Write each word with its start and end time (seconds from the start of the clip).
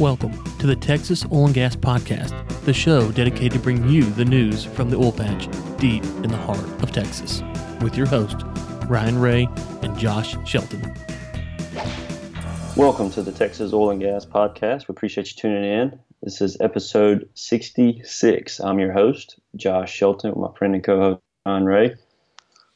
Welcome 0.00 0.32
to 0.58 0.66
the 0.66 0.74
Texas 0.74 1.24
Oil 1.30 1.46
and 1.46 1.54
Gas 1.54 1.76
Podcast, 1.76 2.32
the 2.64 2.72
show 2.72 3.12
dedicated 3.12 3.52
to 3.52 3.58
bring 3.60 3.88
you 3.88 4.02
the 4.02 4.24
news 4.24 4.64
from 4.64 4.90
the 4.90 4.96
oil 4.96 5.12
patch 5.12 5.46
deep 5.78 6.02
in 6.02 6.30
the 6.30 6.36
heart 6.36 6.64
of 6.82 6.90
Texas, 6.90 7.44
with 7.80 7.96
your 7.96 8.08
host, 8.08 8.38
Ryan 8.88 9.20
Ray 9.20 9.48
and 9.82 9.96
Josh 9.96 10.36
Shelton. 10.44 10.82
Welcome 12.74 13.08
to 13.12 13.22
the 13.22 13.30
Texas 13.30 13.72
Oil 13.72 13.90
and 13.90 14.00
Gas 14.00 14.26
Podcast. 14.26 14.88
We 14.88 14.92
appreciate 14.94 15.28
you 15.28 15.36
tuning 15.36 15.62
in. 15.62 16.00
This 16.24 16.40
is 16.40 16.60
episode 16.60 17.28
66. 17.34 18.58
I'm 18.58 18.80
your 18.80 18.92
host, 18.92 19.38
Josh 19.54 19.94
Shelton, 19.94 20.30
with 20.30 20.50
my 20.50 20.58
friend 20.58 20.74
and 20.74 20.82
co-host 20.82 21.20
Ryan 21.46 21.64
Ray. 21.66 21.94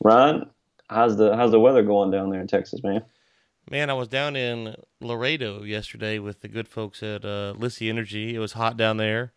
Ryan, 0.05 0.49
how's 0.89 1.17
the 1.17 1.35
how's 1.35 1.51
the 1.51 1.59
weather 1.59 1.83
going 1.83 2.13
down 2.13 2.31
there 2.31 2.41
in 2.41 2.47
Texas, 2.47 2.81
man? 2.85 3.03
Man, 3.71 3.91
I 3.91 3.93
was 3.93 4.09
down 4.09 4.35
in 4.35 4.77
Laredo 4.99 5.63
yesterday 5.63 6.19
with 6.19 6.41
the 6.41 6.49
good 6.49 6.67
folks 6.67 7.03
at 7.03 7.23
uh, 7.23 7.53
Lissy 7.55 7.91
Energy. 7.91 8.35
It 8.35 8.39
was 8.39 8.55
hot 8.55 8.79
down 8.79 8.97
there. 8.97 9.33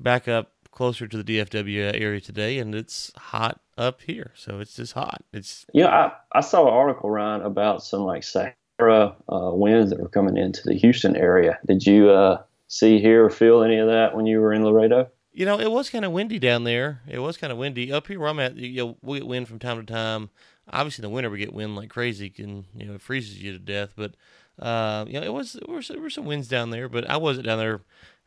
Back 0.00 0.26
up 0.26 0.50
closer 0.72 1.06
to 1.06 1.22
the 1.22 1.38
DFW 1.38 1.94
area 1.94 2.20
today, 2.20 2.58
and 2.58 2.74
it's 2.74 3.12
hot 3.16 3.60
up 3.76 4.00
here. 4.02 4.32
So 4.34 4.58
it's 4.58 4.74
just 4.74 4.94
hot. 4.94 5.22
It's 5.32 5.64
you 5.72 5.84
know, 5.84 5.90
I, 5.90 6.12
I 6.32 6.40
saw 6.40 6.66
an 6.66 6.74
article 6.74 7.08
Ryan 7.08 7.42
about 7.42 7.84
some 7.84 8.00
like 8.00 8.24
Sahara 8.24 9.14
uh, 9.28 9.52
winds 9.52 9.90
that 9.90 10.00
were 10.00 10.08
coming 10.08 10.36
into 10.36 10.62
the 10.64 10.74
Houston 10.74 11.14
area. 11.14 11.60
Did 11.64 11.86
you 11.86 12.10
uh, 12.10 12.42
see, 12.66 12.98
hear, 12.98 13.26
or 13.26 13.30
feel 13.30 13.62
any 13.62 13.78
of 13.78 13.86
that 13.86 14.16
when 14.16 14.26
you 14.26 14.40
were 14.40 14.52
in 14.52 14.64
Laredo? 14.64 15.08
You 15.32 15.46
know, 15.46 15.60
it 15.60 15.70
was 15.70 15.88
kind 15.88 16.04
of 16.04 16.10
windy 16.10 16.40
down 16.40 16.64
there. 16.64 17.02
It 17.06 17.20
was 17.20 17.36
kind 17.36 17.52
of 17.52 17.58
windy 17.58 17.92
up 17.92 18.08
here 18.08 18.18
where 18.18 18.28
I'm 18.28 18.40
at. 18.40 18.56
You 18.56 18.86
know, 18.86 18.96
we 19.02 19.18
get 19.18 19.28
wind 19.28 19.46
from 19.46 19.60
time 19.60 19.78
to 19.78 19.92
time 19.92 20.30
obviously 20.72 21.02
in 21.02 21.10
the 21.10 21.14
winter 21.14 21.30
we 21.30 21.38
get 21.38 21.52
wind 21.52 21.76
like 21.76 21.90
crazy 21.90 22.32
and 22.38 22.64
you 22.74 22.86
know 22.86 22.94
it 22.94 23.00
freezes 23.00 23.42
you 23.42 23.52
to 23.52 23.58
death 23.58 23.92
but 23.96 24.14
uh, 24.58 25.04
you 25.06 25.14
know 25.14 25.22
it 25.24 25.32
was 25.32 25.52
there 25.52 25.74
were, 25.74 25.82
there 25.82 26.00
were 26.00 26.10
some 26.10 26.24
winds 26.24 26.48
down 26.48 26.70
there 26.70 26.88
but 26.88 27.08
i 27.08 27.16
wasn't 27.16 27.46
down 27.46 27.58
there. 27.58 27.80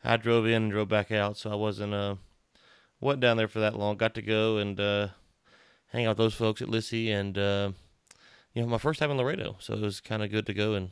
I 0.04 0.16
drove 0.16 0.46
in 0.46 0.64
and 0.64 0.72
drove 0.72 0.88
back 0.88 1.12
out 1.12 1.36
so 1.36 1.50
i 1.50 1.54
wasn't 1.54 1.94
uh 1.94 2.16
wasn't 3.00 3.22
down 3.22 3.36
there 3.36 3.48
for 3.48 3.58
that 3.60 3.76
long. 3.76 3.96
Got 3.96 4.14
to 4.14 4.22
go 4.22 4.56
and 4.58 4.78
uh 4.80 5.08
hang 5.88 6.06
out 6.06 6.10
with 6.10 6.18
those 6.18 6.34
folks 6.34 6.62
at 6.62 6.68
lissy 6.68 7.10
and 7.10 7.36
uh 7.36 7.72
you 8.54 8.62
know 8.62 8.68
my 8.68 8.78
first 8.78 9.00
time 9.00 9.10
in 9.10 9.16
laredo 9.18 9.56
so 9.58 9.74
it 9.74 9.80
was 9.80 10.00
kind 10.00 10.22
of 10.22 10.30
good 10.30 10.46
to 10.46 10.54
go 10.54 10.74
and 10.74 10.90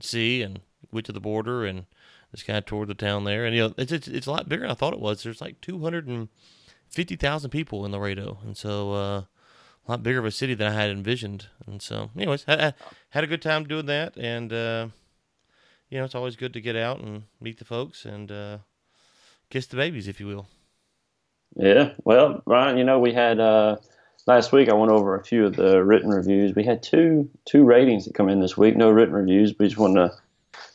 see 0.00 0.42
and 0.42 0.60
went 0.92 1.04
to 1.06 1.12
the 1.12 1.20
border 1.20 1.64
and 1.64 1.86
just 2.32 2.46
kind 2.46 2.58
of 2.58 2.66
toured 2.66 2.88
the 2.88 2.94
town 2.94 3.24
there. 3.24 3.44
And 3.44 3.56
you 3.56 3.62
know 3.62 3.74
it's, 3.76 3.92
it's, 3.92 4.08
it's 4.08 4.26
a 4.26 4.30
lot 4.30 4.48
bigger 4.48 4.62
than 4.62 4.70
i 4.70 4.74
thought 4.74 4.92
it 4.92 5.00
was. 5.00 5.22
There's 5.22 5.40
like 5.40 5.60
250000 5.60 7.50
people 7.50 7.84
in 7.84 7.92
laredo 7.92 8.38
and 8.44 8.56
so 8.56 8.92
uh 8.92 9.22
a 9.88 9.92
lot 9.92 10.02
bigger 10.02 10.18
of 10.18 10.26
a 10.26 10.30
city 10.30 10.54
than 10.54 10.70
I 10.70 10.74
had 10.74 10.90
envisioned. 10.90 11.46
And 11.66 11.80
so, 11.80 12.10
anyways, 12.14 12.44
I, 12.46 12.68
I 12.68 12.72
had 13.10 13.24
a 13.24 13.26
good 13.26 13.40
time 13.40 13.64
doing 13.64 13.86
that. 13.86 14.16
And, 14.18 14.52
uh, 14.52 14.88
you 15.88 15.98
know, 15.98 16.04
it's 16.04 16.14
always 16.14 16.36
good 16.36 16.52
to 16.52 16.60
get 16.60 16.76
out 16.76 17.00
and 17.00 17.22
meet 17.40 17.58
the 17.58 17.64
folks 17.64 18.04
and 18.04 18.30
uh, 18.30 18.58
kiss 19.50 19.66
the 19.66 19.76
babies, 19.76 20.06
if 20.06 20.20
you 20.20 20.26
will. 20.26 20.46
Yeah. 21.56 21.92
Well, 22.04 22.42
Ryan, 22.44 22.76
you 22.76 22.84
know, 22.84 22.98
we 22.98 23.14
had 23.14 23.40
uh, 23.40 23.76
last 24.26 24.52
week. 24.52 24.68
I 24.68 24.74
went 24.74 24.92
over 24.92 25.16
a 25.16 25.24
few 25.24 25.46
of 25.46 25.56
the 25.56 25.82
written 25.82 26.10
reviews. 26.10 26.54
We 26.54 26.64
had 26.64 26.82
two 26.82 27.30
two 27.46 27.64
ratings 27.64 28.04
that 28.04 28.14
come 28.14 28.28
in 28.28 28.40
this 28.40 28.58
week. 28.58 28.76
No 28.76 28.90
written 28.90 29.14
reviews. 29.14 29.54
We 29.58 29.66
just 29.66 29.78
wanted 29.78 30.08
to 30.08 30.16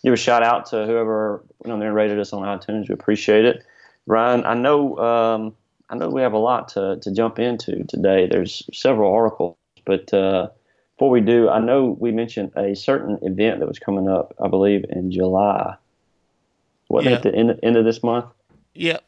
give 0.03 0.14
a 0.14 0.17
shout 0.17 0.41
out 0.41 0.66
to 0.67 0.88
whoever 0.88 1.44
went 1.59 1.72
on 1.72 1.80
there 1.80 1.89
and 1.89 1.95
rated 1.95 2.19
us 2.19 2.34
on 2.34 2.41
iTunes. 2.41 2.89
We 2.89 2.94
appreciate 2.94 3.45
it. 3.45 3.64
Ryan, 4.08 4.44
I 4.45 4.56
know 4.56 4.97
um, 4.97 5.56
I 5.89 5.95
know 5.95 6.09
we 6.09 6.22
have 6.22 6.34
a 6.34 6.38
lot 6.39 6.70
to, 6.70 6.98
to 7.02 7.12
jump 7.12 7.39
into 7.39 7.84
today. 7.84 8.28
There's 8.28 8.64
several 8.73 9.14
articles, 9.14 9.58
but 9.86 10.14
uh, 10.14 10.50
before 10.95 11.09
we 11.09 11.22
do, 11.22 11.50
I 11.50 11.59
know 11.59 11.95
we 12.00 12.12
mentioned 12.12 12.53
a 12.56 12.75
certain 12.75 13.20
event 13.22 13.59
that 13.59 13.67
was 13.67 13.80
coming 13.80 14.08
up, 14.08 14.34
I 14.42 14.48
believe, 14.48 14.86
in 14.90 15.12
July. 15.12 15.75
What, 16.88 17.03
yeah. 17.03 17.12
at 17.12 17.23
the 17.23 17.34
end, 17.34 17.59
end 17.62 17.78
of 17.78 17.86
this 17.86 18.02
month? 18.03 18.25
Yeah. 18.73 19.00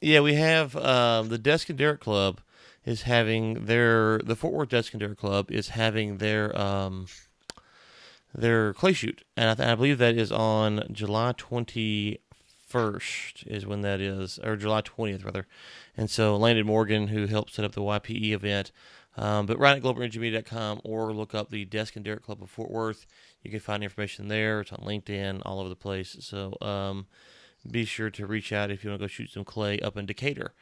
Yeah, 0.00 0.20
we 0.20 0.34
have 0.34 0.74
um, 0.76 1.28
the 1.28 1.38
Desk 1.38 1.68
and 1.68 1.78
Derrick 1.78 2.00
Club 2.00 2.40
is 2.84 3.02
having 3.02 3.66
their, 3.66 4.18
the 4.18 4.34
Fort 4.34 4.52
Worth 4.52 4.68
Desk 4.70 4.92
and 4.92 5.00
Derrick 5.00 5.18
Club 5.18 5.50
is 5.50 5.70
having 5.70 6.18
their, 6.18 6.56
um, 6.60 7.06
their 8.34 8.74
clay 8.74 8.92
shoot. 8.92 9.22
And 9.36 9.50
I, 9.50 9.54
th- 9.54 9.68
I 9.68 9.74
believe 9.76 9.98
that 9.98 10.16
is 10.16 10.32
on 10.32 10.88
July 10.90 11.32
21st 12.72 13.46
is 13.46 13.66
when 13.66 13.82
that 13.82 14.00
is, 14.00 14.38
or 14.42 14.56
July 14.56 14.82
20th, 14.82 15.24
rather. 15.24 15.46
And 15.96 16.10
so 16.10 16.36
Landon 16.36 16.66
Morgan, 16.66 17.08
who 17.08 17.26
helped 17.26 17.54
set 17.54 17.64
up 17.64 17.72
the 17.72 17.80
YPE 17.80 18.32
event, 18.32 18.72
um, 19.16 19.46
but 19.46 19.58
right 19.58 19.76
at 19.76 19.82
globalenergymedia.com 19.82 20.80
or 20.84 21.12
look 21.12 21.34
up 21.34 21.50
the 21.50 21.64
Desk 21.64 21.96
and 21.96 22.04
Derrick 22.04 22.24
Club 22.24 22.42
of 22.42 22.50
Fort 22.50 22.70
Worth. 22.70 23.06
You 23.42 23.50
can 23.50 23.60
find 23.60 23.82
information 23.82 24.28
there. 24.28 24.60
It's 24.60 24.72
on 24.72 24.84
LinkedIn, 24.84 25.42
all 25.44 25.60
over 25.60 25.68
the 25.68 25.76
place. 25.76 26.16
So 26.20 26.56
um, 26.62 27.06
be 27.70 27.84
sure 27.84 28.10
to 28.10 28.26
reach 28.26 28.52
out 28.52 28.70
if 28.70 28.82
you 28.82 28.90
want 28.90 29.00
to 29.00 29.04
go 29.04 29.08
shoot 29.08 29.30
some 29.30 29.44
clay 29.44 29.78
up 29.80 29.96
in 29.96 30.06
Decatur. 30.06 30.54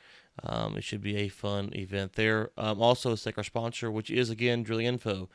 Um, 0.42 0.76
it 0.76 0.84
should 0.84 1.02
be 1.02 1.16
a 1.16 1.28
fun 1.28 1.70
event 1.74 2.14
there. 2.14 2.50
Um, 2.56 2.80
also, 2.80 3.12
it's 3.12 3.26
like 3.26 3.36
our 3.36 3.44
sponsor, 3.44 3.90
which 3.90 4.10
is 4.10 4.30
again 4.30 4.62
Drilling 4.62 4.86
Info 4.86 5.28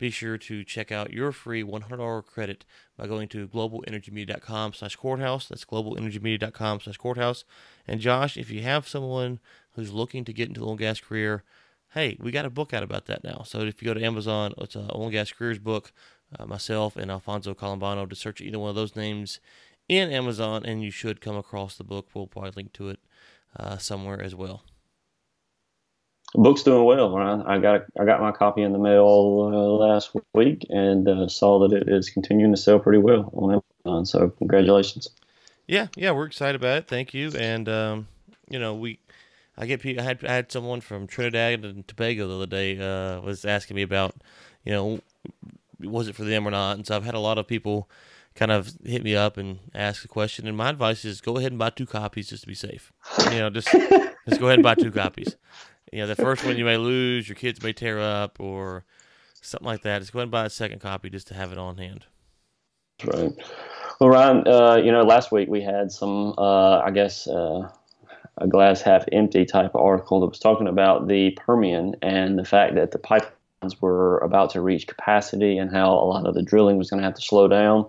be 0.00 0.10
sure 0.10 0.38
to 0.38 0.64
check 0.64 0.90
out 0.90 1.12
your 1.12 1.30
free 1.30 1.62
$100 1.62 2.24
credit 2.24 2.64
by 2.96 3.06
going 3.06 3.28
to 3.28 3.46
globalenergymedia.com 3.46 4.72
slash 4.72 4.96
courthouse. 4.96 5.46
That's 5.46 5.66
globalenergymedia.com 5.66 6.80
slash 6.80 6.96
courthouse. 6.96 7.44
And 7.86 8.00
Josh, 8.00 8.38
if 8.38 8.50
you 8.50 8.62
have 8.62 8.88
someone 8.88 9.40
who's 9.72 9.92
looking 9.92 10.24
to 10.24 10.32
get 10.32 10.48
into 10.48 10.60
the 10.60 10.66
oil 10.66 10.72
and 10.72 10.80
gas 10.80 11.00
career, 11.00 11.44
hey, 11.92 12.16
we 12.18 12.32
got 12.32 12.46
a 12.46 12.50
book 12.50 12.72
out 12.72 12.82
about 12.82 13.04
that 13.06 13.22
now. 13.22 13.42
So 13.44 13.60
if 13.60 13.82
you 13.82 13.86
go 13.86 13.94
to 13.94 14.04
Amazon, 14.04 14.54
it's 14.56 14.74
a 14.74 14.90
oil 14.94 15.04
and 15.04 15.12
gas 15.12 15.30
careers 15.30 15.58
book. 15.58 15.92
Uh, 16.38 16.46
myself 16.46 16.96
and 16.96 17.10
Alfonso 17.10 17.54
Colombano 17.54 18.08
to 18.08 18.14
search 18.14 18.40
either 18.40 18.58
one 18.58 18.70
of 18.70 18.76
those 18.76 18.94
names 18.94 19.40
in 19.88 20.12
Amazon, 20.12 20.64
and 20.64 20.80
you 20.80 20.92
should 20.92 21.20
come 21.20 21.36
across 21.36 21.76
the 21.76 21.82
book. 21.82 22.06
We'll 22.14 22.28
probably 22.28 22.52
link 22.54 22.72
to 22.74 22.88
it 22.88 23.00
uh, 23.56 23.78
somewhere 23.78 24.22
as 24.22 24.34
well 24.34 24.62
book's 26.34 26.62
doing 26.62 26.84
well. 26.84 27.16
I 27.46 27.58
got 27.58 27.84
I 27.98 28.04
got 28.04 28.20
my 28.20 28.32
copy 28.32 28.62
in 28.62 28.72
the 28.72 28.78
mail 28.78 29.50
uh, 29.52 29.86
last 29.86 30.14
week 30.34 30.66
and 30.70 31.08
uh, 31.08 31.28
saw 31.28 31.58
that 31.60 31.72
it 31.76 31.88
is 31.88 32.10
continuing 32.10 32.52
to 32.52 32.56
sell 32.56 32.78
pretty 32.78 32.98
well 32.98 33.30
on 33.34 33.62
Amazon. 33.84 34.06
So 34.06 34.30
congratulations. 34.30 35.08
Yeah, 35.66 35.88
yeah, 35.96 36.10
we're 36.12 36.26
excited 36.26 36.60
about 36.60 36.78
it. 36.78 36.88
Thank 36.88 37.14
you. 37.14 37.30
And 37.36 37.68
um, 37.68 38.08
you 38.48 38.58
know, 38.58 38.74
we 38.74 38.98
I 39.56 39.66
get 39.66 39.84
I 39.84 40.02
had 40.02 40.24
I 40.24 40.32
had 40.32 40.52
someone 40.52 40.80
from 40.80 41.06
Trinidad 41.06 41.64
and 41.64 41.86
Tobago 41.86 42.28
the 42.28 42.34
other 42.34 42.46
day 42.46 42.78
uh, 42.78 43.20
was 43.20 43.44
asking 43.44 43.76
me 43.76 43.82
about 43.82 44.14
you 44.64 44.72
know 44.72 45.00
was 45.80 46.08
it 46.08 46.14
for 46.14 46.24
them 46.24 46.46
or 46.46 46.50
not, 46.50 46.76
and 46.76 46.86
so 46.86 46.96
I've 46.96 47.04
had 47.04 47.14
a 47.14 47.20
lot 47.20 47.38
of 47.38 47.46
people 47.46 47.88
kind 48.34 48.52
of 48.52 48.72
hit 48.84 49.02
me 49.02 49.16
up 49.16 49.36
and 49.36 49.58
ask 49.74 50.04
a 50.04 50.08
question. 50.08 50.46
And 50.46 50.56
my 50.56 50.70
advice 50.70 51.04
is 51.04 51.20
go 51.20 51.36
ahead 51.38 51.52
and 51.52 51.58
buy 51.58 51.70
two 51.70 51.86
copies 51.86 52.28
just 52.28 52.42
to 52.42 52.46
be 52.46 52.54
safe. 52.54 52.92
You 53.32 53.38
know, 53.38 53.50
just 53.50 53.68
just 53.70 54.40
go 54.40 54.46
ahead 54.46 54.58
and 54.58 54.62
buy 54.62 54.74
two 54.74 54.92
copies 54.92 55.36
you 55.92 55.98
know, 55.98 56.06
the 56.06 56.16
first 56.16 56.44
one 56.44 56.56
you 56.56 56.64
may 56.64 56.76
lose, 56.76 57.28
your 57.28 57.36
kids 57.36 57.62
may 57.62 57.72
tear 57.72 58.00
up, 58.00 58.38
or 58.40 58.84
something 59.40 59.66
like 59.66 59.82
that. 59.82 60.00
Just 60.00 60.12
go 60.12 60.18
ahead 60.18 60.24
and 60.24 60.32
buy 60.32 60.44
a 60.44 60.50
second 60.50 60.80
copy 60.80 61.10
just 61.10 61.28
to 61.28 61.34
have 61.34 61.52
it 61.52 61.58
on 61.58 61.78
hand. 61.78 62.06
Right. 63.04 63.32
Well, 64.00 64.10
Ryan, 64.10 64.46
uh, 64.46 64.76
you 64.76 64.92
know, 64.92 65.02
last 65.02 65.32
week 65.32 65.48
we 65.48 65.62
had 65.62 65.90
some, 65.90 66.34
uh, 66.38 66.78
I 66.80 66.90
guess, 66.90 67.26
uh, 67.26 67.68
a 68.38 68.46
glass 68.46 68.80
half 68.80 69.04
empty 69.12 69.44
type 69.44 69.74
of 69.74 69.80
article 69.80 70.20
that 70.20 70.26
was 70.26 70.38
talking 70.38 70.66
about 70.66 71.08
the 71.08 71.32
Permian 71.32 71.96
and 72.02 72.38
the 72.38 72.44
fact 72.44 72.74
that 72.76 72.92
the 72.92 72.98
pipelines 72.98 73.80
were 73.80 74.18
about 74.18 74.50
to 74.50 74.60
reach 74.60 74.86
capacity 74.86 75.58
and 75.58 75.70
how 75.70 75.92
a 75.92 76.06
lot 76.06 76.26
of 76.26 76.34
the 76.34 76.42
drilling 76.42 76.78
was 76.78 76.90
going 76.90 77.00
to 77.00 77.04
have 77.04 77.14
to 77.14 77.22
slow 77.22 77.48
down. 77.48 77.86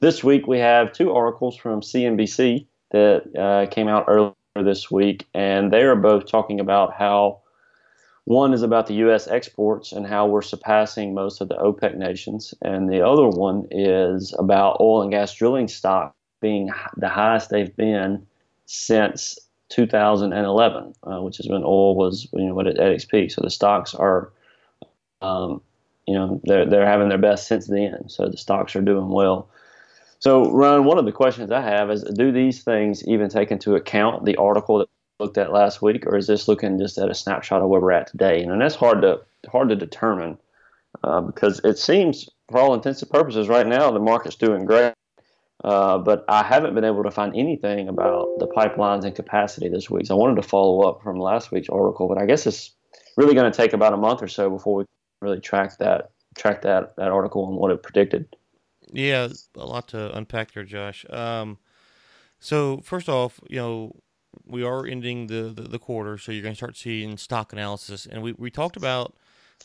This 0.00 0.24
week 0.24 0.46
we 0.46 0.58
have 0.58 0.92
two 0.92 1.12
articles 1.12 1.56
from 1.56 1.80
CNBC 1.80 2.66
that 2.90 3.36
uh, 3.36 3.70
came 3.72 3.88
out 3.88 4.04
earlier 4.08 4.34
this 4.62 4.90
week, 4.90 5.26
and 5.34 5.72
they 5.72 5.82
are 5.82 5.96
both 5.96 6.26
talking 6.26 6.60
about 6.60 6.94
how 6.94 7.40
one 8.24 8.54
is 8.54 8.62
about 8.62 8.86
the 8.86 8.94
U.S. 8.94 9.26
exports 9.26 9.92
and 9.92 10.06
how 10.06 10.26
we're 10.26 10.42
surpassing 10.42 11.12
most 11.12 11.40
of 11.40 11.48
the 11.48 11.56
OPEC 11.56 11.96
nations, 11.96 12.54
and 12.62 12.88
the 12.88 13.04
other 13.04 13.28
one 13.28 13.66
is 13.70 14.34
about 14.38 14.78
oil 14.80 15.02
and 15.02 15.10
gas 15.10 15.34
drilling 15.34 15.68
stock 15.68 16.14
being 16.40 16.70
the 16.96 17.08
highest 17.08 17.50
they've 17.50 17.74
been 17.76 18.26
since 18.66 19.38
2011, 19.70 20.94
uh, 21.02 21.20
which 21.22 21.40
is 21.40 21.48
when 21.48 21.62
oil 21.64 21.96
was 21.96 22.28
you 22.32 22.46
know 22.46 22.54
what 22.54 22.66
at 22.66 22.78
its 22.78 23.04
peak. 23.04 23.30
So 23.30 23.40
the 23.42 23.50
stocks 23.50 23.94
are, 23.94 24.30
um, 25.20 25.60
you 26.06 26.14
know, 26.14 26.40
they're 26.44 26.64
they're 26.64 26.86
having 26.86 27.08
their 27.08 27.18
best 27.18 27.48
since 27.48 27.66
then. 27.66 28.08
So 28.08 28.28
the 28.28 28.36
stocks 28.36 28.76
are 28.76 28.82
doing 28.82 29.08
well. 29.08 29.48
So, 30.24 30.50
Ron, 30.50 30.84
one 30.84 30.96
of 30.96 31.04
the 31.04 31.12
questions 31.12 31.50
I 31.50 31.60
have 31.60 31.90
is 31.90 32.02
do 32.02 32.32
these 32.32 32.64
things 32.64 33.06
even 33.06 33.28
take 33.28 33.50
into 33.50 33.74
account 33.74 34.24
the 34.24 34.36
article 34.36 34.78
that 34.78 34.88
we 34.88 35.26
looked 35.26 35.36
at 35.36 35.52
last 35.52 35.82
week, 35.82 36.06
or 36.06 36.16
is 36.16 36.26
this 36.26 36.48
looking 36.48 36.78
just 36.78 36.96
at 36.96 37.10
a 37.10 37.14
snapshot 37.14 37.60
of 37.60 37.68
where 37.68 37.78
we're 37.78 37.92
at 37.92 38.06
today? 38.06 38.42
And 38.42 38.58
that's 38.58 38.74
hard 38.74 39.02
to 39.02 39.20
hard 39.52 39.68
to 39.68 39.76
determine 39.76 40.38
uh, 41.02 41.20
because 41.20 41.60
it 41.62 41.76
seems, 41.76 42.26
for 42.50 42.58
all 42.58 42.72
intents 42.72 43.02
and 43.02 43.10
purposes, 43.10 43.48
right 43.48 43.66
now 43.66 43.90
the 43.90 43.98
market's 43.98 44.36
doing 44.36 44.64
great. 44.64 44.94
Uh, 45.62 45.98
but 45.98 46.24
I 46.26 46.42
haven't 46.42 46.74
been 46.74 46.84
able 46.84 47.02
to 47.02 47.10
find 47.10 47.36
anything 47.36 47.90
about 47.90 48.32
the 48.38 48.48
pipelines 48.48 49.04
and 49.04 49.14
capacity 49.14 49.68
this 49.68 49.90
week. 49.90 50.06
So 50.06 50.16
I 50.16 50.18
wanted 50.18 50.40
to 50.40 50.48
follow 50.48 50.88
up 50.88 51.02
from 51.02 51.18
last 51.20 51.52
week's 51.52 51.68
article, 51.68 52.08
but 52.08 52.16
I 52.16 52.24
guess 52.24 52.46
it's 52.46 52.70
really 53.18 53.34
going 53.34 53.52
to 53.52 53.56
take 53.56 53.74
about 53.74 53.92
a 53.92 53.98
month 53.98 54.22
or 54.22 54.28
so 54.28 54.48
before 54.48 54.76
we 54.76 54.84
really 55.20 55.40
track 55.40 55.76
that 55.80 56.12
track 56.34 56.62
that 56.62 56.96
that 56.96 57.08
article 57.08 57.46
and 57.46 57.58
what 57.58 57.70
it 57.70 57.82
predicted. 57.82 58.34
Yeah, 58.94 59.28
a 59.56 59.66
lot 59.66 59.88
to 59.88 60.16
unpack 60.16 60.52
there, 60.52 60.64
Josh. 60.64 61.04
Um, 61.10 61.58
So 62.40 62.80
first 62.84 63.08
off, 63.08 63.40
you 63.48 63.58
know, 63.58 63.96
we 64.46 64.62
are 64.64 64.86
ending 64.86 65.28
the, 65.28 65.52
the, 65.54 65.62
the 65.62 65.78
quarter, 65.80 66.18
so 66.18 66.32
you're 66.32 66.42
going 66.42 66.54
to 66.54 66.58
start 66.58 66.76
seeing 66.76 67.18
stock 67.18 67.52
analysis. 67.52 68.06
And 68.06 68.22
we, 68.22 68.32
we 68.34 68.50
talked 68.50 68.76
about 68.76 69.16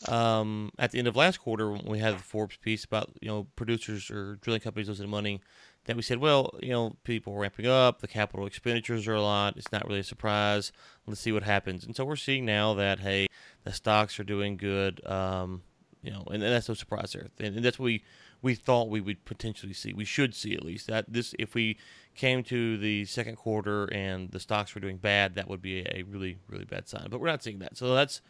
um, 0.08 0.72
at 0.78 0.92
the 0.92 0.98
end 0.98 1.08
of 1.08 1.16
last 1.16 1.38
quarter 1.40 1.70
when 1.72 1.84
we 1.86 2.00
had 2.00 2.14
the 2.18 2.22
Forbes 2.22 2.56
piece 2.58 2.84
about 2.84 3.10
you 3.22 3.28
know 3.28 3.48
producers 3.56 4.10
or 4.10 4.36
drilling 4.36 4.62
companies 4.62 4.88
losing 4.88 5.10
money. 5.10 5.40
That 5.86 5.96
we 5.96 6.02
said, 6.02 6.18
well, 6.18 6.54
you 6.62 6.70
know, 6.70 6.96
people 7.04 7.34
are 7.34 7.40
ramping 7.40 7.66
up, 7.66 8.00
the 8.00 8.08
capital 8.08 8.46
expenditures 8.46 9.08
are 9.08 9.14
a 9.14 9.22
lot. 9.22 9.56
It's 9.56 9.72
not 9.72 9.86
really 9.88 10.00
a 10.00 10.04
surprise. 10.04 10.72
Let's 11.06 11.20
see 11.20 11.32
what 11.32 11.44
happens. 11.44 11.84
And 11.84 11.96
so 11.96 12.04
we're 12.04 12.16
seeing 12.16 12.44
now 12.46 12.74
that 12.74 13.00
hey, 13.00 13.28
the 13.64 13.72
stocks 13.72 14.20
are 14.20 14.24
doing 14.24 14.56
good. 14.58 15.04
Um, 15.06 15.62
you 16.02 16.12
know, 16.12 16.24
and, 16.26 16.42
and 16.42 16.52
that's 16.52 16.68
no 16.68 16.74
surprise 16.74 17.12
there. 17.12 17.28
And, 17.40 17.56
and 17.56 17.64
that's 17.64 17.78
what 17.78 17.86
we 17.86 18.04
we 18.42 18.54
thought 18.54 18.88
we 18.88 19.00
would 19.00 19.24
potentially 19.24 19.72
see. 19.72 19.92
We 19.92 20.04
should 20.04 20.34
see 20.34 20.54
at 20.54 20.64
least 20.64 20.86
that 20.86 21.12
this 21.12 21.34
if 21.38 21.54
we 21.54 21.78
came 22.14 22.42
to 22.44 22.76
the 22.78 23.04
second 23.04 23.36
quarter 23.36 23.86
and 23.86 24.30
the 24.30 24.40
stocks 24.40 24.74
were 24.74 24.80
doing 24.80 24.96
bad, 24.96 25.34
that 25.34 25.48
would 25.48 25.62
be 25.62 25.80
a 25.80 26.02
really 26.02 26.38
really 26.48 26.64
bad 26.64 26.88
sign. 26.88 27.08
But 27.10 27.20
we're 27.20 27.28
not 27.28 27.42
seeing 27.42 27.58
that, 27.60 27.76
so 27.76 27.94
that's 27.94 28.20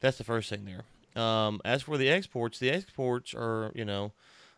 that's 0.00 0.18
the 0.18 0.24
first 0.24 0.50
thing 0.50 0.64
there. 0.64 0.84
Um, 1.22 1.60
as 1.64 1.82
for 1.82 1.98
the 1.98 2.08
exports, 2.08 2.58
the 2.58 2.70
exports 2.70 3.34
are 3.34 3.70
you 3.74 3.84
know 3.84 4.12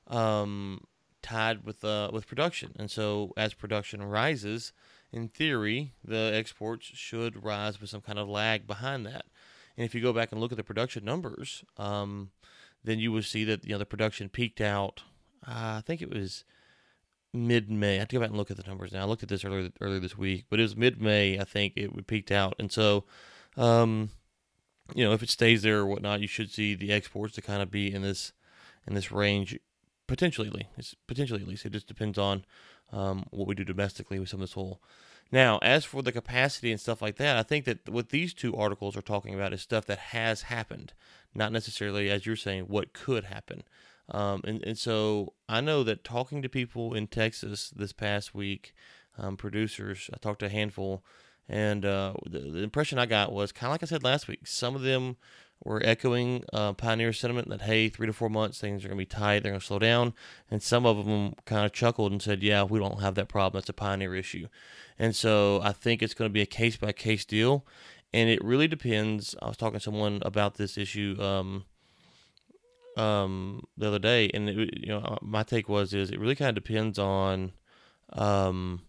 um, 0.09 0.81
tied 1.23 1.65
with 1.65 1.85
uh, 1.85 2.11
with 2.13 2.27
production, 2.27 2.73
and 2.79 2.91
so 2.91 3.33
as 3.37 3.55
production 3.55 4.03
rises, 4.03 4.73
in 5.13 5.29
theory, 5.29 5.93
the 6.05 6.33
exports 6.35 6.87
should 6.87 7.45
rise 7.45 7.81
with 7.81 7.91
some 7.91 8.01
kind 8.01 8.19
of 8.19 8.29
lag 8.29 8.67
behind 8.67 9.07
that. 9.07 9.27
And 9.77 9.85
if 9.85 9.95
you 9.95 10.01
go 10.01 10.13
back 10.13 10.31
and 10.31 10.41
look 10.41 10.53
at 10.53 10.57
the 10.57 10.65
production 10.65 11.05
numbers, 11.05 11.65
um, 11.77 12.31
then 12.85 12.99
you 12.99 13.13
would 13.13 13.25
see 13.25 13.45
that 13.45 13.65
you 13.65 13.73
know 13.73 13.79
the 13.79 13.87
production 13.87 14.29
peaked 14.29 14.61
out. 14.61 15.03
Uh, 15.47 15.79
I 15.79 15.83
think 15.85 16.03
it 16.03 16.11
was 16.11 16.45
mid 17.33 17.71
May. 17.71 17.97
I 17.97 17.99
have 18.01 18.09
to 18.09 18.17
go 18.17 18.21
back 18.21 18.31
and 18.31 18.39
look 18.39 18.51
at 18.51 18.57
the 18.57 18.69
numbers 18.69 18.93
now. 18.93 19.03
I 19.03 19.05
looked 19.05 19.23
at 19.23 19.29
this 19.29 19.45
earlier 19.45 19.71
earlier 19.81 20.01
this 20.01 20.17
week, 20.17 20.47
but 20.49 20.61
it 20.61 20.63
was 20.63 20.77
mid 20.77 21.01
May. 21.01 21.39
I 21.39 21.45
think 21.45 21.75
it 21.77 21.95
would 21.95 22.07
peaked 22.07 22.31
out, 22.31 22.55
and 22.59 22.71
so, 22.71 23.05
um, 23.57 24.11
you 24.95 25.05
know, 25.05 25.13
if 25.13 25.23
it 25.23 25.31
stays 25.31 25.63
there 25.63 25.79
or 25.79 25.87
whatnot, 25.87 26.21
you 26.21 26.29
should 26.29 26.51
see 26.51 26.75
the 26.75 26.93
exports 26.93 27.35
to 27.35 27.43
kind 27.43 27.63
of 27.63 27.71
be 27.71 27.93
in 27.93 28.03
this 28.03 28.33
in 28.87 28.95
this 28.95 29.11
range 29.11 29.59
potentially. 30.07 30.69
It's 30.77 30.95
potentially 31.07 31.43
at 31.43 31.49
least. 31.49 31.67
It 31.67 31.73
just 31.73 31.87
depends 31.87 32.19
on 32.19 32.45
um, 32.93 33.27
what 33.31 33.49
we 33.49 33.55
do 33.55 33.65
domestically 33.65 34.19
with 34.19 34.29
some 34.29 34.41
of 34.41 34.49
this 34.49 34.55
whole 34.55 34.81
now, 35.35 35.59
as 35.63 35.85
for 35.85 36.01
the 36.01 36.13
capacity 36.13 36.71
and 36.71 36.81
stuff 36.81 37.03
like 37.03 37.17
that, 37.17 37.37
I 37.37 37.43
think 37.43 37.65
that 37.65 37.89
what 37.89 38.11
these 38.11 38.33
two 38.33 38.55
articles 38.55 38.97
are 38.97 39.03
talking 39.03 39.35
about 39.35 39.53
is 39.53 39.61
stuff 39.63 39.85
that 39.87 39.99
has 39.99 40.43
happened, 40.43 40.93
not 41.35 41.51
necessarily, 41.51 42.09
as 42.09 42.25
you're 42.25 42.37
saying, 42.37 42.67
what 42.69 42.93
could 42.93 43.25
happen. 43.25 43.65
Um, 44.09 44.43
and, 44.45 44.63
and 44.63 44.79
so 44.79 45.33
I 45.49 45.61
know 45.61 45.83
that 45.83 46.05
talking 46.05 46.41
to 46.43 46.49
people 46.49 46.95
in 46.95 47.09
Texas 47.09 47.71
this 47.75 47.93
past 47.93 48.33
week, 48.33 48.77
um, 49.19 49.37
producers, 49.37 50.09
I 50.15 50.19
talked 50.19 50.39
to 50.39 50.47
a 50.47 50.51
handful, 50.51 51.03
and 51.49 51.85
uh, 51.85 52.15
the, 52.25 52.39
the 52.39 52.63
impression 52.63 53.01
I 53.01 53.07
got 53.07 53.33
was 53.33 53.51
kind 53.51 53.71
of 53.71 53.73
like 53.73 53.83
I 53.83 53.87
said 53.87 54.05
last 54.05 54.29
week. 54.29 54.47
Some 54.47 54.77
of 54.77 54.83
them 54.83 55.17
were 55.63 55.81
echoing 55.85 56.45
uh, 56.53 56.73
Pioneer 56.75 57.13
sentiment 57.13 57.49
that 57.49 57.63
hey, 57.63 57.89
three 57.89 58.07
to 58.07 58.13
four 58.13 58.29
months 58.29 58.61
things 58.61 58.85
are 58.85 58.89
going 58.89 58.99
to 58.99 59.03
be 59.03 59.07
tight, 59.07 59.43
they're 59.43 59.53
going 59.53 59.61
to 59.61 59.67
slow 59.67 59.79
down, 59.79 60.15
and 60.51 60.63
some 60.63 60.87
of 60.87 61.05
them 61.05 61.35
kind 61.45 61.65
of 61.65 61.73
chuckled 61.73 62.13
and 62.13 62.21
said, 62.21 62.43
"Yeah, 62.43 62.65
we 62.65 62.79
don't 62.79 63.01
have 63.01 63.15
that 63.15 63.29
problem. 63.29 63.61
That's 63.61 63.69
a 63.69 63.75
Pioneer 63.75 64.15
issue." 64.15 64.49
And 64.99 65.15
so 65.17 65.61
I 65.63 65.73
think 65.73 66.03
it's 66.03 66.15
going 66.15 66.29
to 66.29 66.33
be 66.33 66.43
a 66.43 66.47
case 66.47 66.77
by 66.77 66.93
case 66.93 67.25
deal, 67.25 67.67
and 68.13 68.29
it 68.29 68.43
really 68.45 68.69
depends. 68.69 69.35
I 69.43 69.49
was 69.49 69.57
talking 69.57 69.79
to 69.79 69.85
someone 69.85 70.21
about 70.23 70.55
this 70.55 70.77
issue 70.79 71.17
um, 71.21 71.65
um, 72.97 73.65
the 73.77 73.89
other 73.89 73.99
day, 73.99 74.31
and 74.33 74.49
it, 74.49 74.79
you 74.79 74.89
know, 74.89 75.19
my 75.23 75.43
take 75.43 75.69
was 75.69 75.95
is 75.95 76.11
it 76.11 76.21
really 76.21 76.37
kind 76.37 76.51
of 76.51 76.63
depends 76.63 76.99
on 76.99 77.53
um, 78.13 78.83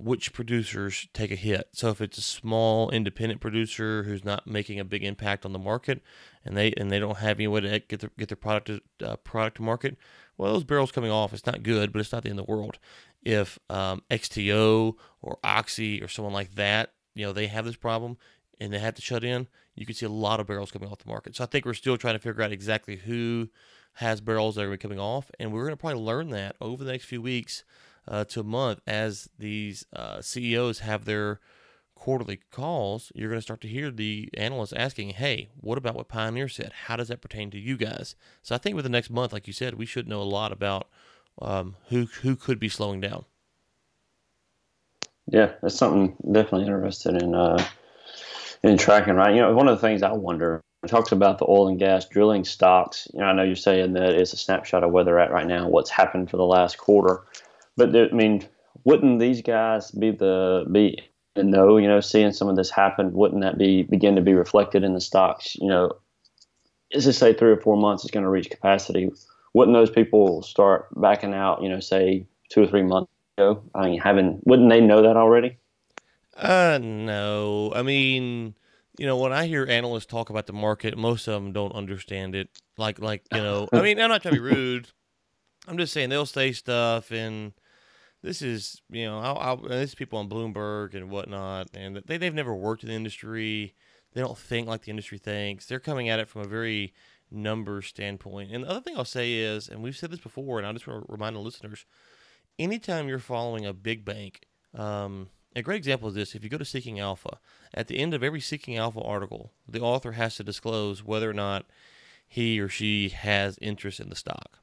which 0.00 0.32
producers 0.32 1.08
take 1.12 1.32
a 1.32 1.36
hit. 1.36 1.68
So 1.72 1.88
if 1.88 2.00
it's 2.00 2.18
a 2.18 2.22
small 2.22 2.88
independent 2.90 3.40
producer 3.40 4.04
who's 4.04 4.24
not 4.24 4.46
making 4.46 4.78
a 4.78 4.84
big 4.84 5.02
impact 5.02 5.44
on 5.44 5.52
the 5.52 5.58
market, 5.58 6.02
and 6.44 6.56
they 6.56 6.72
and 6.76 6.90
they 6.90 7.00
don't 7.00 7.18
have 7.18 7.38
any 7.38 7.48
way 7.48 7.60
to 7.60 7.80
get 7.80 8.00
their 8.00 8.10
get 8.16 8.28
their 8.28 8.36
product 8.36 8.66
to, 8.68 8.80
uh, 9.04 9.16
product 9.16 9.56
to 9.56 9.62
market, 9.62 9.96
well, 10.36 10.52
those 10.52 10.64
barrels 10.64 10.92
coming 10.92 11.10
off, 11.10 11.34
it's 11.34 11.46
not 11.46 11.64
good, 11.64 11.92
but 11.92 11.98
it's 11.98 12.12
not 12.12 12.22
the 12.22 12.30
end 12.30 12.38
of 12.38 12.46
the 12.46 12.52
world. 12.52 12.78
If 13.22 13.58
um, 13.68 14.02
XTO 14.10 14.94
or 15.20 15.38
Oxy 15.42 16.00
or 16.00 16.06
someone 16.06 16.32
like 16.32 16.54
that, 16.54 16.92
you 17.14 17.26
know, 17.26 17.32
they 17.32 17.48
have 17.48 17.64
this 17.64 17.76
problem 17.76 18.16
and 18.60 18.72
they 18.72 18.78
have 18.78 18.94
to 18.94 19.02
shut 19.02 19.24
in, 19.24 19.48
you 19.74 19.84
can 19.84 19.96
see 19.96 20.06
a 20.06 20.10
lot 20.10 20.38
of 20.38 20.46
barrels 20.46 20.70
coming 20.70 20.88
off 20.88 20.98
the 20.98 21.08
market. 21.08 21.34
So 21.34 21.42
I 21.42 21.48
think 21.48 21.64
we're 21.64 21.74
still 21.74 21.96
trying 21.96 22.14
to 22.14 22.20
figure 22.20 22.42
out 22.42 22.52
exactly 22.52 22.96
who 22.96 23.48
has 23.94 24.20
barrels 24.20 24.54
that 24.54 24.64
are 24.64 24.76
coming 24.76 25.00
off, 25.00 25.28
and 25.40 25.52
we're 25.52 25.62
going 25.62 25.72
to 25.72 25.76
probably 25.76 26.00
learn 26.00 26.30
that 26.30 26.54
over 26.60 26.84
the 26.84 26.92
next 26.92 27.06
few 27.06 27.20
weeks 27.20 27.64
uh, 28.08 28.24
to 28.24 28.40
a 28.40 28.44
month 28.44 28.80
as 28.86 29.28
these 29.38 29.84
uh, 29.94 30.20
CEOs 30.20 30.80
have 30.80 31.04
their 31.04 31.40
quarterly 31.94 32.40
calls. 32.50 33.12
You're 33.14 33.28
going 33.28 33.38
to 33.38 33.42
start 33.42 33.60
to 33.62 33.68
hear 33.68 33.90
the 33.90 34.30
analysts 34.34 34.72
asking, 34.72 35.10
"Hey, 35.10 35.48
what 35.60 35.78
about 35.78 35.94
what 35.94 36.08
Pioneer 36.08 36.48
said? 36.48 36.72
How 36.86 36.96
does 36.96 37.08
that 37.08 37.20
pertain 37.20 37.50
to 37.50 37.58
you 37.58 37.76
guys?" 37.76 38.14
So 38.42 38.54
I 38.54 38.58
think 38.58 38.76
with 38.76 38.84
the 38.84 38.90
next 38.90 39.10
month, 39.10 39.32
like 39.32 39.46
you 39.46 39.52
said, 39.52 39.74
we 39.74 39.86
should 39.86 40.08
know 40.08 40.22
a 40.22 40.24
lot 40.24 40.52
about 40.52 40.88
um, 41.40 41.76
who 41.88 42.06
who 42.22 42.36
could 42.36 42.58
be 42.58 42.68
slowing 42.68 43.00
down. 43.00 43.24
Yeah, 45.30 45.52
that's 45.60 45.74
something 45.74 46.16
definitely 46.32 46.66
interested 46.66 47.22
in 47.22 47.34
uh, 47.34 47.62
in 48.62 48.78
tracking. 48.78 49.14
Right, 49.14 49.34
you 49.34 49.40
know, 49.42 49.52
one 49.54 49.68
of 49.68 49.76
the 49.76 49.86
things 49.86 50.02
I 50.02 50.12
wonder 50.12 50.62
talks 50.86 51.10
about 51.10 51.38
the 51.38 51.46
oil 51.48 51.68
and 51.68 51.78
gas 51.78 52.06
drilling 52.06 52.44
stocks. 52.44 53.08
You 53.12 53.20
know, 53.20 53.26
I 53.26 53.32
know 53.32 53.42
you're 53.42 53.56
saying 53.56 53.94
that 53.94 54.14
it's 54.14 54.32
a 54.32 54.36
snapshot 54.36 54.84
of 54.84 54.92
where 54.92 55.04
they're 55.04 55.18
at 55.18 55.32
right 55.32 55.46
now, 55.46 55.68
what's 55.68 55.90
happened 55.90 56.30
for 56.30 56.36
the 56.36 56.46
last 56.46 56.78
quarter. 56.78 57.22
But 57.78 57.94
I 57.94 58.08
mean, 58.08 58.46
wouldn't 58.84 59.20
these 59.20 59.40
guys 59.40 59.92
be 59.92 60.10
the 60.10 60.66
be 60.70 60.98
know? 61.36 61.76
You 61.76 61.86
know, 61.86 62.00
seeing 62.00 62.32
some 62.32 62.48
of 62.48 62.56
this 62.56 62.70
happen, 62.70 63.12
wouldn't 63.12 63.42
that 63.42 63.56
be 63.56 63.84
begin 63.84 64.16
to 64.16 64.20
be 64.20 64.34
reflected 64.34 64.82
in 64.82 64.94
the 64.94 65.00
stocks? 65.00 65.54
You 65.54 65.68
know, 65.68 65.92
let's 66.92 67.06
just 67.06 67.20
say 67.20 67.32
three 67.32 67.52
or 67.52 67.60
four 67.60 67.76
months 67.76 68.04
is 68.04 68.10
going 68.10 68.24
to 68.24 68.30
reach 68.30 68.50
capacity. 68.50 69.10
Wouldn't 69.54 69.76
those 69.76 69.90
people 69.90 70.42
start 70.42 70.88
backing 71.00 71.34
out? 71.34 71.62
You 71.62 71.68
know, 71.68 71.78
say 71.78 72.26
two 72.50 72.62
or 72.62 72.66
three 72.66 72.82
months 72.82 73.12
ago. 73.36 73.62
I 73.76 73.86
mean, 73.86 74.00
having 74.00 74.40
wouldn't 74.44 74.68
they 74.68 74.80
know 74.80 75.02
that 75.02 75.16
already? 75.16 75.56
Uh, 76.36 76.80
no. 76.82 77.72
I 77.76 77.82
mean, 77.82 78.56
you 78.98 79.06
know, 79.06 79.16
when 79.16 79.32
I 79.32 79.46
hear 79.46 79.64
analysts 79.68 80.06
talk 80.06 80.30
about 80.30 80.46
the 80.46 80.52
market, 80.52 80.98
most 80.98 81.28
of 81.28 81.34
them 81.34 81.52
don't 81.52 81.72
understand 81.72 82.34
it. 82.34 82.48
Like, 82.76 82.98
like 82.98 83.22
you 83.32 83.40
know, 83.40 83.68
I 83.72 83.82
mean, 83.82 84.00
I'm 84.00 84.08
not 84.08 84.22
trying 84.22 84.34
to 84.34 84.40
be 84.40 84.44
rude. 84.44 84.88
I'm 85.68 85.78
just 85.78 85.92
saying 85.92 86.08
they'll 86.08 86.26
say 86.26 86.52
stuff 86.52 87.12
and 87.12 87.52
this 88.22 88.42
is 88.42 88.82
you 88.90 89.04
know 89.04 89.18
I'll, 89.20 89.38
I'll, 89.38 89.86
people 89.96 90.18
on 90.18 90.28
Bloomberg 90.28 90.94
and 90.94 91.10
whatnot, 91.10 91.68
and 91.74 92.02
they 92.06 92.16
they've 92.16 92.34
never 92.34 92.54
worked 92.54 92.82
in 92.82 92.88
the 92.88 92.94
industry. 92.94 93.74
They 94.14 94.20
don't 94.20 94.38
think 94.38 94.66
like 94.66 94.82
the 94.82 94.90
industry 94.90 95.18
thinks. 95.18 95.66
They're 95.66 95.80
coming 95.80 96.08
at 96.08 96.18
it 96.18 96.28
from 96.28 96.42
a 96.42 96.48
very 96.48 96.94
number 97.30 97.82
standpoint. 97.82 98.50
And 98.50 98.64
the 98.64 98.70
other 98.70 98.80
thing 98.80 98.96
I'll 98.96 99.04
say 99.04 99.34
is, 99.34 99.68
and 99.68 99.82
we've 99.82 99.96
said 99.96 100.10
this 100.10 100.20
before, 100.20 100.58
and 100.58 100.66
I 100.66 100.72
just 100.72 100.86
want 100.86 101.06
to 101.06 101.12
remind 101.12 101.36
the 101.36 101.40
listeners: 101.40 101.84
anytime 102.58 103.08
you're 103.08 103.18
following 103.18 103.66
a 103.66 103.72
big 103.72 104.04
bank, 104.04 104.46
um, 104.74 105.28
a 105.54 105.62
great 105.62 105.76
example 105.76 106.08
is 106.08 106.14
this: 106.14 106.34
if 106.34 106.42
you 106.42 106.50
go 106.50 106.58
to 106.58 106.64
Seeking 106.64 106.98
Alpha, 106.98 107.38
at 107.74 107.88
the 107.88 107.98
end 107.98 108.14
of 108.14 108.22
every 108.22 108.40
Seeking 108.40 108.76
Alpha 108.76 109.00
article, 109.00 109.52
the 109.68 109.80
author 109.80 110.12
has 110.12 110.36
to 110.36 110.44
disclose 110.44 111.04
whether 111.04 111.30
or 111.30 111.34
not 111.34 111.66
he 112.26 112.60
or 112.60 112.68
she 112.68 113.08
has 113.08 113.58
interest 113.60 114.00
in 114.00 114.10
the 114.10 114.16
stock. 114.16 114.58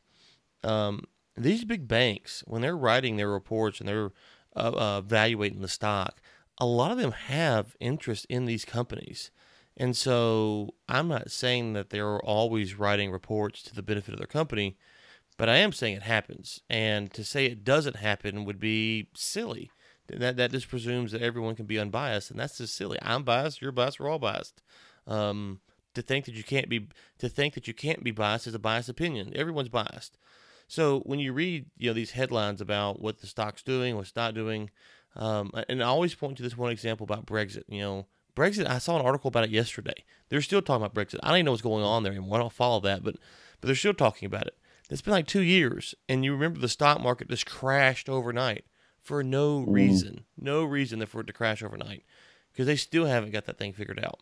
Um, 0.64 1.06
these 1.38 1.66
big 1.66 1.88
banks, 1.88 2.44
when 2.48 2.62
they're 2.62 2.78
writing 2.78 3.18
their 3.18 3.30
reports 3.30 3.80
and 3.80 3.90
they're 3.90 4.12
uh, 4.56 4.60
uh, 4.60 5.02
evaluating 5.04 5.62
the 5.62 5.68
stock, 5.68 6.22
a 6.58 6.66
lot 6.66 6.92
of 6.92 6.98
them 6.98 7.12
have 7.12 7.76
interest 7.80 8.26
in 8.30 8.46
these 8.46 8.66
companies. 8.66 9.32
And 9.78 9.96
so 9.96 10.76
I'm 10.88 11.10
not 11.10 11.32
saying 11.32 11.74
that 11.74 11.90
they're 11.90 12.20
always 12.20 12.76
writing 12.76 13.12
reports 13.12 13.62
to 13.64 13.76
the 13.76 13.84
benefit 13.84 14.14
of 14.14 14.20
their 14.20 14.28
company, 14.28 14.78
but 15.38 15.50
I 15.50 15.58
am 15.58 15.74
saying 15.74 15.98
it 15.98 16.04
happens. 16.04 16.62
And 16.70 17.12
to 17.14 17.24
say 17.26 17.46
it 17.46 17.66
doesn't 17.66 17.98
happen 17.98 18.46
would 18.46 18.60
be 18.60 19.10
silly. 19.14 19.72
That 20.08 20.38
that 20.38 20.52
just 20.52 20.70
presumes 20.70 21.12
that 21.12 21.24
everyone 21.24 21.56
can 21.56 21.66
be 21.66 21.80
unbiased, 21.80 22.30
and 22.30 22.40
that's 22.40 22.60
just 22.60 22.76
silly. 22.76 23.00
I'm 23.02 23.24
biased, 23.24 23.60
you're 23.60 23.72
biased, 23.72 24.00
we're 24.00 24.08
all 24.08 24.20
biased. 24.20 24.62
Um, 25.08 25.62
to 25.96 26.02
think 26.04 26.26
that 26.26 26.36
you 26.36 26.44
can't 26.44 26.70
be 26.70 26.88
to 27.18 27.28
think 27.28 27.56
that 27.56 27.68
you 27.68 27.74
can't 27.74 28.04
be 28.04 28.12
biased 28.12 28.46
is 28.46 28.54
a 28.54 28.60
biased 28.60 28.88
opinion. 28.88 29.32
Everyone's 29.36 29.70
biased. 29.70 30.20
So 30.68 31.02
when 31.02 31.20
you 31.20 31.34
read, 31.34 31.68
you 31.78 31.90
know, 31.90 31.94
these 31.94 32.12
headlines 32.12 32.62
about 32.62 33.02
what 33.02 33.20
the 33.20 33.28
stock's 33.28 33.62
doing, 33.62 33.96
what's 33.96 34.16
not 34.16 34.34
doing, 34.34 34.70
um, 35.16 35.52
and 35.70 35.82
I 35.82 35.88
always 35.88 36.16
point 36.16 36.38
to 36.38 36.44
this 36.44 36.58
one 36.58 36.72
example 36.72 37.04
about 37.04 37.26
Brexit. 37.26 37.64
You 37.68 37.82
know, 37.82 38.08
Brexit. 38.36 38.68
I 38.68 38.80
saw 38.80 39.00
an 39.00 39.06
article 39.06 39.28
about 39.30 39.46
it 39.46 39.50
yesterday. 39.50 40.04
They're 40.30 40.42
still 40.42 40.62
talking 40.62 40.84
about 40.84 40.94
Brexit. 40.96 41.20
I 41.24 41.30
don't 41.30 41.38
even 41.38 41.46
know 41.46 41.52
what's 41.52 41.62
going 41.62 41.84
on 41.84 42.04
there 42.04 42.12
anymore. 42.12 42.38
I 42.38 42.42
don't 42.42 42.52
follow 42.52 42.80
that, 42.82 43.04
but 43.04 43.16
but 43.62 43.68
they're 43.68 43.76
still 43.76 43.94
talking 43.94 44.26
about 44.26 44.48
it. 44.48 44.58
It's 44.90 45.02
been 45.02 45.14
like 45.14 45.28
two 45.28 45.42
years, 45.42 45.96
and 46.08 46.24
you 46.24 46.34
remember 46.34 46.60
the 46.60 46.70
stock 46.70 47.02
market 47.02 47.30
just 47.30 47.46
crashed 47.46 48.10
overnight 48.10 48.66
for 49.02 49.24
no 49.24 49.60
mm. 49.62 49.66
reason, 49.68 50.26
no 50.38 50.64
reason 50.64 51.06
for 51.06 51.22
it 51.22 51.28
to 51.28 51.34
crash 51.34 51.64
overnight, 51.64 52.04
because 52.52 52.66
they 52.66 52.76
still 52.76 53.06
haven't 53.06 53.32
got 53.32 53.46
that 53.46 53.58
thing 53.58 53.74
figured 53.74 54.04
out. 54.04 54.20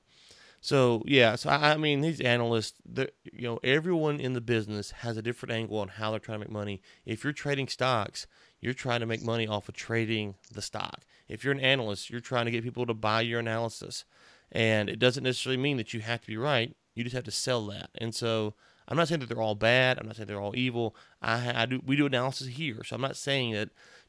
So 0.64 1.04
yeah, 1.06 1.36
so 1.36 1.50
I, 1.50 1.74
I 1.74 1.78
mean 1.78 2.00
these 2.00 2.22
analysts, 2.22 2.80
you 2.96 3.42
know, 3.42 3.60
everyone 3.66 4.22
in 4.22 4.32
the 4.32 4.40
business 4.40 4.92
has 4.92 5.18
a 5.18 5.22
different 5.22 5.52
angle 5.52 5.78
on 5.80 5.90
how 5.90 6.12
they're 6.12 6.22
trying 6.22 6.40
to 6.40 6.46
make 6.46 6.54
money. 6.54 6.82
If 7.06 7.22
you're 7.26 7.34
trading 7.34 7.68
stocks, 7.68 8.28
you're 8.62 8.74
trying 8.74 9.02
to 9.02 9.06
make 9.06 9.22
money 9.22 9.46
off 9.46 9.68
of 9.68 9.76
trading 9.76 10.36
the 10.54 10.62
stock. 10.62 11.02
If 11.28 11.44
you're 11.44 11.52
an 11.52 11.60
analyst, 11.60 12.10
you're 12.10 12.22
trying 12.22 12.46
to 12.46 12.52
get 12.52 12.64
people 12.64 12.86
to 12.86 12.94
buy 12.94 13.20
your 13.20 13.42
analysis, 13.42 14.06
and 14.54 14.88
it 14.88 15.00
doesn't 15.00 15.26
necessarily 15.26 15.62
mean 15.62 15.76
that 15.76 15.94
you 15.94 16.00
have 16.00 16.22
to 16.22 16.28
be 16.28 16.38
right. 16.38 16.74
You 16.96 17.04
just 17.04 17.16
have 17.16 17.26
to 17.26 17.32
sell 17.32 17.66
that. 17.68 17.90
And 17.98 18.16
so 18.16 18.54
I'm 18.88 18.96
not 18.96 19.10
saying 19.10 19.20
that 19.20 19.28
they're 19.28 19.42
all 19.42 19.56
bad. 19.56 20.00
I'm 20.00 20.08
not 20.08 20.16
saying 20.16 20.28
they're 20.28 20.40
all 20.40 20.56
evil. 20.56 20.96
I, 21.22 21.64
I 21.64 21.66
do 21.66 21.82
we 21.86 21.98
do 21.98 22.06
analysis 22.06 22.48
here, 22.48 22.86
so 22.86 22.96
I'm 22.96 23.02
not 23.02 23.18
saying 23.18 23.52
that 23.52 23.68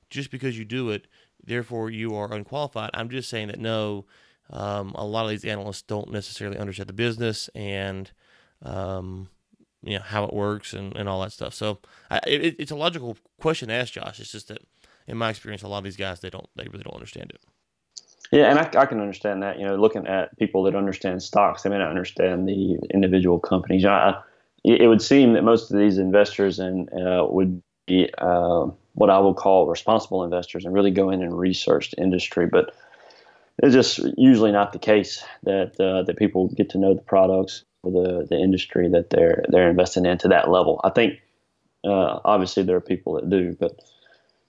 just 0.08 0.30
because 0.30 0.56
you 0.56 0.64
do 0.64 0.90
it, 0.90 1.08
therefore 1.44 1.90
you 1.90 2.14
are 2.14 2.32
unqualified. 2.32 2.90
I'm 2.94 3.10
just 3.10 3.28
saying 3.28 3.48
that 3.48 3.58
no, 3.58 4.04
um, 4.50 4.92
a 4.94 5.04
lot 5.04 5.24
of 5.24 5.30
these 5.30 5.44
analysts 5.44 5.82
don't 5.82 6.10
necessarily 6.12 6.58
understand 6.58 6.88
the 6.88 6.94
business 6.94 7.48
and 7.54 8.10
um, 8.62 9.28
you 9.82 9.96
know 9.96 10.04
how 10.04 10.24
it 10.24 10.32
works 10.32 10.72
and, 10.72 10.96
and 10.96 11.08
all 11.08 11.20
that 11.22 11.32
stuff. 11.32 11.54
So 11.54 11.78
I, 12.10 12.20
it, 12.26 12.56
it's 12.58 12.70
a 12.70 12.76
logical 12.76 13.16
question 13.40 13.68
to 13.68 13.74
ask 13.74 13.92
Josh. 13.92 14.20
It's 14.20 14.32
just 14.32 14.48
that 14.48 14.58
in 15.06 15.16
my 15.16 15.30
experience, 15.30 15.62
a 15.62 15.68
lot 15.68 15.78
of 15.78 15.84
these 15.84 15.96
guys 15.96 16.20
they 16.20 16.30
don't 16.30 16.48
they 16.56 16.64
really 16.64 16.84
don't 16.84 16.94
understand 16.94 17.30
it. 17.30 17.40
Yeah, 18.32 18.50
and 18.50 18.58
I, 18.58 18.80
I 18.80 18.86
can 18.86 19.00
understand 19.00 19.42
that. 19.42 19.58
You 19.58 19.66
know, 19.66 19.76
looking 19.76 20.06
at 20.06 20.36
people 20.38 20.62
that 20.64 20.74
understand 20.74 21.22
stocks, 21.22 21.62
they 21.62 21.70
may 21.70 21.78
not 21.78 21.90
understand 21.90 22.48
the 22.48 22.78
individual 22.92 23.38
companies. 23.38 23.84
I, 23.84 24.14
it 24.64 24.88
would 24.88 25.02
seem 25.02 25.34
that 25.34 25.44
most 25.44 25.70
of 25.70 25.78
these 25.78 25.98
investors 25.98 26.58
and 26.58 26.88
uh, 26.92 27.26
would 27.28 27.62
be 27.86 28.08
uh, 28.16 28.66
what 28.94 29.10
I 29.10 29.18
will 29.18 29.34
call 29.34 29.66
responsible 29.66 30.24
investors 30.24 30.64
and 30.64 30.72
really 30.72 30.90
go 30.90 31.10
in 31.10 31.22
and 31.22 31.38
research 31.38 31.90
the 31.90 32.02
industry, 32.02 32.46
but 32.46 32.74
it's 33.62 33.74
just 33.74 34.00
usually 34.16 34.52
not 34.52 34.72
the 34.72 34.78
case 34.78 35.24
that 35.44 35.78
uh, 35.80 36.02
that 36.02 36.16
people 36.16 36.48
get 36.48 36.70
to 36.70 36.78
know 36.78 36.94
the 36.94 37.02
products 37.02 37.64
or 37.82 37.92
the 37.92 38.26
the 38.26 38.38
industry 38.38 38.88
that 38.88 39.10
they're 39.10 39.44
they're 39.48 39.70
investing 39.70 40.06
in 40.06 40.18
to 40.18 40.28
that 40.28 40.50
level. 40.50 40.80
I 40.84 40.90
think 40.90 41.20
uh, 41.84 42.20
obviously 42.24 42.62
there 42.62 42.76
are 42.76 42.80
people 42.80 43.14
that 43.14 43.30
do, 43.30 43.56
but 43.58 43.80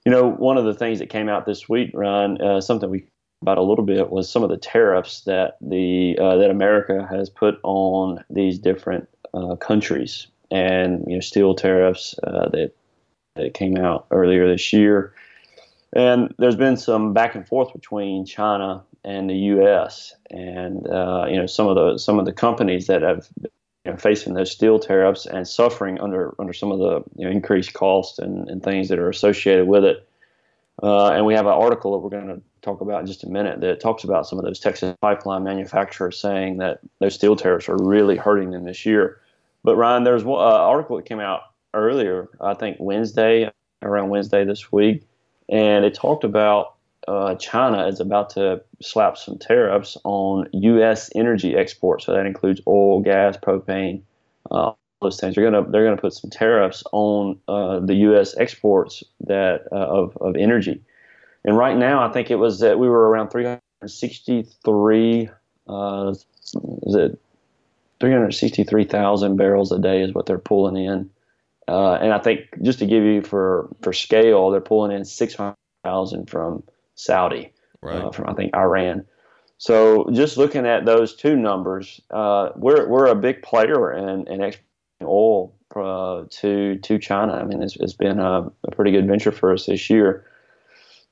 you 0.04 0.12
know 0.12 0.28
one 0.30 0.56
of 0.56 0.64
the 0.64 0.74
things 0.74 0.98
that 0.98 1.08
came 1.08 1.28
out 1.28 1.46
this 1.46 1.68
week, 1.68 1.90
Ryan, 1.94 2.40
uh, 2.40 2.60
something 2.60 2.90
we 2.90 3.06
about 3.42 3.58
a 3.58 3.62
little 3.62 3.84
bit 3.84 4.10
was 4.10 4.30
some 4.30 4.42
of 4.42 4.48
the 4.48 4.56
tariffs 4.56 5.20
that 5.22 5.56
the 5.60 6.18
uh, 6.20 6.36
that 6.36 6.50
America 6.50 7.06
has 7.08 7.28
put 7.28 7.58
on 7.62 8.24
these 8.30 8.58
different 8.58 9.08
uh, 9.34 9.56
countries, 9.56 10.26
and 10.50 11.04
you 11.06 11.14
know 11.14 11.20
steel 11.20 11.54
tariffs 11.54 12.14
uh, 12.24 12.48
that 12.48 12.72
that 13.36 13.54
came 13.54 13.76
out 13.76 14.06
earlier 14.10 14.48
this 14.50 14.72
year. 14.72 15.12
And 15.92 16.34
there's 16.38 16.56
been 16.56 16.76
some 16.76 17.12
back 17.12 17.34
and 17.34 17.46
forth 17.46 17.72
between 17.72 18.26
China 18.26 18.82
and 19.04 19.30
the 19.30 19.36
U.S. 19.36 20.14
and 20.30 20.86
uh, 20.88 21.26
you 21.28 21.36
know 21.36 21.46
some 21.46 21.68
of 21.68 21.76
the 21.76 21.98
some 21.98 22.18
of 22.18 22.24
the 22.24 22.32
companies 22.32 22.86
that 22.88 23.02
have 23.02 23.28
been 23.84 23.96
facing 23.96 24.34
those 24.34 24.50
steel 24.50 24.78
tariffs 24.78 25.26
and 25.26 25.46
suffering 25.46 26.00
under 26.00 26.34
under 26.40 26.52
some 26.52 26.72
of 26.72 26.78
the 26.78 27.02
you 27.16 27.24
know, 27.24 27.30
increased 27.30 27.72
costs 27.72 28.18
and, 28.18 28.50
and 28.50 28.62
things 28.62 28.88
that 28.88 28.98
are 28.98 29.08
associated 29.08 29.66
with 29.66 29.84
it. 29.84 30.08
Uh, 30.82 31.10
and 31.10 31.24
we 31.24 31.32
have 31.32 31.46
an 31.46 31.52
article 31.52 31.92
that 31.92 31.98
we're 31.98 32.10
going 32.10 32.26
to 32.26 32.42
talk 32.60 32.82
about 32.82 33.00
in 33.00 33.06
just 33.06 33.24
a 33.24 33.28
minute 33.28 33.60
that 33.60 33.80
talks 33.80 34.04
about 34.04 34.26
some 34.26 34.38
of 34.38 34.44
those 34.44 34.60
Texas 34.60 34.94
pipeline 35.00 35.42
manufacturers 35.42 36.18
saying 36.18 36.58
that 36.58 36.80
those 36.98 37.14
steel 37.14 37.34
tariffs 37.34 37.68
are 37.68 37.78
really 37.78 38.16
hurting 38.16 38.50
them 38.50 38.64
this 38.64 38.84
year. 38.84 39.20
But 39.62 39.76
Ryan, 39.76 40.04
there's 40.04 40.22
an 40.22 40.28
uh, 40.28 40.32
article 40.32 40.96
that 40.96 41.06
came 41.06 41.20
out 41.20 41.42
earlier, 41.72 42.28
I 42.40 42.54
think 42.54 42.76
Wednesday, 42.78 43.50
around 43.82 44.10
Wednesday 44.10 44.44
this 44.44 44.70
week, 44.70 45.02
and 45.48 45.84
it 45.84 45.94
talked 45.94 46.24
about 46.24 46.74
uh, 47.08 47.34
China 47.36 47.86
is 47.86 48.00
about 48.00 48.30
to 48.30 48.60
slap 48.82 49.16
some 49.16 49.38
tariffs 49.38 49.96
on 50.04 50.48
U.S. 50.52 51.08
energy 51.14 51.56
exports. 51.56 52.04
So 52.06 52.12
that 52.12 52.26
includes 52.26 52.60
oil, 52.66 53.00
gas, 53.00 53.36
propane, 53.36 54.02
uh, 54.50 54.72
those 55.00 55.20
things. 55.20 55.36
They're 55.36 55.48
gonna 55.48 55.70
they're 55.70 55.84
gonna 55.84 56.00
put 56.00 56.14
some 56.14 56.30
tariffs 56.30 56.82
on 56.92 57.38
uh, 57.48 57.78
the 57.80 57.94
U.S. 57.94 58.36
exports 58.36 59.04
that 59.20 59.66
uh, 59.70 59.76
of 59.76 60.16
of 60.18 60.34
energy. 60.36 60.82
And 61.44 61.56
right 61.56 61.76
now, 61.76 62.04
I 62.08 62.12
think 62.12 62.30
it 62.30 62.36
was 62.36 62.60
that 62.60 62.78
we 62.80 62.88
were 62.88 63.08
around 63.08 63.30
363. 63.30 65.30
Uh, 65.68 66.10
is 66.10 66.94
it 66.94 67.20
363,000 68.00 69.36
barrels 69.36 69.72
a 69.72 69.78
day 69.78 70.02
is 70.02 70.12
what 70.12 70.26
they're 70.26 70.38
pulling 70.38 70.76
in. 70.76 71.08
Uh, 71.68 71.94
and 71.94 72.12
I 72.12 72.18
think 72.18 72.40
just 72.62 72.78
to 72.78 72.86
give 72.86 73.02
you 73.02 73.22
for 73.22 73.68
for 73.82 73.92
scale, 73.92 74.50
they're 74.50 74.60
pulling 74.60 74.92
in 74.92 75.04
600,000 75.04 76.30
from 76.30 76.62
Saudi, 76.94 77.52
uh, 77.82 77.86
right. 77.86 78.04
uh, 78.04 78.10
from 78.10 78.28
I 78.28 78.34
think 78.34 78.54
Iran. 78.54 79.04
So 79.58 80.08
just 80.12 80.36
looking 80.36 80.66
at 80.66 80.84
those 80.84 81.16
two 81.16 81.34
numbers, 81.34 82.00
uh, 82.10 82.50
we're 82.56 82.86
we're 82.88 83.06
a 83.06 83.14
big 83.14 83.42
player 83.42 83.92
in, 83.92 84.28
in 84.28 84.42
exporting 84.42 84.66
oil 85.02 85.54
uh, 85.74 86.24
to 86.30 86.76
to 86.76 86.98
China. 86.98 87.34
I 87.34 87.44
mean, 87.44 87.62
it's, 87.62 87.76
it's 87.76 87.94
been 87.94 88.18
a, 88.18 88.50
a, 88.64 88.70
pretty 88.70 88.92
good 88.92 89.06
venture 89.06 89.32
for 89.32 89.52
us 89.52 89.66
this 89.66 89.90
year. 89.90 90.24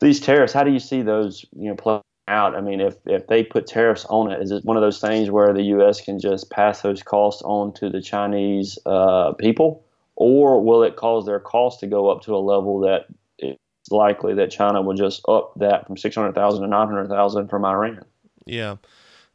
These 0.00 0.20
tariffs, 0.20 0.52
how 0.52 0.64
do 0.64 0.72
you 0.72 0.78
see 0.78 1.02
those 1.02 1.44
you 1.56 1.68
know 1.68 1.74
play 1.74 2.00
out? 2.28 2.54
I 2.54 2.60
mean, 2.60 2.80
if 2.80 2.96
if 3.06 3.26
they 3.26 3.42
put 3.42 3.66
tariffs 3.66 4.06
on 4.08 4.30
it, 4.30 4.42
is 4.42 4.50
it 4.50 4.64
one 4.64 4.76
of 4.76 4.82
those 4.82 5.00
things 5.00 5.30
where 5.30 5.52
the 5.52 5.62
U.S. 5.64 6.00
can 6.00 6.18
just 6.18 6.50
pass 6.50 6.82
those 6.82 7.02
costs 7.02 7.42
on 7.42 7.72
to 7.74 7.90
the 7.90 8.00
Chinese 8.00 8.78
uh, 8.86 9.32
people, 9.32 9.84
or 10.16 10.62
will 10.62 10.82
it 10.82 10.96
cause 10.96 11.26
their 11.26 11.40
cost 11.40 11.80
to 11.80 11.86
go 11.86 12.10
up 12.10 12.22
to 12.22 12.34
a 12.34 12.38
level 12.38 12.80
that 12.80 13.06
it's 13.38 13.58
likely 13.90 14.34
that 14.34 14.50
China 14.50 14.80
will 14.80 14.94
just 14.94 15.22
up 15.28 15.52
that 15.56 15.86
from 15.86 15.96
600,000 15.96 16.62
to 16.62 16.68
900,000 16.68 17.48
from 17.48 17.64
Iran. 17.64 18.04
Yeah. 18.46 18.76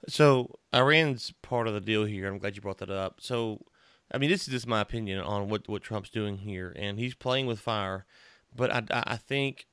So 0.08 0.56
Iran's 0.74 1.34
part 1.42 1.68
of 1.68 1.74
the 1.74 1.82
deal 1.82 2.06
here. 2.06 2.28
I'm 2.28 2.40
glad 2.40 2.56
you 2.56 2.62
brought 2.62 2.80
that 2.80 2.90
up. 2.90 3.20
So, 3.20 3.66
I 4.12 4.18
mean, 4.18 4.30
this 4.30 4.48
is 4.48 4.54
just 4.54 4.68
my 4.68 4.82
opinion 4.82 5.20
on 5.20 5.50
what, 5.50 5.68
what 5.68 5.84
Trump's 5.84 6.10
doing 6.10 6.38
here, 6.38 6.74
and 6.76 6.98
he's 6.98 7.14
playing 7.14 7.46
with 7.46 7.60
fire. 7.60 8.06
But 8.56 8.74
I, 8.74 8.84
I 8.92 9.18
think, 9.18 9.68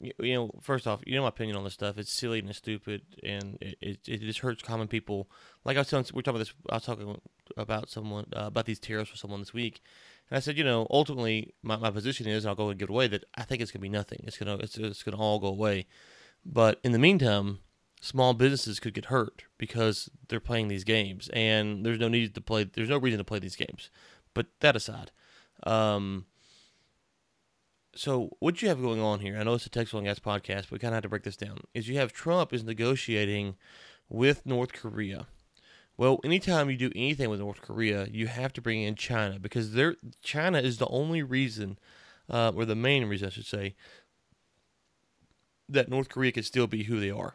you 0.00 0.34
know, 0.34 0.50
first 0.60 0.86
off, 0.86 1.00
you 1.06 1.14
know 1.14 1.22
my 1.22 1.28
opinion 1.28 1.56
on 1.56 1.64
this 1.64 1.74
stuff. 1.74 1.98
It's 1.98 2.12
silly 2.12 2.40
and 2.40 2.48
it's 2.48 2.58
stupid, 2.58 3.02
and 3.22 3.58
it, 3.60 3.78
it, 3.80 3.98
it 4.08 4.20
just 4.20 4.40
hurts 4.40 4.62
common 4.62 4.88
people. 4.88 5.30
Like 5.64 5.76
I 5.76 5.80
was 5.80 5.90
telling, 5.90 6.06
we 6.12 6.20
are 6.20 6.22
talking 6.22 6.40
about 6.40 6.46
this. 6.46 6.54
I 6.70 6.74
was 6.74 6.84
talking 6.84 7.20
about 7.56 7.88
someone 7.90 8.26
uh, 8.34 8.46
about 8.46 8.66
these 8.66 8.80
tariffs 8.80 9.12
with 9.12 9.20
someone 9.20 9.40
this 9.40 9.54
week, 9.54 9.80
and 10.30 10.36
I 10.36 10.40
said, 10.40 10.58
you 10.58 10.64
know, 10.64 10.86
ultimately, 10.90 11.54
my, 11.62 11.76
my 11.76 11.90
position 11.90 12.26
is, 12.26 12.44
I'll 12.44 12.54
go 12.54 12.68
and 12.68 12.78
give 12.78 12.90
away 12.90 13.08
that 13.08 13.24
I 13.34 13.42
think 13.42 13.62
it's 13.62 13.70
gonna 13.70 13.82
be 13.82 13.88
nothing. 13.88 14.20
It's 14.24 14.36
gonna 14.36 14.56
it's, 14.56 14.76
it's 14.76 15.02
gonna 15.02 15.16
all 15.16 15.38
go 15.38 15.48
away. 15.48 15.86
But 16.44 16.80
in 16.84 16.92
the 16.92 16.98
meantime, 16.98 17.58
small 18.00 18.34
businesses 18.34 18.80
could 18.80 18.94
get 18.94 19.06
hurt 19.06 19.44
because 19.56 20.08
they're 20.28 20.40
playing 20.40 20.68
these 20.68 20.84
games, 20.84 21.28
and 21.32 21.84
there's 21.84 21.98
no 21.98 22.08
need 22.08 22.34
to 22.34 22.40
play. 22.40 22.64
There's 22.64 22.88
no 22.88 22.98
reason 22.98 23.18
to 23.18 23.24
play 23.24 23.38
these 23.38 23.56
games. 23.56 23.90
But 24.34 24.46
that 24.60 24.76
aside, 24.76 25.10
um, 25.64 26.26
so 27.94 28.36
what 28.38 28.62
you 28.62 28.68
have 28.68 28.80
going 28.80 29.00
on 29.00 29.20
here, 29.20 29.36
I 29.38 29.42
know 29.42 29.54
it's 29.54 29.66
a 29.66 29.78
Oil 29.78 29.86
and 29.94 30.06
Gas 30.06 30.20
podcast, 30.20 30.62
but 30.62 30.72
we 30.72 30.78
kind 30.78 30.92
of 30.92 30.96
have 30.96 31.02
to 31.02 31.08
break 31.08 31.24
this 31.24 31.36
down. 31.36 31.58
Is 31.74 31.88
you 31.88 31.96
have 31.96 32.12
Trump 32.12 32.52
is 32.52 32.62
negotiating 32.62 33.56
with 34.08 34.46
North 34.46 34.72
Korea 34.72 35.26
well, 35.98 36.20
anytime 36.24 36.70
you 36.70 36.76
do 36.76 36.92
anything 36.94 37.28
with 37.28 37.40
North 37.40 37.60
Korea, 37.60 38.06
you 38.10 38.28
have 38.28 38.52
to 38.54 38.62
bring 38.62 38.82
in 38.82 38.94
China 38.94 39.38
because 39.40 39.72
they're, 39.72 39.96
China 40.22 40.58
is 40.60 40.78
the 40.78 40.86
only 40.86 41.24
reason, 41.24 41.76
uh, 42.30 42.52
or 42.54 42.64
the 42.64 42.76
main 42.76 43.06
reason, 43.06 43.26
I 43.26 43.30
should 43.30 43.46
say, 43.46 43.74
that 45.68 45.88
North 45.88 46.08
Korea 46.08 46.30
could 46.30 46.44
still 46.44 46.68
be 46.68 46.84
who 46.84 47.00
they 47.00 47.10
are. 47.10 47.34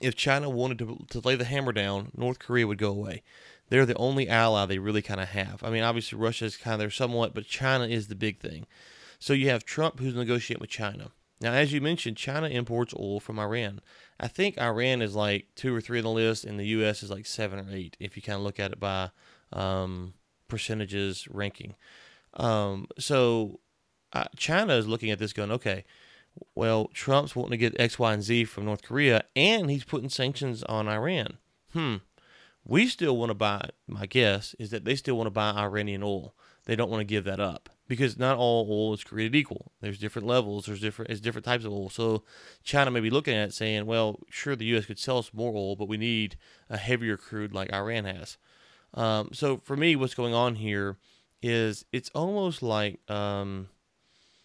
If 0.00 0.16
China 0.16 0.48
wanted 0.48 0.78
to, 0.78 1.04
to 1.10 1.20
lay 1.20 1.36
the 1.36 1.44
hammer 1.44 1.72
down, 1.72 2.10
North 2.16 2.38
Korea 2.38 2.66
would 2.66 2.78
go 2.78 2.90
away. 2.90 3.22
They're 3.68 3.86
the 3.86 3.94
only 3.96 4.26
ally 4.28 4.64
they 4.64 4.78
really 4.78 5.02
kind 5.02 5.20
of 5.20 5.28
have. 5.28 5.62
I 5.62 5.68
mean, 5.68 5.82
obviously, 5.82 6.18
Russia 6.18 6.46
is 6.46 6.56
kind 6.56 6.74
of 6.74 6.80
there 6.80 6.90
somewhat, 6.90 7.34
but 7.34 7.46
China 7.46 7.86
is 7.86 8.08
the 8.08 8.14
big 8.14 8.40
thing. 8.40 8.66
So 9.18 9.34
you 9.34 9.50
have 9.50 9.64
Trump 9.64 10.00
who's 10.00 10.14
negotiating 10.14 10.62
with 10.62 10.70
China. 10.70 11.10
Now, 11.40 11.52
as 11.52 11.72
you 11.72 11.80
mentioned, 11.80 12.16
China 12.16 12.48
imports 12.48 12.92
oil 12.94 13.18
from 13.18 13.38
Iran. 13.38 13.80
I 14.18 14.28
think 14.28 14.60
Iran 14.60 15.00
is 15.00 15.14
like 15.14 15.46
two 15.54 15.74
or 15.74 15.80
three 15.80 15.98
on 15.98 16.04
the 16.04 16.10
list, 16.10 16.44
and 16.44 16.60
the 16.60 16.66
U.S. 16.66 17.02
is 17.02 17.10
like 17.10 17.26
seven 17.26 17.58
or 17.58 17.66
eight 17.74 17.96
if 17.98 18.16
you 18.16 18.22
kind 18.22 18.36
of 18.36 18.42
look 18.42 18.60
at 18.60 18.72
it 18.72 18.80
by 18.80 19.10
um, 19.52 20.14
percentages 20.48 21.26
ranking. 21.30 21.76
Um, 22.34 22.88
so 22.98 23.60
uh, 24.12 24.24
China 24.36 24.74
is 24.74 24.86
looking 24.86 25.10
at 25.10 25.18
this 25.18 25.32
going, 25.32 25.50
okay, 25.50 25.84
well, 26.54 26.90
Trump's 26.92 27.34
wanting 27.34 27.52
to 27.52 27.56
get 27.56 27.80
X, 27.80 27.98
Y, 27.98 28.12
and 28.12 28.22
Z 28.22 28.44
from 28.44 28.66
North 28.66 28.82
Korea, 28.82 29.24
and 29.34 29.70
he's 29.70 29.84
putting 29.84 30.10
sanctions 30.10 30.62
on 30.64 30.88
Iran. 30.88 31.38
Hmm. 31.72 31.96
We 32.64 32.86
still 32.86 33.16
want 33.16 33.30
to 33.30 33.34
buy, 33.34 33.70
my 33.88 34.04
guess 34.04 34.54
is 34.58 34.70
that 34.70 34.84
they 34.84 34.94
still 34.94 35.16
want 35.16 35.26
to 35.26 35.30
buy 35.30 35.52
Iranian 35.52 36.02
oil. 36.02 36.34
They 36.66 36.76
don't 36.76 36.90
want 36.90 37.00
to 37.00 37.06
give 37.06 37.24
that 37.24 37.40
up 37.40 37.70
because 37.90 38.16
not 38.16 38.36
all 38.38 38.68
oil 38.70 38.94
is 38.94 39.02
created 39.02 39.34
equal. 39.34 39.72
There's 39.80 39.98
different 39.98 40.28
levels. 40.28 40.66
There's 40.66 40.80
different. 40.80 41.10
It's 41.10 41.20
different 41.20 41.44
types 41.44 41.64
of 41.64 41.72
oil. 41.72 41.90
So 41.90 42.22
China 42.62 42.88
may 42.92 43.00
be 43.00 43.10
looking 43.10 43.34
at 43.34 43.48
it 43.48 43.52
saying, 43.52 43.84
well, 43.84 44.20
sure, 44.30 44.54
the 44.54 44.64
U.S. 44.66 44.86
could 44.86 44.98
sell 45.00 45.18
us 45.18 45.34
more 45.34 45.52
oil, 45.52 45.74
but 45.74 45.88
we 45.88 45.96
need 45.96 46.36
a 46.68 46.76
heavier 46.76 47.16
crude 47.16 47.52
like 47.52 47.72
Iran 47.72 48.04
has. 48.04 48.38
Um, 48.94 49.30
so 49.32 49.56
for 49.56 49.76
me, 49.76 49.96
what's 49.96 50.14
going 50.14 50.32
on 50.34 50.54
here 50.54 50.98
is 51.42 51.84
it's 51.90 52.10
almost 52.14 52.62
like 52.62 53.00
um, 53.10 53.70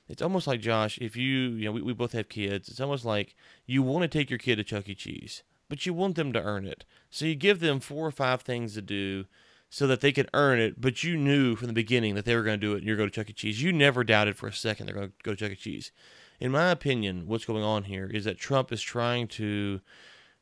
it's 0.10 0.24
almost 0.24 0.48
like 0.48 0.60
Josh. 0.60 0.98
If 0.98 1.16
you 1.16 1.52
you 1.52 1.66
know 1.66 1.72
we, 1.72 1.84
we 1.84 1.94
both 1.94 2.14
have 2.14 2.30
kids, 2.30 2.68
it's 2.68 2.82
almost 2.82 3.06
like 3.06 3.36
you 3.68 3.84
want 3.84 4.02
to 4.02 4.08
take 4.08 4.32
your 4.32 4.40
kid 4.40 4.56
to 4.56 4.64
Chuck 4.64 4.90
E. 4.90 4.96
Cheese, 4.96 5.44
but 5.70 5.86
you 5.86 5.94
want 5.94 6.16
them 6.16 6.34
to 6.34 6.42
earn 6.42 6.66
it. 6.66 6.84
So 7.12 7.26
you 7.26 7.36
give 7.36 7.60
them 7.60 7.80
four 7.80 8.08
or 8.08 8.12
five 8.12 8.42
things 8.42 8.74
to 8.74 8.82
do 8.82 9.26
so 9.70 9.88
that 9.88 10.02
they 10.02 10.12
could 10.12 10.30
earn 10.34 10.60
it, 10.60 10.80
but 10.80 11.04
you 11.04 11.18
knew 11.18 11.56
from 11.56 11.68
the 11.68 11.74
beginning 11.74 12.16
that 12.16 12.26
they 12.26 12.36
were 12.36 12.44
going 12.44 12.60
to 12.60 12.66
do 12.66 12.74
it 12.74 12.78
and 12.78 12.86
you're 12.86 12.98
going 12.98 13.10
to 13.10 13.16
Chuck 13.16 13.30
E. 13.30 13.34
Cheese. 13.34 13.62
You 13.62 13.74
never 13.74 14.04
doubted 14.04 14.38
for 14.38 14.48
a 14.48 14.54
second 14.54 14.86
they're 14.86 14.96
going 14.96 15.10
to 15.10 15.14
go 15.24 15.32
to 15.32 15.38
Chuck 15.38 15.52
E. 15.52 15.56
Cheese. 15.56 15.92
In 16.40 16.52
my 16.52 16.70
opinion, 16.70 17.28
what's 17.28 17.46
going 17.46 17.64
on 17.64 17.84
here 17.84 18.08
is 18.08 18.26
that 18.26 18.38
Trump 18.38 18.72
is 18.72 18.82
trying 18.82 19.28
to 19.30 19.82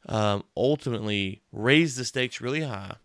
um, 0.07 0.43
ultimately 0.57 1.41
raise 1.51 1.95
the 1.95 2.05
stakes 2.05 2.41
really 2.41 2.61
high 2.61 2.95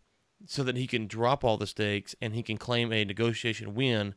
so 0.46 0.62
that 0.62 0.76
he 0.76 0.86
can 0.86 1.06
drop 1.06 1.44
all 1.44 1.56
the 1.56 1.66
stakes 1.66 2.14
and 2.20 2.34
he 2.34 2.42
can 2.42 2.58
claim 2.58 2.92
a 2.92 3.04
negotiation 3.04 3.74
win 3.74 4.14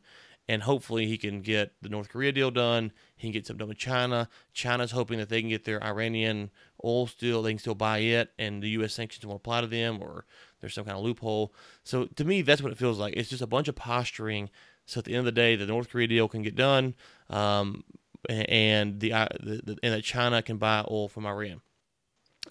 and 0.48 0.64
hopefully 0.64 1.06
he 1.06 1.16
can 1.16 1.40
get 1.40 1.72
the 1.80 1.88
North 1.88 2.08
Korea 2.08 2.32
deal 2.32 2.50
done. 2.50 2.92
He 3.16 3.28
can 3.28 3.32
get 3.32 3.46
something 3.46 3.58
done 3.58 3.68
with 3.68 3.78
China. 3.78 4.28
China's 4.52 4.90
hoping 4.90 5.18
that 5.18 5.28
they 5.28 5.40
can 5.40 5.50
get 5.50 5.64
their 5.64 5.82
Iranian 5.82 6.50
oil 6.84 7.06
still, 7.06 7.42
they 7.42 7.52
can 7.52 7.58
still 7.58 7.74
buy 7.74 7.98
it, 7.98 8.32
and 8.38 8.62
the 8.62 8.70
U.S. 8.70 8.94
sanctions 8.94 9.24
won't 9.24 9.40
apply 9.40 9.60
to 9.60 9.66
them, 9.66 10.02
or 10.02 10.26
there's 10.62 10.72
some 10.74 10.86
kind 10.86 10.96
of 10.96 11.04
loophole. 11.04 11.52
So 11.84 12.06
to 12.06 12.24
me, 12.24 12.40
that's 12.40 12.62
what 12.62 12.72
it 12.72 12.78
feels 12.78 12.98
like. 12.98 13.14
It's 13.14 13.28
just 13.28 13.42
a 13.42 13.46
bunch 13.46 13.68
of 13.68 13.74
posturing. 13.74 14.48
So 14.86 15.00
at 15.00 15.04
the 15.04 15.12
end 15.12 15.20
of 15.20 15.24
the 15.26 15.32
day, 15.32 15.56
the 15.56 15.66
North 15.66 15.90
Korea 15.90 16.06
deal 16.06 16.28
can 16.28 16.42
get 16.42 16.56
done, 16.56 16.94
um, 17.28 17.84
and 18.28 19.00
the, 19.00 19.10
the, 19.10 19.60
the 19.64 19.78
and 19.82 19.92
that 19.92 20.02
China 20.02 20.40
can 20.40 20.56
buy 20.56 20.84
oil 20.90 21.08
from 21.08 21.26
Iran. 21.26 21.60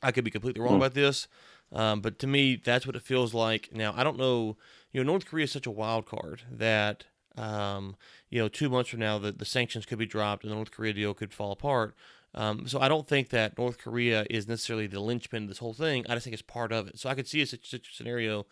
I 0.03 0.11
could 0.11 0.23
be 0.23 0.31
completely 0.31 0.61
wrong 0.61 0.73
mm. 0.73 0.77
about 0.77 0.93
this, 0.93 1.27
um, 1.73 2.01
but 2.01 2.19
to 2.19 2.27
me, 2.27 2.55
that's 2.55 2.85
what 2.85 2.95
it 2.95 3.01
feels 3.01 3.33
like. 3.33 3.69
Now, 3.73 3.93
I 3.97 4.03
don't 4.03 4.17
know. 4.17 4.57
You 4.91 5.03
know, 5.03 5.11
North 5.11 5.25
Korea 5.25 5.45
is 5.45 5.51
such 5.51 5.65
a 5.65 5.71
wild 5.71 6.05
card 6.05 6.43
that 6.51 7.05
um, 7.37 7.95
you 8.29 8.41
know, 8.41 8.49
two 8.49 8.69
months 8.69 8.89
from 8.89 8.99
now, 8.99 9.17
the, 9.17 9.31
the 9.31 9.45
sanctions 9.45 9.85
could 9.85 9.99
be 9.99 10.05
dropped 10.05 10.43
and 10.43 10.51
the 10.51 10.55
North 10.55 10.71
Korea 10.71 10.93
deal 10.93 11.13
could 11.13 11.33
fall 11.33 11.51
apart. 11.51 11.95
Um, 12.33 12.67
so 12.67 12.79
I 12.79 12.87
don't 12.87 13.07
think 13.07 13.29
that 13.29 13.57
North 13.57 13.77
Korea 13.77 14.25
is 14.29 14.47
necessarily 14.47 14.87
the 14.87 14.99
linchpin 14.99 15.43
of 15.43 15.49
this 15.49 15.57
whole 15.57 15.73
thing. 15.73 16.05
I 16.07 16.13
just 16.13 16.23
think 16.23 16.33
it's 16.33 16.41
part 16.41 16.71
of 16.71 16.87
it. 16.87 16.97
So 16.97 17.09
I 17.09 17.15
could 17.15 17.27
see 17.27 17.41
a 17.41 17.45
scenario 17.45 18.45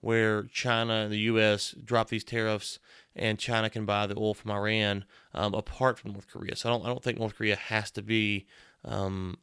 where 0.00 0.44
China 0.44 0.94
and 0.94 1.12
the 1.12 1.18
U.S. 1.20 1.74
drop 1.82 2.10
these 2.10 2.24
tariffs 2.24 2.78
and 3.16 3.38
China 3.38 3.70
can 3.70 3.86
buy 3.86 4.06
the 4.06 4.16
oil 4.16 4.34
from 4.34 4.50
Iran 4.50 5.04
um, 5.32 5.54
apart 5.54 5.98
from 5.98 6.12
North 6.12 6.28
Korea. 6.28 6.54
So 6.56 6.68
I 6.68 6.72
don't 6.72 6.84
I 6.84 6.88
don't 6.88 7.02
think 7.02 7.18
North 7.18 7.36
Korea 7.36 7.56
has 7.56 7.90
to 7.92 8.02
be 8.02 8.46
um, 8.84 9.38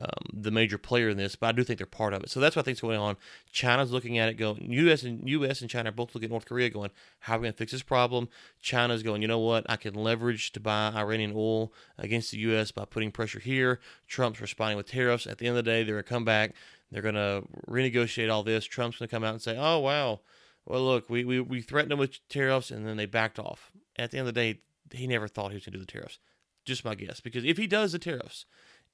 um, 0.00 0.08
the 0.32 0.50
major 0.50 0.78
player 0.78 1.08
in 1.08 1.16
this, 1.16 1.36
but 1.36 1.46
I 1.48 1.52
do 1.52 1.64
think 1.64 1.78
they're 1.78 1.86
part 1.86 2.12
of 2.12 2.22
it. 2.22 2.30
So 2.30 2.40
that's 2.40 2.56
what 2.56 2.62
I 2.62 2.64
think 2.64 2.76
is 2.76 2.80
going 2.80 2.98
on. 2.98 3.16
China's 3.50 3.92
looking 3.92 4.18
at 4.18 4.28
it, 4.28 4.34
going 4.34 4.70
U.S. 4.72 5.02
and 5.02 5.28
U.S. 5.28 5.60
and 5.60 5.70
China 5.70 5.88
are 5.88 5.92
both 5.92 6.14
looking 6.14 6.26
at 6.26 6.30
North 6.30 6.46
Korea, 6.46 6.70
going, 6.70 6.90
how 7.20 7.34
are 7.34 7.38
we 7.38 7.44
going 7.44 7.52
to 7.52 7.58
fix 7.58 7.72
this 7.72 7.82
problem? 7.82 8.28
China's 8.60 9.02
going, 9.02 9.22
you 9.22 9.28
know 9.28 9.38
what? 9.38 9.64
I 9.68 9.76
can 9.76 9.94
leverage 9.94 10.52
to 10.52 10.60
buy 10.60 10.92
Iranian 10.94 11.32
oil 11.34 11.72
against 11.98 12.30
the 12.30 12.38
U.S. 12.38 12.70
by 12.70 12.84
putting 12.84 13.10
pressure 13.10 13.40
here. 13.40 13.80
Trump's 14.06 14.40
responding 14.40 14.76
with 14.76 14.90
tariffs. 14.90 15.26
At 15.26 15.38
the 15.38 15.46
end 15.46 15.56
of 15.56 15.64
the 15.64 15.70
day, 15.70 15.82
they're 15.82 15.94
going 15.94 16.04
to 16.04 16.08
come 16.08 16.24
back. 16.24 16.54
They're 16.90 17.02
going 17.02 17.14
to 17.14 17.44
renegotiate 17.68 18.30
all 18.30 18.42
this. 18.42 18.64
Trump's 18.64 18.98
going 18.98 19.08
to 19.08 19.14
come 19.14 19.24
out 19.24 19.34
and 19.34 19.42
say, 19.42 19.56
oh 19.58 19.78
wow, 19.78 20.20
well 20.64 20.82
look, 20.82 21.10
we 21.10 21.24
we 21.24 21.40
we 21.40 21.60
threatened 21.60 21.92
them 21.92 21.98
with 21.98 22.26
tariffs, 22.28 22.70
and 22.70 22.86
then 22.86 22.96
they 22.96 23.06
backed 23.06 23.38
off. 23.38 23.72
At 23.96 24.10
the 24.10 24.18
end 24.18 24.28
of 24.28 24.34
the 24.34 24.40
day, 24.40 24.60
he 24.92 25.06
never 25.06 25.26
thought 25.26 25.50
he 25.50 25.56
was 25.56 25.64
going 25.64 25.72
to 25.72 25.78
do 25.78 25.84
the 25.84 25.90
tariffs. 25.90 26.18
Just 26.64 26.84
my 26.84 26.94
guess, 26.94 27.20
because 27.20 27.44
if 27.44 27.56
he 27.56 27.66
does 27.66 27.92
the 27.92 27.98
tariffs 27.98 28.44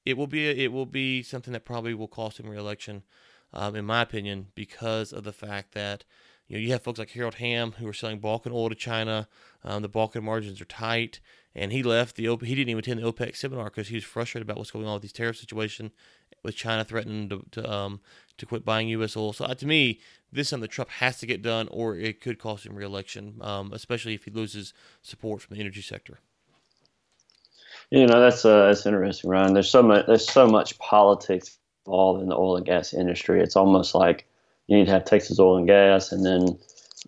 it 0.05 0.17
will 0.17 0.27
be 0.27 0.47
it 0.47 0.71
will 0.71 0.85
be 0.85 1.23
something 1.23 1.53
that 1.53 1.65
probably 1.65 1.93
will 1.93 2.07
cost 2.07 2.39
him 2.39 2.49
reelection, 2.49 3.03
um, 3.53 3.75
in 3.75 3.85
my 3.85 4.01
opinion, 4.01 4.47
because 4.55 5.13
of 5.13 5.23
the 5.23 5.33
fact 5.33 5.73
that 5.73 6.03
you 6.47 6.57
know 6.57 6.61
you 6.61 6.71
have 6.71 6.83
folks 6.83 6.99
like 6.99 7.11
Harold 7.11 7.35
Hamm 7.35 7.73
who 7.73 7.87
are 7.87 7.93
selling 7.93 8.19
Bakken 8.19 8.51
oil 8.51 8.69
to 8.69 8.75
China. 8.75 9.27
Um, 9.63 9.81
the 9.81 9.89
Bakken 9.89 10.23
margins 10.23 10.59
are 10.59 10.65
tight, 10.65 11.19
and 11.55 11.71
he 11.71 11.83
left 11.83 12.15
the 12.15 12.23
he 12.23 12.55
didn't 12.55 12.69
even 12.69 12.79
attend 12.79 12.99
the 12.99 13.11
OPEC 13.11 13.35
seminar 13.35 13.65
because 13.65 13.87
he 13.87 13.95
was 13.95 14.03
frustrated 14.03 14.47
about 14.47 14.57
what's 14.57 14.71
going 14.71 14.85
on 14.85 14.93
with 14.93 15.03
these 15.03 15.13
tariff 15.13 15.37
situation, 15.37 15.91
with 16.43 16.55
China 16.55 16.83
threatening 16.83 17.29
to 17.29 17.45
to, 17.51 17.71
um, 17.71 18.01
to 18.37 18.45
quit 18.45 18.65
buying 18.65 18.89
U.S. 18.89 19.15
oil. 19.15 19.31
So 19.31 19.45
uh, 19.45 19.55
to 19.55 19.65
me, 19.65 20.01
this 20.31 20.47
is 20.47 20.49
something 20.49 20.69
Trump 20.69 20.89
has 20.89 21.17
to 21.19 21.25
get 21.25 21.41
done, 21.41 21.69
or 21.71 21.95
it 21.95 22.19
could 22.19 22.39
cost 22.39 22.65
him 22.65 22.75
reelection, 22.75 23.37
um, 23.41 23.71
especially 23.71 24.15
if 24.15 24.25
he 24.25 24.31
loses 24.31 24.73
support 25.01 25.41
from 25.41 25.55
the 25.55 25.61
energy 25.61 25.81
sector. 25.81 26.19
You 27.93 28.07
know, 28.07 28.19
that's 28.19 28.43
uh, 28.43 28.65
that's 28.65 28.87
interesting, 28.87 29.29
Ryan. 29.29 29.53
There's 29.53 29.69
so 29.69 29.83
much 29.83 30.07
there's 30.07 30.27
so 30.27 30.47
much 30.47 30.79
politics 30.79 31.59
involved 31.85 32.23
in 32.23 32.29
the 32.29 32.35
oil 32.35 32.57
and 32.57 32.65
gas 32.65 32.91
industry. 32.91 33.39
It's 33.39 33.55
almost 33.55 33.93
like 33.93 34.25
you 34.65 34.75
need 34.75 34.85
to 34.85 34.91
have 34.93 35.05
Texas 35.05 35.39
oil 35.39 35.57
and 35.57 35.67
gas, 35.67 36.11
and 36.11 36.25
then 36.25 36.57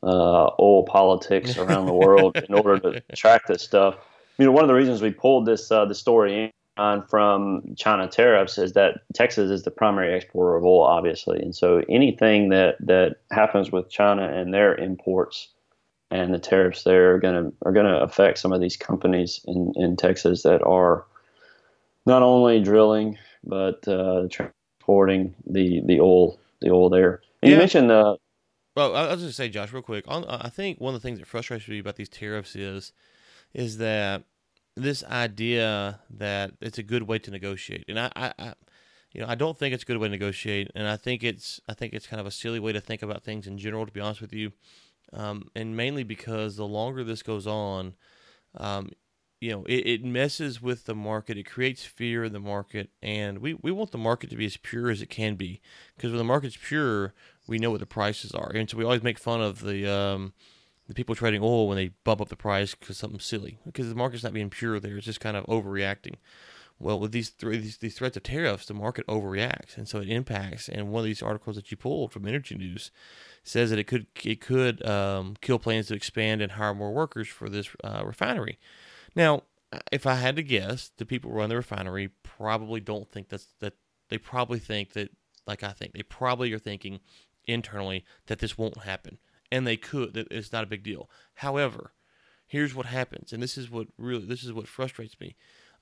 uh, 0.04 0.52
oil 0.60 0.84
politics 0.84 1.58
around 1.58 1.88
the 1.88 1.94
world 1.94 2.38
in 2.38 2.54
order 2.54 2.78
to 2.78 3.02
track 3.16 3.48
this 3.48 3.64
stuff. 3.64 3.96
You 4.38 4.46
know, 4.46 4.52
one 4.52 4.64
of 4.64 4.68
the 4.68 4.76
reasons 4.76 5.02
we 5.02 5.10
pulled 5.10 5.48
this 5.48 5.72
uh, 5.72 5.86
the 5.86 5.96
story 5.96 6.54
on 6.78 7.02
from 7.08 7.64
China 7.76 8.08
tariffs 8.08 8.60
is 8.60 8.74
that 8.74 9.02
Texas 9.16 9.50
is 9.50 9.64
the 9.64 9.72
primary 9.72 10.14
exporter 10.14 10.56
of 10.56 10.66
oil, 10.66 10.84
obviously, 10.84 11.40
and 11.40 11.56
so 11.56 11.82
anything 11.90 12.50
that 12.50 12.76
that 12.80 13.16
happens 13.32 13.72
with 13.72 13.90
China 13.90 14.32
and 14.32 14.54
their 14.54 14.76
imports 14.76 15.48
and 16.12 16.34
the 16.34 16.40
tariffs 16.40 16.84
there 16.84 17.16
are 17.16 17.20
going 17.20 17.46
to 17.46 17.54
are 17.64 17.72
going 17.72 17.86
to 17.86 18.02
affect 18.02 18.38
some 18.38 18.54
of 18.54 18.62
these 18.62 18.78
companies 18.78 19.42
in 19.46 19.74
in 19.76 19.96
Texas 19.96 20.44
that 20.44 20.64
are 20.64 21.06
not 22.06 22.22
only 22.22 22.62
drilling 22.62 23.18
but 23.44 23.88
uh, 23.88 24.28
transporting 24.30 25.34
the 25.46 25.82
the 25.86 26.00
oil 26.00 26.40
the 26.62 26.72
oil 26.72 26.90
there. 26.90 27.22
And 27.42 27.50
yeah. 27.50 27.56
You 27.56 27.60
mentioned 27.60 27.92
uh, 27.92 28.18
well, 28.76 28.94
I 28.96 29.14
was 29.14 29.22
just 29.22 29.38
say, 29.38 29.48
Josh, 29.48 29.72
real 29.72 29.82
quick. 29.82 30.04
On, 30.08 30.26
I 30.26 30.50
think 30.50 30.82
one 30.82 30.94
of 30.94 31.02
the 31.02 31.08
things 31.08 31.20
that 31.20 31.28
frustrates 31.28 31.68
me 31.68 31.80
about 31.80 31.96
these 31.96 32.10
tariffs 32.10 32.56
is 32.56 32.92
is 33.54 33.78
that 33.78 34.24
this 34.76 35.04
idea 35.06 36.02
that 36.10 36.52
it's 36.60 36.78
a 36.78 36.84
good 36.84 37.04
way 37.04 37.18
to 37.20 37.32
negotiate, 37.32 37.86
and 37.88 37.98
I, 37.98 38.12
I, 38.16 38.34
I 38.38 38.54
you 39.14 39.22
know, 39.22 39.28
I 39.28 39.36
don't 39.36 39.58
think 39.58 39.74
it's 39.74 39.84
a 39.84 39.86
good 39.86 39.98
way 39.98 40.10
to 40.10 40.12
negotiate, 40.12 40.72
and 40.76 40.90
I 40.90 40.98
think 40.98 41.24
it's 41.24 41.62
I 41.70 41.74
think 41.74 41.94
it's 41.94 42.06
kind 42.06 42.20
of 42.20 42.28
a 42.28 42.32
silly 42.32 42.60
way 42.60 42.74
to 42.74 42.82
think 42.82 43.02
about 43.02 43.24
things 43.24 43.48
in 43.48 43.58
general. 43.58 43.86
To 43.86 43.92
be 43.94 44.02
honest 44.02 44.20
with 44.20 44.34
you, 44.34 44.52
um, 45.14 45.50
and 45.56 45.76
mainly 45.76 46.04
because 46.04 46.56
the 46.56 46.68
longer 46.68 47.04
this 47.04 47.24
goes 47.24 47.48
on, 47.48 47.96
um, 48.58 48.92
you 49.42 49.52
know, 49.52 49.64
it, 49.66 49.86
it, 49.86 50.04
messes 50.04 50.62
with 50.62 50.86
the 50.86 50.96
market. 50.96 51.38
It 51.38 51.44
creates 51.44 51.86
fear 51.86 52.24
in 52.24 52.34
the 52.34 52.40
market, 52.40 52.90
and 53.02 53.40
we, 53.40 53.54
we 53.54 53.72
want 53.72 53.92
the 53.92 53.98
market 53.98 54.30
to 54.30 54.36
be 54.36 54.46
as 54.46 54.58
pure 54.58 54.90
as 54.90 55.02
it 55.02 55.10
can 55.10 55.36
be. 55.36 55.62
Because 55.96 56.12
when 56.12 56.18
the 56.18 56.24
market's 56.24 56.58
pure, 56.58 57.14
we 57.48 57.60
know 57.60 57.72
what 57.72 57.80
the 57.80 57.86
prices 57.86 58.32
are, 58.32 58.52
and 58.56 58.70
so 58.70 58.78
we 58.78 58.84
always 58.84 59.04
make 59.04 59.20
fun 59.20 59.42
of 59.42 59.62
the 59.62 59.92
um, 59.92 60.34
the 60.88 60.94
people 60.94 61.16
trading 61.16 61.42
oil 61.44 61.68
when 61.68 61.78
they 61.78 61.92
bump 62.04 62.22
up 62.22 62.30
the 62.30 62.36
price 62.36 62.76
because 62.76 62.98
something's 62.98 63.26
silly. 63.26 63.60
Because 63.66 63.90
the 63.90 63.96
market's 63.96 64.24
not 64.24 64.34
being 64.34 64.50
pure 64.50 64.80
there; 64.80 64.98
it's 64.98 65.06
just 65.06 65.20
kind 65.20 65.38
of 65.38 65.46
overreacting. 65.46 66.16
Well, 66.78 67.00
with 67.00 67.14
these, 67.14 67.30
th- 67.30 67.62
these 67.62 67.78
these 67.78 67.96
threats 67.98 68.18
of 68.18 68.24
tariffs, 68.24 68.66
the 68.66 68.74
market 68.74 69.08
overreacts, 69.08 69.78
and 69.78 69.88
so 69.88 70.00
it 70.00 70.10
impacts. 70.10 70.68
And 70.68 70.92
one 70.92 71.00
of 71.02 71.06
these 71.06 71.24
articles 71.24 71.56
that 71.56 71.72
you 71.72 71.78
pulled 71.78 72.12
from 72.12 72.28
Energy 72.28 72.56
News 72.56 72.92
says 73.44 73.70
that 73.70 73.80
it 73.80 73.86
could 73.86 74.08
it 74.24 74.42
could 74.42 74.86
um, 74.86 75.36
kill 75.40 75.58
plans 75.58 75.88
to 75.88 75.96
expand 75.96 76.42
and 76.42 76.54
hire 76.54 76.74
more 76.74 76.92
workers 76.92 77.30
for 77.30 77.50
this 77.50 77.70
uh, 77.84 78.04
refinery. 78.06 78.60
Now, 79.16 79.44
if 79.92 80.06
I 80.06 80.16
had 80.16 80.36
to 80.36 80.44
guess, 80.44 80.92
the 80.98 81.06
people 81.06 81.32
who 81.32 81.38
run 81.38 81.50
the 81.50 81.56
refinery 81.56 82.10
probably 82.24 82.82
don't 82.82 83.10
think 83.10 83.30
that's 83.30 83.48
that. 83.60 83.74
They 84.10 84.18
probably 84.18 84.60
think 84.60 84.94
that, 84.94 85.10
like 85.48 85.64
I 85.64 85.72
think, 85.72 85.94
they 85.94 86.04
probably 86.04 86.52
are 86.54 86.60
thinking 86.60 87.00
internally 87.46 88.04
that 88.28 88.40
this 88.40 88.58
won't 88.58 88.84
happen, 88.84 89.18
and 89.50 89.66
they 89.66 89.78
could. 89.78 90.14
That 90.14 90.28
it's 90.30 90.52
not 90.52 90.66
a 90.66 90.68
big 90.68 90.84
deal. 90.84 91.10
However, 91.36 91.94
here's 92.46 92.76
what 92.76 92.86
happens, 92.86 93.32
and 93.32 93.42
this 93.42 93.58
is 93.58 93.72
what 93.72 93.88
really 93.98 94.26
this 94.26 94.44
is 94.44 94.52
what 94.52 94.68
frustrates 94.68 95.18
me. 95.22 95.36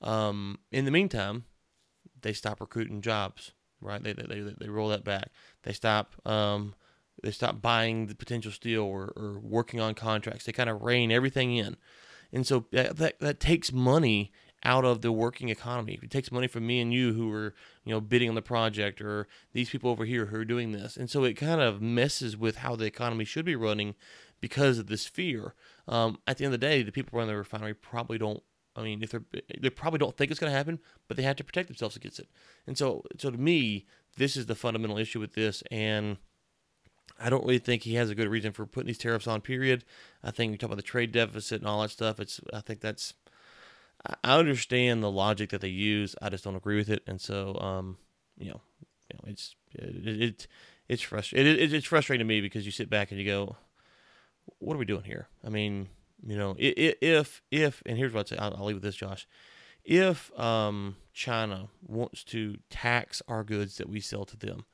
Um, 0.03 0.59
in 0.71 0.85
the 0.85 0.91
meantime, 0.91 1.45
they 2.21 2.33
stop 2.33 2.61
recruiting 2.61 3.01
jobs. 3.01 3.53
Right? 3.81 4.01
They 4.01 4.13
they 4.13 4.23
they, 4.23 4.55
they 4.59 4.69
roll 4.69 4.89
that 4.89 5.03
back. 5.03 5.29
They 5.63 5.73
stop. 5.73 6.15
Um, 6.25 6.75
they 7.21 7.31
stop 7.31 7.61
buying 7.61 8.07
the 8.07 8.15
potential 8.15 8.51
steel 8.51 8.83
or, 8.83 9.13
or 9.15 9.39
working 9.39 9.79
on 9.79 9.93
contracts. 9.93 10.45
They 10.45 10.51
kind 10.51 10.69
of 10.69 10.81
rein 10.81 11.11
everything 11.11 11.55
in. 11.55 11.77
And 12.33 12.45
so 12.45 12.65
that, 12.71 12.97
that, 12.97 13.19
that 13.19 13.39
takes 13.39 13.71
money 13.71 14.31
out 14.63 14.83
of 14.83 15.01
the 15.01 15.11
working 15.11 15.49
economy. 15.49 15.99
It 16.01 16.11
takes 16.11 16.31
money 16.31 16.47
from 16.47 16.65
me 16.65 16.81
and 16.81 16.93
you 16.93 17.13
who 17.13 17.31
are, 17.31 17.53
you 17.85 17.93
know, 17.93 18.01
bidding 18.01 18.29
on 18.29 18.35
the 18.35 18.41
project 18.41 19.01
or 19.01 19.27
these 19.53 19.69
people 19.69 19.89
over 19.89 20.05
here 20.05 20.27
who 20.27 20.37
are 20.37 20.45
doing 20.45 20.71
this. 20.71 20.97
And 20.97 21.09
so 21.09 21.23
it 21.23 21.35
kind 21.35 21.61
of 21.61 21.81
messes 21.81 22.35
with 22.35 22.57
how 22.57 22.75
the 22.75 22.85
economy 22.85 23.25
should 23.25 23.45
be 23.45 23.55
running 23.55 23.95
because 24.41 24.79
of 24.79 24.87
this 24.87 25.05
fear. 25.05 25.53
Um, 25.87 26.17
at 26.27 26.37
the 26.37 26.45
end 26.45 26.53
of 26.53 26.59
the 26.59 26.65
day, 26.65 26.81
the 26.81 26.91
people 26.91 27.17
running 27.17 27.33
the 27.33 27.37
refinery 27.37 27.73
probably 27.73 28.17
don't 28.17 28.43
I 28.75 28.81
mean, 28.81 29.03
if 29.03 29.11
they're 29.11 29.23
they 29.59 29.69
probably 29.69 29.99
don't 29.99 30.15
think 30.17 30.31
it's 30.31 30.39
going 30.39 30.51
to 30.51 30.57
happen, 30.57 30.79
but 31.07 31.17
they 31.17 31.23
have 31.23 31.35
to 31.37 31.43
protect 31.43 31.67
themselves 31.67 31.95
against 31.95 32.19
it. 32.19 32.27
And 32.65 32.77
so, 32.77 33.03
so 33.17 33.29
to 33.29 33.37
me, 33.37 33.85
this 34.17 34.35
is 34.35 34.47
the 34.47 34.55
fundamental 34.55 34.97
issue 34.97 35.19
with 35.19 35.33
this. 35.33 35.63
And 35.69 36.17
I 37.19 37.29
don't 37.29 37.43
really 37.43 37.59
think 37.59 37.83
he 37.83 37.95
has 37.95 38.09
a 38.09 38.15
good 38.15 38.27
reason 38.27 38.51
for 38.51 38.65
putting 38.65 38.87
these 38.87 38.97
tariffs 38.97 39.27
on. 39.27 39.41
Period. 39.41 39.85
I 40.23 40.31
think 40.31 40.51
we 40.51 40.57
talk 40.57 40.69
about 40.69 40.77
the 40.77 40.83
trade 40.83 41.11
deficit 41.11 41.61
and 41.61 41.67
all 41.67 41.81
that 41.81 41.91
stuff. 41.91 42.19
It's 42.19 42.39
I 42.51 42.61
think 42.61 42.81
that's 42.81 43.13
I 44.23 44.37
understand 44.37 45.03
the 45.03 45.11
logic 45.11 45.49
that 45.51 45.61
they 45.61 45.69
use. 45.69 46.15
I 46.21 46.29
just 46.29 46.43
don't 46.43 46.55
agree 46.55 46.77
with 46.77 46.89
it, 46.89 47.03
and 47.07 47.21
so 47.21 47.57
um, 47.59 47.97
you 48.37 48.49
know, 48.49 48.61
you 49.09 49.17
know, 49.17 49.31
it's 49.31 49.55
it, 49.73 50.21
it 50.21 50.47
it's 50.89 51.01
frustrating. 51.01 51.53
It, 51.53 51.59
it, 51.59 51.73
it's 51.73 51.87
frustrating 51.87 52.25
to 52.25 52.33
me 52.33 52.41
because 52.41 52.65
you 52.65 52.71
sit 52.71 52.89
back 52.89 53.11
and 53.11 53.19
you 53.19 53.25
go, 53.25 53.55
"What 54.59 54.75
are 54.75 54.79
we 54.79 54.85
doing 54.85 55.03
here?" 55.03 55.27
I 55.45 55.49
mean, 55.49 55.87
you 56.25 56.37
know, 56.37 56.55
if 56.57 57.41
if 57.51 57.83
and 57.85 57.97
here's 57.97 58.13
what 58.13 58.21
I'd 58.21 58.27
say. 58.29 58.37
I'll, 58.37 58.55
I'll 58.55 58.65
leave 58.65 58.77
with 58.77 58.83
this, 58.83 58.95
Josh. 58.95 59.27
If 59.83 60.37
um, 60.39 60.95
China 61.13 61.67
wants 61.85 62.23
to 62.25 62.57
tax 62.69 63.21
our 63.27 63.43
goods 63.43 63.77
that 63.77 63.89
we 63.89 63.99
sell 63.99 64.23
to 64.25 64.37
them, 64.37 64.65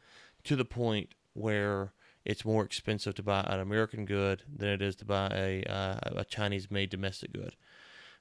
to 0.43 0.55
the 0.55 0.65
point 0.65 1.15
where 1.33 1.93
it's 2.25 2.45
more 2.45 2.63
expensive 2.63 3.15
to 3.15 3.23
buy 3.23 3.41
an 3.47 3.59
American 3.59 4.05
good 4.05 4.43
than 4.53 4.69
it 4.69 4.81
is 4.81 4.95
to 4.97 5.05
buy 5.05 5.29
a 5.33 5.63
uh, 5.63 5.99
a 6.17 6.25
Chinese 6.25 6.69
made 6.69 6.89
domestic 6.89 7.33
good. 7.33 7.55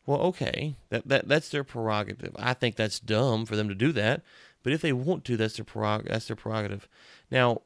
Well, 0.07 0.21
okay, 0.21 0.77
that, 0.89 1.07
that 1.09 1.29
that's 1.29 1.51
their 1.51 1.65
prerogative. 1.65 2.35
I 2.39 2.55
think 2.55 2.77
that's 2.77 3.01
dumb 3.01 3.45
for 3.45 3.57
them 3.57 3.69
to 3.69 3.75
do 3.75 3.93
that, 3.93 4.23
but 4.63 4.73
if 4.73 4.81
they 4.81 4.93
want 4.93 5.25
to, 5.27 5.37
that's 5.37 5.57
their 5.57 5.67
prerog- 5.67 6.09
that's 6.09 6.29
their 6.29 6.37
prerogative. 6.37 6.89
Now, 7.31 7.63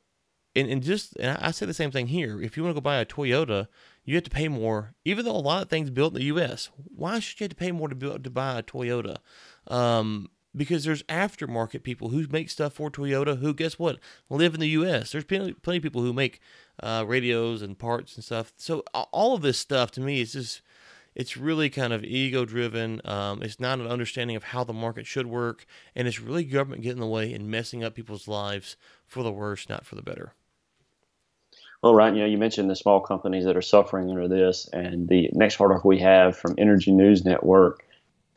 and, 0.56 0.68
and 0.68 0.82
just 0.82 1.14
and 1.16 1.38
I 1.38 1.52
say 1.52 1.66
the 1.66 1.74
same 1.74 1.92
thing 1.92 2.08
here. 2.08 2.42
If 2.42 2.56
you 2.56 2.64
want 2.64 2.74
to 2.74 2.80
go 2.80 2.82
buy 2.82 2.96
a 2.96 3.06
Toyota, 3.06 3.68
you 4.04 4.14
have 4.16 4.24
to 4.24 4.30
pay 4.30 4.48
more, 4.48 4.94
even 5.04 5.24
though 5.24 5.36
a 5.36 5.38
lot 5.38 5.62
of 5.62 5.68
things 5.68 5.90
built 5.90 6.14
in 6.14 6.20
the 6.20 6.26
U.S. 6.26 6.70
Why 6.94 7.20
should 7.20 7.40
you 7.40 7.44
have 7.44 7.50
to 7.50 7.56
pay 7.56 7.72
more 7.72 7.88
to 7.88 7.94
build, 7.94 8.24
to 8.24 8.30
buy 8.30 8.58
a 8.58 8.62
Toyota? 8.62 9.18
Um, 9.68 10.28
because 10.54 10.84
there's 10.84 11.02
aftermarket 11.04 11.82
people 11.82 12.10
who 12.10 12.26
make 12.30 12.50
stuff 12.50 12.74
for 12.74 12.90
Toyota 12.90 13.38
who, 13.38 13.54
guess 13.54 13.78
what, 13.78 13.98
live 14.28 14.54
in 14.54 14.60
the 14.60 14.68
U.S. 14.70 15.12
There's 15.12 15.24
plenty, 15.24 15.52
plenty 15.52 15.78
of 15.78 15.82
people 15.82 16.02
who 16.02 16.12
make 16.12 16.40
uh, 16.82 17.04
radios 17.06 17.62
and 17.62 17.78
parts 17.78 18.16
and 18.16 18.24
stuff. 18.24 18.52
So 18.56 18.80
all 18.92 19.34
of 19.34 19.42
this 19.42 19.58
stuff 19.58 19.90
to 19.92 20.00
me 20.00 20.20
is 20.20 20.32
just, 20.32 20.62
it's 21.14 21.36
really 21.36 21.70
kind 21.70 21.92
of 21.92 22.04
ego 22.04 22.44
driven. 22.44 23.00
Um, 23.04 23.42
it's 23.42 23.60
not 23.60 23.78
an 23.78 23.86
understanding 23.86 24.36
of 24.36 24.44
how 24.44 24.64
the 24.64 24.72
market 24.72 25.06
should 25.06 25.26
work, 25.26 25.64
and 25.94 26.06
it's 26.06 26.20
really 26.20 26.44
government 26.44 26.82
getting 26.82 26.98
in 26.98 27.00
the 27.00 27.06
way 27.06 27.32
and 27.32 27.50
messing 27.50 27.82
up 27.82 27.94
people's 27.94 28.28
lives 28.28 28.76
for 29.06 29.22
the 29.22 29.32
worse, 29.32 29.68
not 29.68 29.86
for 29.86 29.94
the 29.94 30.02
better. 30.02 30.34
Well, 31.82 31.94
Ryan, 31.94 32.14
you 32.16 32.20
know, 32.22 32.28
you 32.28 32.38
mentioned 32.38 32.70
the 32.70 32.76
small 32.76 33.00
companies 33.00 33.44
that 33.44 33.56
are 33.56 33.62
suffering 33.62 34.10
under 34.10 34.28
this, 34.28 34.68
and 34.72 35.08
the 35.08 35.30
next 35.32 35.60
article 35.60 35.88
we 35.88 35.98
have 36.00 36.36
from 36.36 36.54
Energy 36.58 36.92
News 36.92 37.24
Network 37.24 37.84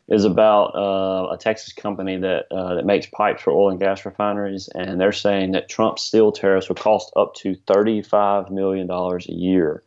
is 0.07 0.25
about 0.25 0.75
uh, 0.75 1.29
a 1.33 1.37
Texas 1.37 1.73
company 1.73 2.17
that 2.17 2.47
uh, 2.51 2.75
that 2.75 2.85
makes 2.85 3.07
pipes 3.07 3.43
for 3.43 3.51
oil 3.53 3.71
and 3.71 3.79
gas 3.79 4.05
refineries, 4.05 4.69
and 4.75 5.01
they're 5.01 5.11
saying 5.11 5.51
that 5.53 5.69
Trump's 5.69 6.03
steel 6.03 6.31
tariffs 6.31 6.69
would 6.69 6.79
cost 6.79 7.13
up 7.15 7.35
to 7.35 7.55
thirty-five 7.67 8.51
million 8.51 8.87
dollars 8.87 9.27
a 9.29 9.33
year, 9.33 9.83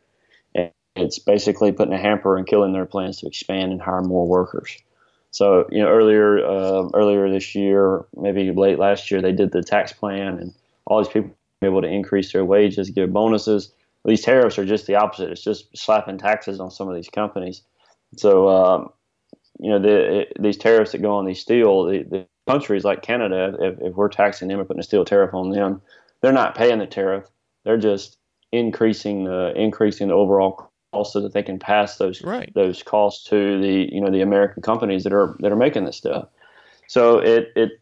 and 0.55 0.73
it's 0.97 1.18
basically 1.18 1.73
putting 1.73 1.94
a 1.94 1.99
hamper 1.99 2.37
and 2.38 2.47
killing 2.47 2.73
their 2.73 2.87
plans 2.87 3.18
to 3.21 3.29
expand 3.29 3.73
and 3.73 3.83
hire 3.83 4.03
more 4.03 4.27
workers. 4.29 4.77
So, 5.33 5.66
you 5.71 5.83
know, 5.83 5.88
earlier 5.88 6.38
uh, 6.47 6.88
earlier 6.94 7.31
this 7.31 7.55
year, 7.57 8.07
maybe 8.16 8.51
late 8.53 8.79
last 8.81 9.11
year, 9.11 9.23
they 9.23 9.33
did 9.33 9.53
the 9.53 9.62
tax 9.62 9.92
plan, 9.92 10.38
and 10.38 10.55
all 10.87 11.03
these 11.03 11.12
people 11.12 11.33
able 11.62 11.83
to 11.83 11.88
increase 11.88 12.33
their 12.33 12.44
wages, 12.44 12.90
give 12.90 13.12
bonuses. 13.12 13.73
These 14.05 14.23
tariffs 14.23 14.59
are 14.59 14.64
just 14.64 14.87
the 14.87 14.94
opposite. 14.94 15.31
It's 15.31 15.42
just 15.42 15.77
slapping 15.77 16.18
taxes 16.18 16.61
on 16.61 16.71
some 16.71 16.88
of 16.88 16.94
these 16.94 17.09
companies. 17.09 17.62
So, 18.16 18.49
um, 18.49 18.90
you 19.59 19.71
know, 19.71 19.79
the, 19.79 20.27
these 20.38 20.57
tariffs 20.57 20.92
that 20.92 21.03
go 21.03 21.16
on 21.16 21.27
these 21.27 21.40
steel, 21.40 21.85
the, 21.85 22.05
the 22.05 22.27
countries 22.47 22.85
like 22.85 23.03
Canada, 23.03 23.57
if, 23.61 23.81
if 23.81 23.94
we're 23.94 24.09
taxing 24.09 24.49
them 24.49 24.61
or 24.61 24.64
putting 24.64 24.81
a 24.81 24.85
steel 24.85 25.05
tariff 25.05 25.35
on 25.35 25.51
them, 25.51 25.83
they're 26.21 26.33
not 26.33 26.55
paying 26.55 26.79
the 26.79 26.87
tariff. 26.87 27.25
They're 27.64 27.77
just 27.77 28.16
increasing 28.53 29.25
the 29.25 29.53
increasing 29.55 30.09
the 30.09 30.14
overall 30.14 30.71
cost 30.92 31.12
so 31.12 31.21
that 31.21 31.35
they 31.35 31.42
can 31.42 31.59
pass 31.59 31.97
those 31.97 32.23
right. 32.23 32.51
those 32.55 32.83
costs 32.83 33.29
to 33.29 33.61
the 33.61 33.92
you 33.92 34.01
know 34.01 34.11
the 34.11 34.23
American 34.23 34.62
companies 34.62 35.05
that 35.05 35.12
are 35.12 35.37
that 35.40 35.53
are 35.53 35.57
making 35.57 35.85
this 35.85 35.97
stuff. 35.97 36.29
So 36.87 37.18
it 37.18 37.53
it 37.57 37.73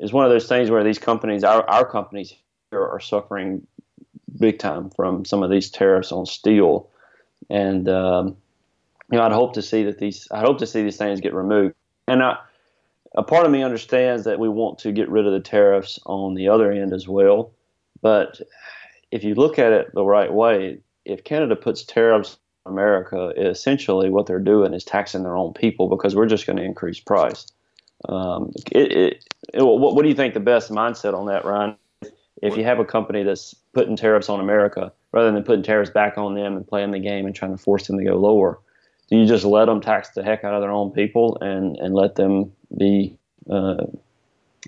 is 0.00 0.12
one 0.12 0.24
of 0.24 0.30
those 0.30 0.48
things 0.48 0.70
where 0.70 0.82
these 0.82 0.98
companies, 0.98 1.44
our 1.44 1.68
our 1.70 1.88
companies, 1.88 2.34
are, 2.72 3.00
suffering 3.00 3.66
big 4.38 4.58
time 4.58 4.90
from 4.90 5.24
some 5.24 5.42
of 5.42 5.50
these 5.50 5.70
tariffs 5.70 6.12
on 6.12 6.26
steel, 6.26 6.88
and 7.50 7.88
um, 7.88 8.36
you 9.10 9.18
know, 9.18 9.24
I'd 9.24 9.32
hope 9.32 9.54
to 9.54 9.62
see 9.62 9.84
that 9.84 9.98
these, 9.98 10.28
I 10.30 10.40
hope 10.40 10.58
to 10.58 10.66
see 10.66 10.82
these 10.82 10.96
things 10.96 11.20
get 11.20 11.34
removed. 11.34 11.74
And 12.08 12.22
I, 12.22 12.38
a 13.14 13.22
part 13.22 13.46
of 13.46 13.52
me 13.52 13.62
understands 13.62 14.24
that 14.24 14.38
we 14.38 14.48
want 14.48 14.78
to 14.80 14.92
get 14.92 15.08
rid 15.08 15.26
of 15.26 15.32
the 15.32 15.40
tariffs 15.40 15.98
on 16.06 16.34
the 16.34 16.48
other 16.48 16.72
end 16.72 16.92
as 16.92 17.06
well. 17.06 17.52
But 18.02 18.40
if 19.10 19.22
you 19.24 19.34
look 19.34 19.58
at 19.58 19.72
it 19.72 19.94
the 19.94 20.04
right 20.04 20.32
way, 20.32 20.80
if 21.04 21.24
Canada 21.24 21.54
puts 21.54 21.84
tariffs 21.84 22.38
on 22.66 22.72
America, 22.72 23.32
essentially 23.36 24.10
what 24.10 24.26
they're 24.26 24.38
doing 24.40 24.74
is 24.74 24.84
taxing 24.84 25.22
their 25.22 25.36
own 25.36 25.52
people 25.52 25.88
because 25.88 26.16
we're 26.16 26.26
just 26.26 26.46
going 26.46 26.56
to 26.56 26.64
increase 26.64 26.98
price. 26.98 27.46
Um, 28.08 28.52
it, 28.72 28.92
it, 28.92 29.24
it, 29.54 29.62
what, 29.62 29.94
what 29.94 30.02
do 30.02 30.08
you 30.08 30.14
think 30.14 30.34
the 30.34 30.40
best 30.40 30.70
mindset 30.70 31.14
on 31.14 31.26
that, 31.26 31.44
Ryan? 31.44 31.76
If 32.42 32.56
you 32.56 32.64
have 32.64 32.78
a 32.78 32.84
company 32.84 33.22
that's 33.22 33.54
putting 33.72 33.96
tariffs 33.96 34.28
on 34.28 34.40
America 34.40 34.92
rather 35.12 35.32
than 35.32 35.42
putting 35.44 35.62
tariffs 35.62 35.90
back 35.90 36.18
on 36.18 36.34
them 36.34 36.56
and 36.56 36.66
playing 36.66 36.90
the 36.90 36.98
game 36.98 37.26
and 37.26 37.34
trying 37.34 37.52
to 37.52 37.62
force 37.62 37.86
them 37.86 37.98
to 37.98 38.04
go 38.04 38.16
lower, 38.16 38.58
do 39.08 39.16
you 39.16 39.26
just 39.26 39.44
let 39.44 39.66
them 39.66 39.80
tax 39.80 40.10
the 40.10 40.22
heck 40.22 40.44
out 40.44 40.54
of 40.54 40.60
their 40.60 40.70
own 40.70 40.90
people 40.90 41.38
and 41.40 41.76
and 41.76 41.94
let 41.94 42.16
them 42.16 42.52
be 42.76 43.16
uh, 43.50 43.84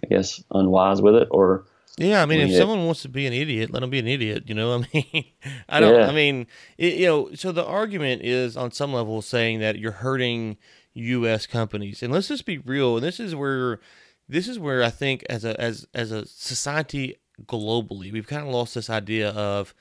I 0.05 0.07
guess 0.09 0.43
unwise 0.51 1.03
with 1.03 1.17
it 1.17 1.29
or 1.31 1.67
yeah, 1.99 2.23
I 2.23 2.27
mean, 2.27 2.41
if 2.41 2.55
someone 2.55 2.85
wants 2.85 3.03
to 3.03 3.09
be 3.09 3.27
an 3.27 3.33
idiot, 3.33 3.71
let 3.73 3.81
them 3.81 3.89
be 3.89 3.99
an 3.99 4.07
idiot. 4.07 4.45
You 4.47 4.55
know, 4.55 4.75
I 4.75 4.79
mean, 4.95 5.25
I 5.67 5.81
don't. 5.81 5.95
Yeah. 5.95 6.09
I 6.09 6.13
mean, 6.13 6.47
it, 6.77 6.95
you 6.95 7.07
know. 7.07 7.31
So 7.35 7.53
the 7.53 7.65
argument 7.65 8.23
is 8.23 8.55
on 8.57 8.71
some 8.71 8.93
level 8.93 9.23
saying 9.23 9.61
that 9.61 9.79
you're 9.79 9.93
hurting 9.93 10.59
U.S. 10.93 11.47
companies, 11.47 12.03
and 12.03 12.13
let's 12.13 12.29
just 12.29 12.45
be 12.45 12.59
real. 12.59 12.97
And 12.97 13.05
this 13.05 13.19
is 13.19 13.35
where, 13.35 13.81
this 14.29 14.47
is 14.47 14.59
where 14.59 14.83
I 14.83 14.91
think 14.91 15.25
as 15.31 15.47
a 15.47 15.59
as 15.59 15.87
as 15.95 16.13
a 16.13 16.27
society 16.27 17.17
globally, 17.45 18.13
we've 18.13 18.27
kind 18.27 18.47
of 18.47 18.53
lost 18.53 18.75
this 18.75 18.91
idea 18.91 19.31
of 19.31 19.75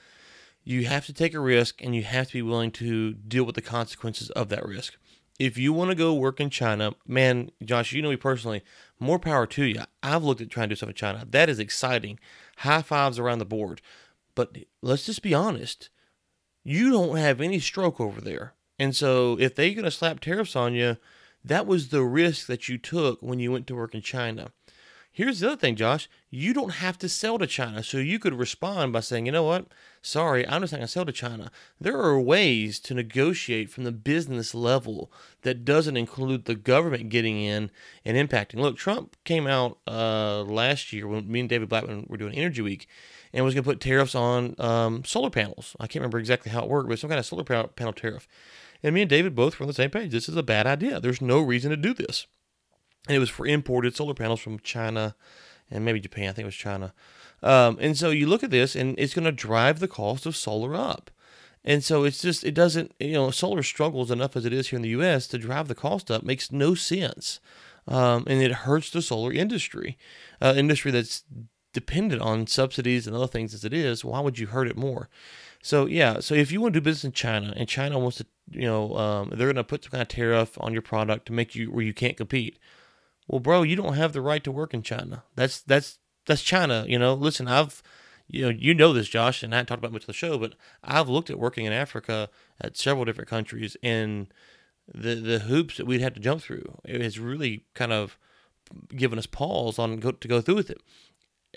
you 0.63 0.85
have 0.85 1.05
to 1.05 1.13
take 1.13 1.33
a 1.33 1.39
risk 1.39 1.81
and 1.83 1.95
you 1.95 2.03
have 2.03 2.27
to 2.27 2.33
be 2.33 2.41
willing 2.41 2.71
to 2.71 3.13
deal 3.13 3.43
with 3.43 3.55
the 3.55 3.61
consequences 3.61 4.29
of 4.31 4.49
that 4.49 4.65
risk. 4.65 4.95
If 5.37 5.57
you 5.57 5.73
want 5.73 5.91
to 5.91 5.95
go 5.95 6.13
work 6.13 6.39
in 6.39 6.49
China, 6.49 6.93
man, 7.05 7.51
Josh, 7.63 7.91
you 7.91 8.01
know 8.01 8.09
me 8.09 8.15
personally, 8.15 8.63
more 8.99 9.19
power 9.19 9.45
to 9.47 9.63
you. 9.65 9.81
I've 10.01 10.23
looked 10.23 10.41
at 10.41 10.49
trying 10.49 10.69
to 10.69 10.75
do 10.75 10.77
stuff 10.77 10.89
in 10.89 10.95
China. 10.95 11.25
That 11.29 11.49
is 11.49 11.59
exciting. 11.59 12.19
High 12.57 12.81
fives 12.81 13.19
around 13.19 13.39
the 13.39 13.45
board. 13.45 13.81
But 14.33 14.57
let's 14.81 15.05
just 15.05 15.21
be 15.21 15.33
honest. 15.33 15.89
You 16.63 16.89
don't 16.89 17.17
have 17.17 17.41
any 17.41 17.59
stroke 17.59 17.99
over 17.99 18.21
there. 18.21 18.53
And 18.79 18.95
so 18.95 19.37
if 19.39 19.55
they're 19.55 19.71
going 19.71 19.83
to 19.83 19.91
slap 19.91 20.19
tariffs 20.19 20.55
on 20.55 20.73
you, 20.73 20.97
that 21.43 21.67
was 21.67 21.89
the 21.89 22.03
risk 22.03 22.47
that 22.47 22.67
you 22.67 22.77
took 22.77 23.21
when 23.21 23.39
you 23.39 23.51
went 23.51 23.67
to 23.67 23.75
work 23.75 23.93
in 23.93 24.01
China. 24.01 24.51
Here's 25.15 25.39
the 25.39 25.47
other 25.47 25.55
thing, 25.55 25.77
Josh. 25.77 26.09
You 26.29 26.53
don't 26.53 26.73
have 26.73 26.97
to 26.97 27.07
sell 27.07 27.37
to 27.39 27.47
China. 27.47 27.81
So 27.83 27.99
you 27.99 28.19
could 28.19 28.33
respond 28.33 28.91
by 28.91 28.99
saying, 28.99 29.25
you 29.25 29.31
know 29.31 29.45
what? 29.45 29.67
Sorry, 30.01 30.45
I'm 30.45 30.59
just 30.59 30.73
not 30.73 30.79
going 30.79 30.87
to 30.87 30.91
sell 30.91 31.05
to 31.05 31.13
China. 31.13 31.51
There 31.79 31.97
are 31.97 32.19
ways 32.19 32.81
to 32.81 32.93
negotiate 32.93 33.69
from 33.69 33.85
the 33.85 33.93
business 33.93 34.53
level 34.53 35.09
that 35.43 35.63
doesn't 35.63 35.95
include 35.95 36.43
the 36.43 36.53
government 36.55 37.07
getting 37.07 37.39
in 37.39 37.71
and 38.03 38.17
impacting. 38.17 38.55
Look, 38.55 38.75
Trump 38.75 39.15
came 39.23 39.47
out 39.47 39.77
uh, 39.87 40.43
last 40.43 40.91
year 40.91 41.07
when 41.07 41.31
me 41.31 41.39
and 41.39 41.47
David 41.47 41.69
Blackman 41.69 42.07
were 42.09 42.17
doing 42.17 42.35
Energy 42.35 42.61
Week 42.61 42.85
and 43.31 43.45
was 43.45 43.53
going 43.53 43.63
to 43.63 43.69
put 43.69 43.79
tariffs 43.79 44.15
on 44.15 44.53
um, 44.59 45.05
solar 45.05 45.29
panels. 45.29 45.77
I 45.79 45.87
can't 45.87 46.01
remember 46.01 46.19
exactly 46.19 46.51
how 46.51 46.63
it 46.63 46.69
worked, 46.69 46.89
but 46.89 46.99
some 46.99 47.09
kind 47.09 47.19
of 47.19 47.25
solar 47.25 47.45
panel 47.45 47.93
tariff. 47.93 48.27
And 48.83 48.93
me 48.93 49.03
and 49.03 49.09
David 49.09 49.33
both 49.33 49.57
were 49.57 49.63
on 49.63 49.67
the 49.69 49.73
same 49.73 49.91
page. 49.91 50.11
This 50.11 50.27
is 50.27 50.35
a 50.35 50.43
bad 50.43 50.67
idea. 50.67 50.99
There's 50.99 51.21
no 51.21 51.39
reason 51.39 51.69
to 51.69 51.77
do 51.77 51.93
this 51.93 52.27
and 53.07 53.15
it 53.15 53.19
was 53.19 53.29
for 53.29 53.45
imported 53.45 53.95
solar 53.95 54.13
panels 54.13 54.39
from 54.39 54.59
China 54.59 55.15
and 55.69 55.85
maybe 55.85 55.99
Japan. 55.99 56.29
I 56.29 56.33
think 56.33 56.43
it 56.43 56.45
was 56.45 56.55
China. 56.55 56.93
Um, 57.43 57.77
and 57.79 57.97
so 57.97 58.09
you 58.09 58.27
look 58.27 58.43
at 58.43 58.51
this, 58.51 58.75
and 58.75 58.97
it's 58.97 59.13
going 59.13 59.25
to 59.25 59.31
drive 59.31 59.79
the 59.79 59.87
cost 59.87 60.25
of 60.25 60.35
solar 60.35 60.75
up. 60.75 61.11
And 61.63 61.83
so 61.83 62.03
it's 62.03 62.21
just 62.21 62.43
it 62.43 62.53
doesn't 62.53 62.93
you 62.99 63.13
know 63.13 63.31
solar 63.31 63.63
struggles 63.63 64.11
enough 64.11 64.35
as 64.35 64.45
it 64.45 64.53
is 64.53 64.69
here 64.69 64.77
in 64.77 64.83
the 64.83 64.89
U.S. 64.89 65.27
to 65.27 65.39
drive 65.39 65.67
the 65.67 65.75
cost 65.75 66.11
up 66.11 66.23
makes 66.23 66.51
no 66.51 66.75
sense, 66.75 67.39
um, 67.87 68.23
and 68.27 68.41
it 68.41 68.51
hurts 68.51 68.91
the 68.91 69.01
solar 69.01 69.33
industry, 69.33 69.97
uh, 70.39 70.53
industry 70.55 70.91
that's 70.91 71.23
dependent 71.73 72.21
on 72.21 72.47
subsidies 72.47 73.07
and 73.07 73.15
other 73.15 73.27
things 73.27 73.53
as 73.53 73.65
it 73.65 73.73
is. 73.73 74.05
Why 74.05 74.19
would 74.19 74.37
you 74.37 74.47
hurt 74.47 74.67
it 74.67 74.77
more? 74.77 75.09
So 75.61 75.87
yeah, 75.87 76.19
so 76.19 76.35
if 76.35 76.51
you 76.51 76.61
want 76.61 76.75
to 76.75 76.79
do 76.79 76.83
business 76.83 77.05
in 77.05 77.11
China 77.13 77.51
and 77.57 77.67
China 77.67 77.97
wants 77.97 78.17
to, 78.17 78.27
you 78.51 78.61
know, 78.61 78.95
um, 78.95 79.29
they're 79.29 79.47
going 79.47 79.55
to 79.55 79.63
put 79.63 79.83
some 79.83 79.91
kind 79.91 80.03
of 80.03 80.07
tariff 80.07 80.57
on 80.61 80.71
your 80.71 80.83
product 80.83 81.25
to 81.25 81.33
make 81.33 81.55
you 81.55 81.71
where 81.71 81.83
you 81.83 81.93
can't 81.93 82.15
compete. 82.15 82.59
Well, 83.27 83.39
bro, 83.39 83.63
you 83.63 83.75
don't 83.75 83.95
have 83.95 84.13
the 84.13 84.21
right 84.21 84.43
to 84.43 84.51
work 84.51 84.73
in 84.73 84.83
China. 84.83 85.23
That's 85.35 85.61
that's 85.61 85.99
that's 86.25 86.41
China. 86.41 86.85
You 86.87 86.99
know, 86.99 87.13
listen, 87.13 87.47
I've 87.47 87.81
you 88.27 88.43
know 88.43 88.49
you 88.49 88.73
know 88.73 88.93
this, 88.93 89.07
Josh, 89.07 89.43
and 89.43 89.53
I 89.53 89.57
haven't 89.57 89.67
talked 89.67 89.79
about 89.79 89.93
much 89.93 90.03
of 90.03 90.07
the 90.07 90.13
show, 90.13 90.37
but 90.37 90.53
I've 90.83 91.09
looked 91.09 91.29
at 91.29 91.39
working 91.39 91.65
in 91.65 91.73
Africa 91.73 92.29
at 92.61 92.77
several 92.77 93.05
different 93.05 93.29
countries, 93.29 93.75
and 93.81 94.27
the 94.93 95.15
the 95.15 95.39
hoops 95.39 95.77
that 95.77 95.85
we'd 95.85 96.01
have 96.01 96.13
to 96.13 96.19
jump 96.19 96.41
through 96.41 96.79
it 96.83 97.01
has 97.01 97.19
really 97.19 97.65
kind 97.73 97.91
of 97.91 98.17
given 98.95 99.17
us 99.17 99.25
pause 99.25 99.79
on 99.79 99.97
go, 99.97 100.11
to 100.11 100.27
go 100.27 100.41
through 100.41 100.55
with 100.55 100.69
it. 100.69 100.81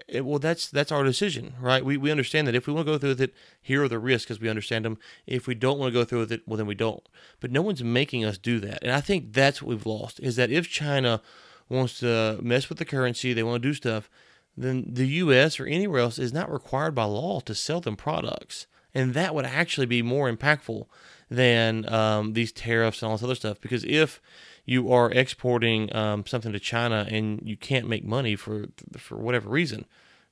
it. 0.09 0.25
Well, 0.25 0.39
that's 0.39 0.71
that's 0.71 0.93
our 0.93 1.05
decision, 1.05 1.55
right? 1.61 1.85
We 1.85 1.97
we 1.99 2.11
understand 2.11 2.47
that 2.47 2.55
if 2.55 2.67
we 2.67 2.73
want 2.73 2.87
to 2.87 2.93
go 2.93 2.99
through 2.99 3.11
with 3.11 3.21
it, 3.21 3.35
here 3.61 3.83
are 3.83 3.89
the 3.89 3.99
risks 3.99 4.27
because 4.27 4.41
we 4.41 4.49
understand 4.49 4.85
them. 4.87 4.99
If 5.27 5.47
we 5.47 5.55
don't 5.55 5.79
want 5.79 5.93
to 5.93 5.99
go 5.99 6.05
through 6.05 6.21
with 6.21 6.33
it, 6.33 6.43
well, 6.47 6.57
then 6.57 6.67
we 6.67 6.75
don't. 6.75 7.07
But 7.41 7.51
no 7.51 7.61
one's 7.61 7.85
making 7.85 8.25
us 8.25 8.39
do 8.39 8.59
that, 8.61 8.79
and 8.83 8.93
I 8.93 9.03
think 9.03 9.35
that's 9.35 9.61
what 9.61 9.69
we've 9.69 9.87
lost 9.87 10.21
is 10.21 10.37
that 10.37 10.51
if 10.51 10.69
China 10.69 11.21
wants 11.69 12.01
to 12.01 12.39
mess 12.43 12.69
with 12.69 12.79
the 12.79 12.85
currency, 12.85 13.33
they 13.33 13.43
want 13.43 13.63
to 13.63 13.69
do 13.69 13.75
stuff, 13.75 14.11
then 14.57 14.85
the 14.89 15.07
U.S. 15.07 15.61
or 15.61 15.67
anywhere 15.67 16.01
else 16.01 16.19
is 16.19 16.33
not 16.33 16.53
required 16.53 16.95
by 16.95 17.05
law 17.05 17.41
to 17.41 17.55
sell 17.55 17.81
them 17.81 17.97
products. 17.97 18.67
And 18.95 19.15
that 19.15 19.35
would 19.35 19.45
actually 19.45 19.87
be 19.87 20.03
more 20.03 20.31
impactful 20.31 20.87
than 21.31 21.89
um, 21.93 22.33
these 22.33 22.53
tariffs 22.53 23.03
and 23.03 23.11
all 23.11 23.17
this 23.17 23.25
other 23.25 23.35
stuff. 23.35 23.61
Because 23.61 23.85
if 23.85 24.21
you 24.65 24.93
are 24.93 25.11
exporting 25.11 25.95
um, 25.95 26.25
something 26.27 26.53
to 26.53 26.59
China 26.59 27.07
and 27.09 27.41
you 27.45 27.57
can't 27.57 27.89
make 27.89 28.05
money 28.05 28.35
for 28.35 28.67
for 28.97 29.17
whatever 29.17 29.49
reason, 29.49 29.85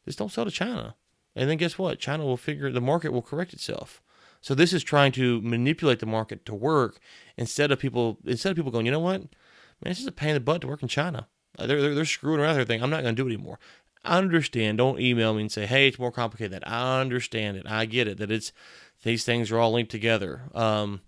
just 0.04 0.18
don't 0.18 0.32
sell 0.32 0.44
to 0.44 0.50
China. 0.50 0.94
And 1.34 1.50
then 1.50 1.58
guess 1.58 1.78
what? 1.78 1.98
China 1.98 2.24
will 2.24 2.36
figure 2.36 2.72
the 2.72 2.80
market 2.80 3.12
will 3.12 3.22
correct 3.22 3.52
itself. 3.52 4.02
So 4.40 4.54
this 4.54 4.72
is 4.72 4.82
trying 4.82 5.12
to 5.12 5.40
manipulate 5.42 6.00
the 6.00 6.06
market 6.06 6.46
to 6.46 6.54
work 6.54 6.98
instead 7.36 7.70
of 7.70 7.78
people 7.78 8.18
instead 8.24 8.50
of 8.50 8.56
people 8.56 8.72
going, 8.72 8.86
you 8.86 8.92
know 8.92 9.00
what, 9.00 9.22
man, 9.82 9.90
it's 9.90 10.00
just 10.00 10.08
a 10.08 10.12
pain 10.12 10.30
in 10.30 10.34
the 10.34 10.40
butt 10.40 10.60
to 10.62 10.66
work 10.66 10.82
in 10.82 10.88
China. 10.88 11.28
Uh, 11.58 11.66
they're, 11.66 11.80
they're, 11.80 11.94
they're 11.94 12.04
screwing 12.04 12.40
around 12.40 12.52
everything. 12.52 12.82
I'm 12.82 12.90
not 12.90 13.02
going 13.02 13.14
to 13.14 13.22
do 13.22 13.28
it 13.28 13.32
anymore. 13.32 13.58
I 14.04 14.18
understand. 14.18 14.78
Don't 14.78 15.00
email 15.00 15.34
me 15.34 15.42
and 15.42 15.52
say, 15.52 15.66
hey, 15.66 15.88
it's 15.88 15.98
more 15.98 16.12
complicated. 16.12 16.52
That 16.52 16.68
I 16.68 17.00
understand 17.00 17.56
it. 17.56 17.66
I 17.66 17.86
get 17.86 18.06
it. 18.06 18.18
That 18.18 18.30
it's 18.30 18.52
these 19.02 19.24
things 19.24 19.50
are 19.50 19.58
all 19.58 19.72
linked 19.72 19.90
together. 19.90 20.42
Um, 20.54 21.00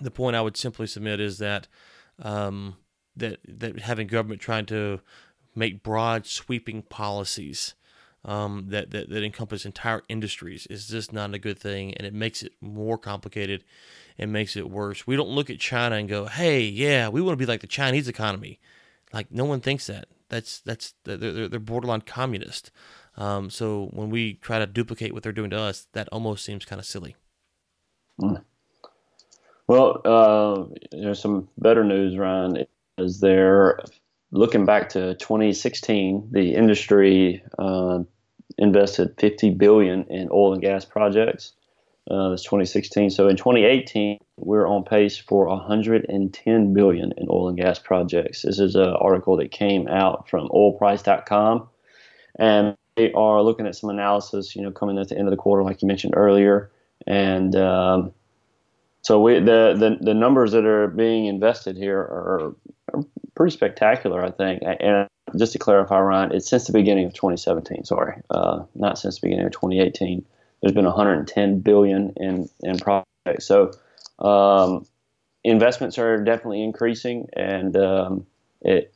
the 0.00 0.10
point 0.10 0.36
I 0.36 0.42
would 0.42 0.56
simply 0.56 0.86
submit 0.86 1.20
is 1.20 1.38
that 1.38 1.68
um, 2.20 2.76
that 3.16 3.40
that 3.46 3.80
having 3.80 4.06
government 4.06 4.40
trying 4.40 4.66
to 4.66 5.00
make 5.54 5.82
broad 5.82 6.26
sweeping 6.26 6.82
policies 6.82 7.74
um, 8.24 8.66
that, 8.68 8.90
that 8.90 9.08
that 9.08 9.24
encompass 9.24 9.64
entire 9.64 10.02
industries 10.08 10.66
is 10.66 10.88
just 10.88 11.12
not 11.12 11.34
a 11.34 11.38
good 11.38 11.58
thing, 11.58 11.94
and 11.94 12.06
it 12.06 12.14
makes 12.14 12.42
it 12.42 12.52
more 12.60 12.98
complicated. 12.98 13.64
It 14.18 14.26
makes 14.26 14.56
it 14.56 14.68
worse. 14.68 15.06
We 15.06 15.16
don't 15.16 15.30
look 15.30 15.48
at 15.48 15.60
China 15.60 15.96
and 15.96 16.08
go, 16.08 16.26
"Hey, 16.26 16.62
yeah, 16.62 17.08
we 17.08 17.22
want 17.22 17.38
to 17.38 17.42
be 17.42 17.46
like 17.46 17.60
the 17.60 17.66
Chinese 17.66 18.08
economy." 18.08 18.58
Like 19.12 19.30
no 19.30 19.44
one 19.44 19.60
thinks 19.60 19.86
that. 19.86 20.08
That's 20.28 20.60
that's 20.60 20.94
they're 21.04 21.48
they're 21.48 21.60
borderline 21.60 22.02
communist. 22.02 22.70
Um, 23.16 23.50
so 23.50 23.88
when 23.92 24.10
we 24.10 24.34
try 24.34 24.58
to 24.58 24.66
duplicate 24.66 25.12
what 25.12 25.22
they're 25.22 25.32
doing 25.32 25.50
to 25.50 25.58
us, 25.58 25.86
that 25.92 26.08
almost 26.10 26.44
seems 26.44 26.64
kind 26.64 26.78
of 26.78 26.86
silly. 26.86 27.16
Mm. 28.20 28.42
Well, 29.66 30.00
uh, 30.04 30.64
there's 30.92 31.20
some 31.20 31.48
better 31.58 31.84
news, 31.84 32.16
Ryan. 32.16 32.66
Is 32.96 33.20
there 33.20 33.80
looking 34.30 34.64
back 34.64 34.88
to 34.90 35.14
2016, 35.14 36.28
the 36.30 36.54
industry 36.54 37.42
uh, 37.58 38.00
invested 38.56 39.14
50 39.18 39.50
billion 39.50 40.04
in 40.04 40.28
oil 40.32 40.52
and 40.52 40.62
gas 40.62 40.84
projects. 40.84 41.52
Uh, 42.10 42.30
that's 42.30 42.42
2016. 42.42 43.10
So 43.10 43.28
in 43.28 43.36
2018, 43.36 44.18
we're 44.36 44.66
on 44.66 44.82
pace 44.84 45.18
for 45.18 45.46
110 45.46 46.72
billion 46.72 47.12
in 47.16 47.26
oil 47.28 47.48
and 47.48 47.58
gas 47.58 47.78
projects. 47.78 48.42
This 48.42 48.58
is 48.58 48.74
an 48.76 48.94
article 49.00 49.36
that 49.36 49.50
came 49.50 49.86
out 49.88 50.28
from 50.28 50.48
oilprice.com, 50.48 51.68
and 52.38 52.76
they 52.96 53.12
are 53.12 53.42
looking 53.42 53.66
at 53.66 53.76
some 53.76 53.90
analysis. 53.90 54.56
You 54.56 54.62
know, 54.62 54.70
coming 54.70 54.98
at 54.98 55.08
the 55.08 55.18
end 55.18 55.28
of 55.28 55.32
the 55.32 55.36
quarter, 55.36 55.62
like 55.62 55.82
you 55.82 55.88
mentioned 55.88 56.14
earlier, 56.16 56.70
and 57.06 57.54
um, 57.56 58.12
so 59.02 59.20
we, 59.20 59.34
the, 59.34 59.74
the 59.78 59.98
the 60.00 60.14
numbers 60.14 60.52
that 60.52 60.64
are 60.64 60.88
being 60.88 61.26
invested 61.26 61.76
here 61.76 61.98
are, 61.98 62.54
are 62.94 63.04
pretty 63.34 63.54
spectacular, 63.54 64.24
I 64.24 64.30
think. 64.30 64.62
And 64.62 65.08
just 65.36 65.52
to 65.52 65.58
clarify, 65.58 66.00
Ryan, 66.00 66.32
it's 66.32 66.48
since 66.48 66.66
the 66.66 66.72
beginning 66.72 67.04
of 67.04 67.12
2017. 67.12 67.84
Sorry, 67.84 68.20
uh, 68.30 68.64
not 68.74 68.98
since 68.98 69.20
the 69.20 69.26
beginning 69.26 69.46
of 69.46 69.52
2018. 69.52 70.24
There's 70.60 70.74
been 70.74 70.84
110 70.84 71.60
billion 71.60 72.12
in 72.16 72.48
in 72.62 72.78
projects. 72.78 73.46
So 73.46 73.72
um, 74.18 74.86
investments 75.44 75.98
are 75.98 76.22
definitely 76.22 76.62
increasing, 76.62 77.28
and 77.34 77.76
um, 77.76 78.26
it 78.62 78.92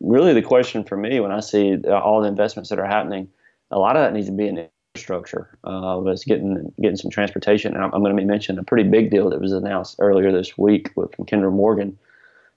really 0.00 0.32
the 0.32 0.42
question 0.42 0.84
for 0.84 0.96
me 0.96 1.20
when 1.20 1.30
I 1.30 1.40
see 1.40 1.76
all 1.84 2.20
the 2.20 2.28
investments 2.28 2.70
that 2.70 2.78
are 2.78 2.86
happening, 2.86 3.28
a 3.70 3.78
lot 3.78 3.96
of 3.96 4.02
that 4.02 4.12
needs 4.12 4.26
to 4.26 4.32
be 4.32 4.48
in 4.48 4.68
infrastructure. 4.94 5.56
Uh, 5.64 5.98
was 6.00 6.24
getting 6.24 6.72
getting 6.80 6.96
some 6.96 7.10
transportation. 7.10 7.74
And 7.74 7.84
I'm, 7.84 7.92
I'm 7.92 8.02
going 8.02 8.16
to 8.16 8.24
mention 8.24 8.58
a 8.58 8.64
pretty 8.64 8.88
big 8.88 9.10
deal 9.10 9.30
that 9.30 9.40
was 9.40 9.52
announced 9.52 9.96
earlier 9.98 10.32
this 10.32 10.56
week 10.56 10.90
with, 10.96 11.14
from 11.14 11.26
Kinder 11.26 11.50
Morgan. 11.50 11.98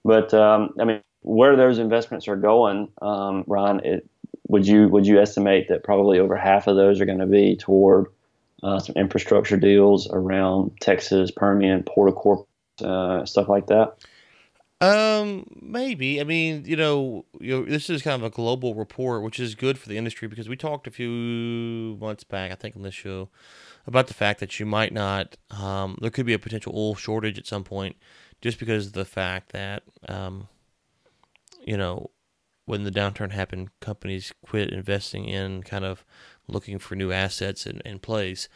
But 0.05 0.33
um, 0.33 0.73
I 0.79 0.85
mean, 0.85 1.01
where 1.21 1.55
those 1.55 1.79
investments 1.79 2.27
are 2.27 2.35
going, 2.35 2.89
um, 3.01 3.43
Ron, 3.47 3.83
it, 3.83 4.07
would 4.47 4.67
you 4.67 4.87
would 4.89 5.07
you 5.07 5.19
estimate 5.19 5.67
that 5.69 5.83
probably 5.83 6.19
over 6.19 6.35
half 6.35 6.67
of 6.67 6.75
those 6.75 7.01
are 7.01 7.05
going 7.05 7.19
to 7.19 7.25
be 7.25 7.55
toward 7.55 8.07
uh, 8.63 8.79
some 8.79 8.95
infrastructure 8.95 9.57
deals 9.57 10.09
around 10.09 10.71
Texas, 10.81 11.31
Permian, 11.31 11.83
Port 11.83 12.15
of 12.15 12.45
uh, 12.83 13.25
stuff 13.25 13.49
like 13.49 13.67
that? 13.67 13.97
Um, 14.79 15.45
maybe. 15.59 16.21
I 16.21 16.23
mean, 16.23 16.63
you 16.65 16.75
know, 16.75 17.25
you 17.39 17.55
know, 17.57 17.65
this 17.65 17.89
is 17.89 18.03
kind 18.03 18.21
of 18.21 18.25
a 18.25 18.29
global 18.29 18.75
report, 18.75 19.23
which 19.23 19.39
is 19.39 19.55
good 19.55 19.79
for 19.79 19.89
the 19.89 19.97
industry 19.97 20.27
because 20.27 20.47
we 20.47 20.55
talked 20.55 20.85
a 20.85 20.91
few 20.91 21.97
months 21.99 22.23
back, 22.23 22.51
I 22.51 22.55
think, 22.55 22.75
on 22.75 22.83
this 22.83 22.93
show, 22.93 23.29
about 23.87 24.07
the 24.07 24.13
fact 24.13 24.39
that 24.39 24.59
you 24.59 24.65
might 24.67 24.93
not. 24.93 25.37
Um, 25.49 25.97
there 26.01 26.11
could 26.11 26.27
be 26.27 26.33
a 26.33 26.39
potential 26.39 26.73
oil 26.75 26.93
shortage 26.93 27.39
at 27.39 27.47
some 27.47 27.63
point, 27.63 27.95
just 28.39 28.59
because 28.59 28.87
of 28.87 28.93
the 28.93 29.05
fact 29.05 29.51
that 29.51 29.81
um, 30.07 30.47
you 31.67 31.75
know, 31.75 32.11
when 32.65 32.83
the 32.83 32.91
downturn 32.91 33.31
happened, 33.31 33.69
companies 33.81 34.33
quit 34.45 34.71
investing 34.71 35.25
in 35.25 35.63
kind 35.63 35.85
of 35.85 36.05
looking 36.47 36.79
for 36.79 36.95
new 36.95 37.11
assets 37.11 37.65
and, 37.65 37.81
and 37.85 38.01
plays. 38.01 38.49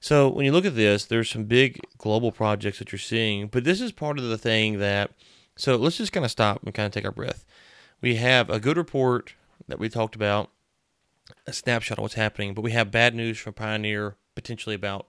So 0.00 0.28
when 0.28 0.44
you 0.44 0.52
look 0.52 0.64
at 0.64 0.76
this, 0.76 1.04
there's 1.04 1.30
some 1.30 1.44
big 1.44 1.80
global 1.96 2.30
projects 2.30 2.78
that 2.78 2.92
you're 2.92 2.98
seeing, 2.98 3.48
but 3.48 3.64
this 3.64 3.80
is 3.80 3.92
part 3.92 4.18
of 4.18 4.24
the 4.24 4.38
thing 4.38 4.78
that. 4.78 5.10
So 5.56 5.74
let's 5.74 5.96
just 5.96 6.12
kind 6.12 6.24
of 6.24 6.30
stop 6.30 6.62
and 6.62 6.72
kind 6.72 6.86
of 6.86 6.92
take 6.92 7.04
our 7.04 7.10
breath. 7.10 7.44
We 8.00 8.14
have 8.14 8.48
a 8.48 8.60
good 8.60 8.76
report 8.76 9.34
that 9.66 9.80
we 9.80 9.88
talked 9.88 10.14
about, 10.14 10.50
a 11.48 11.52
snapshot 11.52 11.98
of 11.98 12.02
what's 12.02 12.14
happening, 12.14 12.54
but 12.54 12.62
we 12.62 12.70
have 12.70 12.92
bad 12.92 13.12
news 13.12 13.38
from 13.38 13.54
Pioneer 13.54 14.14
potentially 14.36 14.76
about 14.76 15.08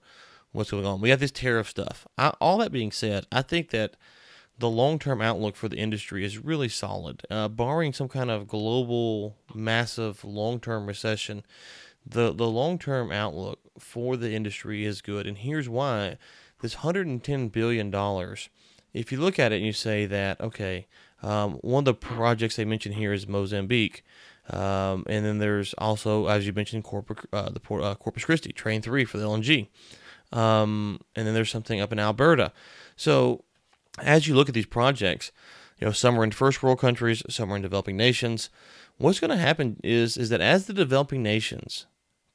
what's 0.50 0.72
going 0.72 0.84
on. 0.84 1.00
We 1.00 1.10
have 1.10 1.20
this 1.20 1.30
tariff 1.30 1.68
stuff. 1.68 2.06
I, 2.18 2.30
all 2.40 2.58
that 2.58 2.72
being 2.72 2.90
said, 2.90 3.26
I 3.30 3.42
think 3.42 3.70
that 3.70 3.94
the 4.58 4.68
long 4.68 4.98
term 4.98 5.20
outlook 5.22 5.56
for 5.56 5.68
the 5.68 5.78
industry 5.78 6.24
is 6.24 6.38
really 6.38 6.68
solid. 6.68 7.22
Uh, 7.30 7.48
barring 7.48 7.92
some 7.92 8.08
kind 8.08 8.30
of 8.30 8.46
global, 8.46 9.36
massive, 9.54 10.24
long 10.24 10.60
term 10.60 10.86
recession, 10.86 11.44
the, 12.10 12.32
the 12.32 12.46
long 12.46 12.78
term 12.78 13.12
outlook 13.12 13.60
for 13.78 14.16
the 14.16 14.32
industry 14.32 14.84
is 14.84 15.00
good. 15.00 15.26
And 15.26 15.38
here's 15.38 15.68
why 15.68 16.18
this 16.60 16.76
$110 16.76 17.52
billion, 17.52 18.36
if 18.92 19.12
you 19.12 19.20
look 19.20 19.38
at 19.38 19.52
it 19.52 19.56
and 19.56 19.66
you 19.66 19.72
say 19.72 20.06
that, 20.06 20.40
okay, 20.40 20.86
um, 21.22 21.54
one 21.62 21.82
of 21.82 21.84
the 21.86 21.94
projects 21.94 22.56
they 22.56 22.64
mentioned 22.64 22.94
here 22.94 23.12
is 23.12 23.26
Mozambique. 23.26 24.04
Um, 24.50 25.04
and 25.06 25.24
then 25.24 25.38
there's 25.38 25.74
also, 25.78 26.26
as 26.26 26.46
you 26.46 26.52
mentioned, 26.52 26.84
Corpus, 26.84 27.18
uh, 27.32 27.50
the 27.50 27.74
uh, 27.74 27.94
Corpus 27.94 28.24
Christi, 28.24 28.52
Train 28.52 28.82
3 28.82 29.04
for 29.04 29.18
the 29.18 29.26
LNG. 29.26 29.68
Um, 30.32 31.00
and 31.14 31.26
then 31.26 31.34
there's 31.34 31.50
something 31.50 31.80
up 31.80 31.92
in 31.92 31.98
Alberta. 31.98 32.52
So 32.96 33.44
as 33.98 34.26
you 34.26 34.34
look 34.34 34.48
at 34.48 34.54
these 34.54 34.66
projects, 34.66 35.30
you 35.78 35.86
know, 35.86 35.92
some 35.92 36.18
are 36.18 36.24
in 36.24 36.30
first 36.30 36.62
world 36.62 36.78
countries, 36.78 37.22
some 37.28 37.52
are 37.52 37.56
in 37.56 37.62
developing 37.62 37.96
nations. 37.96 38.50
What's 38.98 39.20
going 39.20 39.30
to 39.30 39.36
happen 39.36 39.80
is 39.82 40.18
is 40.18 40.28
that 40.28 40.42
as 40.42 40.66
the 40.66 40.74
developing 40.74 41.22
nations 41.22 41.86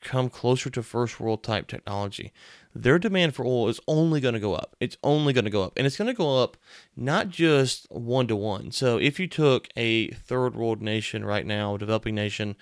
come 0.05 0.29
closer 0.29 0.69
to 0.69 0.83
first 0.83 1.19
world 1.19 1.43
type 1.43 1.67
technology, 1.67 2.31
their 2.73 2.97
demand 2.97 3.35
for 3.35 3.45
oil 3.45 3.67
is 3.67 3.81
only 3.87 4.21
going 4.21 4.35
to 4.35 4.39
go 4.39 4.53
up. 4.53 4.75
It's 4.79 4.97
only 5.03 5.33
going 5.33 5.45
to 5.45 5.51
go 5.51 5.63
up. 5.63 5.73
And 5.75 5.85
it's 5.85 5.97
going 5.97 6.07
to 6.07 6.13
go 6.13 6.41
up 6.41 6.55
not 6.95 7.29
just 7.29 7.87
one 7.91 8.27
to 8.27 8.35
one. 8.35 8.71
So 8.71 8.97
if 8.97 9.19
you 9.19 9.27
took 9.27 9.67
a 9.75 10.09
third 10.11 10.55
world 10.55 10.81
nation 10.81 11.25
right 11.25 11.45
now, 11.45 11.75
developing 11.75 12.15
nation, 12.15 12.55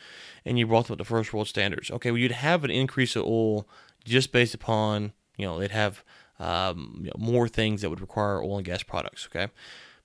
and 0.45 0.57
you 0.57 0.65
brought 0.65 0.87
them 0.87 0.93
up 0.93 0.99
to 0.99 1.05
first 1.05 1.33
world 1.33 1.47
standards, 1.47 1.91
okay, 1.91 2.09
well, 2.09 2.17
you'd 2.17 2.31
have 2.31 2.63
an 2.63 2.71
increase 2.71 3.15
of 3.15 3.25
oil 3.25 3.67
just 4.05 4.31
based 4.31 4.55
upon, 4.55 5.13
you 5.37 5.45
know, 5.45 5.59
they'd 5.59 5.71
have 5.71 6.03
um, 6.39 7.01
you 7.03 7.05
know, 7.05 7.13
more 7.17 7.47
things 7.47 7.81
that 7.81 7.89
would 7.89 8.01
require 8.01 8.41
oil 8.41 8.57
and 8.57 8.65
gas 8.65 8.83
products. 8.83 9.27
Okay, 9.29 9.51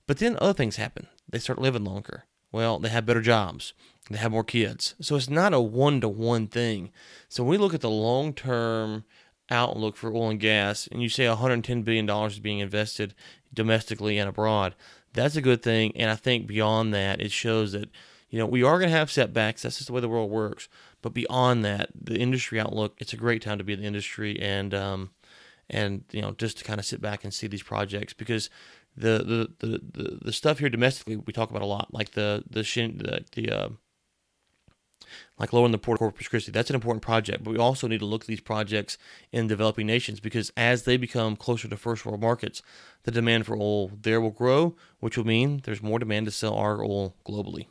but 0.07 0.19
then 0.19 0.37
other 0.41 0.53
things 0.53 0.77
happen. 0.77 1.07
They 1.29 1.39
start 1.39 1.61
living 1.61 1.85
longer. 1.85 2.25
Well, 2.51 2.79
they 2.79 2.89
have 2.89 3.07
better 3.07 3.21
jobs. 3.21 3.75
They 4.11 4.19
have 4.19 4.33
more 4.33 4.45
kids. 4.45 4.95
So 5.01 5.17
it's 5.17 5.29
not 5.29 5.53
a 5.53 5.61
one 5.61 6.01
to 6.01 6.09
one 6.09 6.47
thing. 6.47 6.91
So 7.29 7.43
when 7.43 7.51
we 7.51 7.59
look 7.59 7.75
at 7.75 7.81
the 7.81 7.91
long 7.91 8.33
term 8.33 9.05
outlook 9.51 9.97
for 9.97 10.13
oil 10.13 10.31
and 10.31 10.41
gas, 10.41 10.87
and 10.91 11.03
you 11.03 11.09
say 11.09 11.29
110 11.29 11.83
billion 11.83 12.07
dollars 12.07 12.35
is 12.35 12.41
being 12.41 12.59
invested 12.59 13.15
domestically 13.53 14.19
and 14.19 14.29
abroad, 14.29 14.75
that's 15.13 15.37
a 15.37 15.43
good 15.43 15.63
thing. 15.63 15.97
And 15.97 16.11
I 16.11 16.15
think 16.15 16.47
beyond 16.47 16.95
that, 16.95 17.21
it 17.21 17.33
shows 17.33 17.73
that 17.73 17.91
you 18.31 18.39
know 18.39 18.47
we 18.47 18.63
are 18.63 18.79
going 18.79 18.91
to 18.91 18.97
have 18.97 19.11
setbacks. 19.11 19.63
That's 19.63 19.77
just 19.77 19.89
the 19.89 19.93
way 19.93 20.01
the 20.01 20.09
world 20.09 20.31
works. 20.31 20.69
But 21.03 21.15
beyond 21.15 21.65
that, 21.65 21.91
the 21.95 22.19
industry 22.19 22.59
outlook, 22.59 22.95
it's 22.99 23.13
a 23.13 23.17
great 23.17 23.43
time 23.43 23.59
to 23.59 23.65
be 23.65 23.73
in 23.73 23.81
the 23.81 23.87
industry, 23.87 24.39
and 24.41 24.75
um, 24.75 25.11
and 25.71 26.05
you 26.13 26.23
know 26.23 26.33
just 26.33 26.59
to 26.59 26.65
kind 26.65 26.81
of 26.81 26.87
sit 26.87 27.01
back 27.01 27.25
and 27.25 27.33
see 27.33 27.47
these 27.47 27.63
projects 27.63 28.13
because 28.13 28.51
the 28.97 29.19
the 29.61 29.67
the, 29.67 29.79
the, 29.93 30.19
the 30.23 30.33
stuff 30.33 30.59
here 30.59 30.69
domestically 30.69 31.17
we 31.17 31.33
talk 31.33 31.51
about 31.51 31.63
a 31.63 31.67
lot 31.67 31.93
like 31.93 32.13
the 32.13 32.43
the 32.49 32.63
the, 32.63 33.25
the 33.33 33.51
uh, 33.51 33.69
like 35.39 35.53
lowering 35.53 35.73
the 35.73 35.79
port 35.79 35.97
of 35.97 36.01
Corpus 36.01 36.29
Christi. 36.29 36.53
That's 36.53 36.71
an 36.71 36.75
important 36.75 37.03
project, 37.03 37.45
but 37.45 37.53
we 37.53 37.59
also 37.59 37.87
need 37.87 38.01
to 38.01 38.07
look 38.07 38.23
at 38.23 38.27
these 38.27 38.41
projects 38.41 38.99
in 39.33 39.47
developing 39.47 39.87
nations 39.87 40.21
because 40.21 40.53
as 40.57 40.83
they 40.83 40.97
become 40.97 41.37
closer 41.37 41.69
to 41.69 41.77
first 41.77 42.05
world 42.05 42.21
markets, 42.21 42.63
the 43.05 43.11
demand 43.11 43.47
for 43.47 43.57
oil 43.57 43.89
there 43.89 44.21
will 44.21 44.31
grow, 44.31 44.75
which 45.01 45.17
will 45.17 45.27
mean 45.27 45.61
there's 45.65 45.83
more 45.83 45.99
demand 45.99 46.27
to 46.27 46.33
sell 46.33 46.55
our 46.55 46.83
oil 46.83 47.15
globally. 47.27 47.67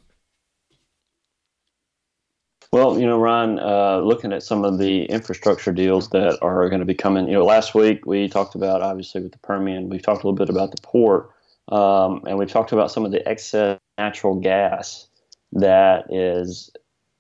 Well, 2.72 3.00
you 3.00 3.06
know, 3.06 3.18
Ron, 3.18 3.60
uh, 3.60 4.00
looking 4.00 4.34
at 4.34 4.44
some 4.44 4.66
of 4.66 4.78
the 4.78 5.06
infrastructure 5.06 5.72
deals 5.72 6.10
that 6.10 6.38
are 6.42 6.68
going 6.68 6.82
to 6.82 6.86
be 6.86 6.94
coming, 6.94 7.28
you 7.28 7.34
know, 7.34 7.46
last 7.46 7.74
week 7.74 8.06
we 8.06 8.28
talked 8.28 8.56
about 8.56 8.82
obviously 8.82 9.22
with 9.22 9.32
the 9.32 9.38
Permian, 9.40 9.88
we've 9.88 10.02
talked 10.02 10.24
a 10.24 10.28
little 10.28 10.38
bit 10.38 10.50
about 10.50 10.72
the 10.72 10.82
port, 10.82 11.32
um, 11.70 12.24
and 12.28 12.38
we've 12.38 12.52
talked 12.52 12.74
about 12.74 12.92
some 12.92 13.06
of 13.06 13.12
the 13.12 13.26
excess 13.28 13.80
natural 13.98 14.36
gas 14.36 15.08
that 15.54 16.14
is 16.14 16.70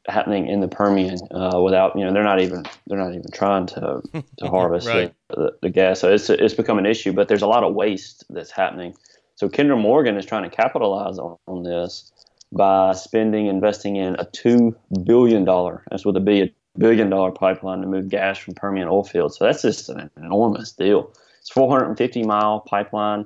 happening 0.07 0.47
in 0.47 0.61
the 0.61 0.67
Permian 0.67 1.17
uh, 1.31 1.61
without 1.61 1.97
you 1.97 2.05
know 2.05 2.13
they're 2.13 2.23
not 2.23 2.41
even 2.41 2.63
they're 2.87 2.97
not 2.97 3.13
even 3.13 3.29
trying 3.33 3.65
to 3.67 4.01
to 4.37 4.47
harvest 4.49 4.87
right. 4.87 5.13
the, 5.29 5.35
the, 5.35 5.57
the, 5.63 5.69
gas. 5.69 5.99
So 5.99 6.11
it's 6.11 6.29
it's 6.29 6.53
become 6.53 6.77
an 6.77 6.85
issue, 6.85 7.13
but 7.13 7.27
there's 7.27 7.41
a 7.41 7.47
lot 7.47 7.63
of 7.63 7.73
waste 7.73 8.25
that's 8.29 8.51
happening. 8.51 8.95
So 9.35 9.49
Kinder 9.49 9.75
Morgan 9.75 10.17
is 10.17 10.25
trying 10.25 10.49
to 10.49 10.55
capitalize 10.55 11.19
on, 11.19 11.37
on 11.47 11.63
this 11.63 12.11
by 12.51 12.93
spending 12.93 13.47
investing 13.47 13.97
in 13.97 14.15
a 14.19 14.25
two 14.25 14.75
billion 15.03 15.43
dollar 15.43 15.83
that's 15.91 16.05
with 16.05 16.15
a 16.15 16.21
B 16.21 16.41
a 16.41 16.53
billion 16.79 17.09
dollar 17.09 17.31
pipeline 17.31 17.81
to 17.81 17.87
move 17.87 18.09
gas 18.09 18.37
from 18.37 18.53
Permian 18.53 18.87
oil 18.87 19.03
fields. 19.03 19.37
So 19.37 19.45
that's 19.45 19.61
just 19.61 19.89
an 19.89 20.09
enormous 20.17 20.71
deal. 20.71 21.13
It's 21.39 21.49
450 21.49 22.23
mile 22.23 22.61
pipeline 22.61 23.25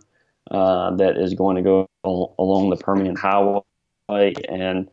uh, 0.50 0.96
that 0.96 1.18
is 1.18 1.34
going 1.34 1.56
to 1.58 1.62
go 1.62 1.90
along 2.04 2.70
the 2.70 2.78
Permian 2.78 3.16
Highway 3.16 3.62
and 4.50 4.90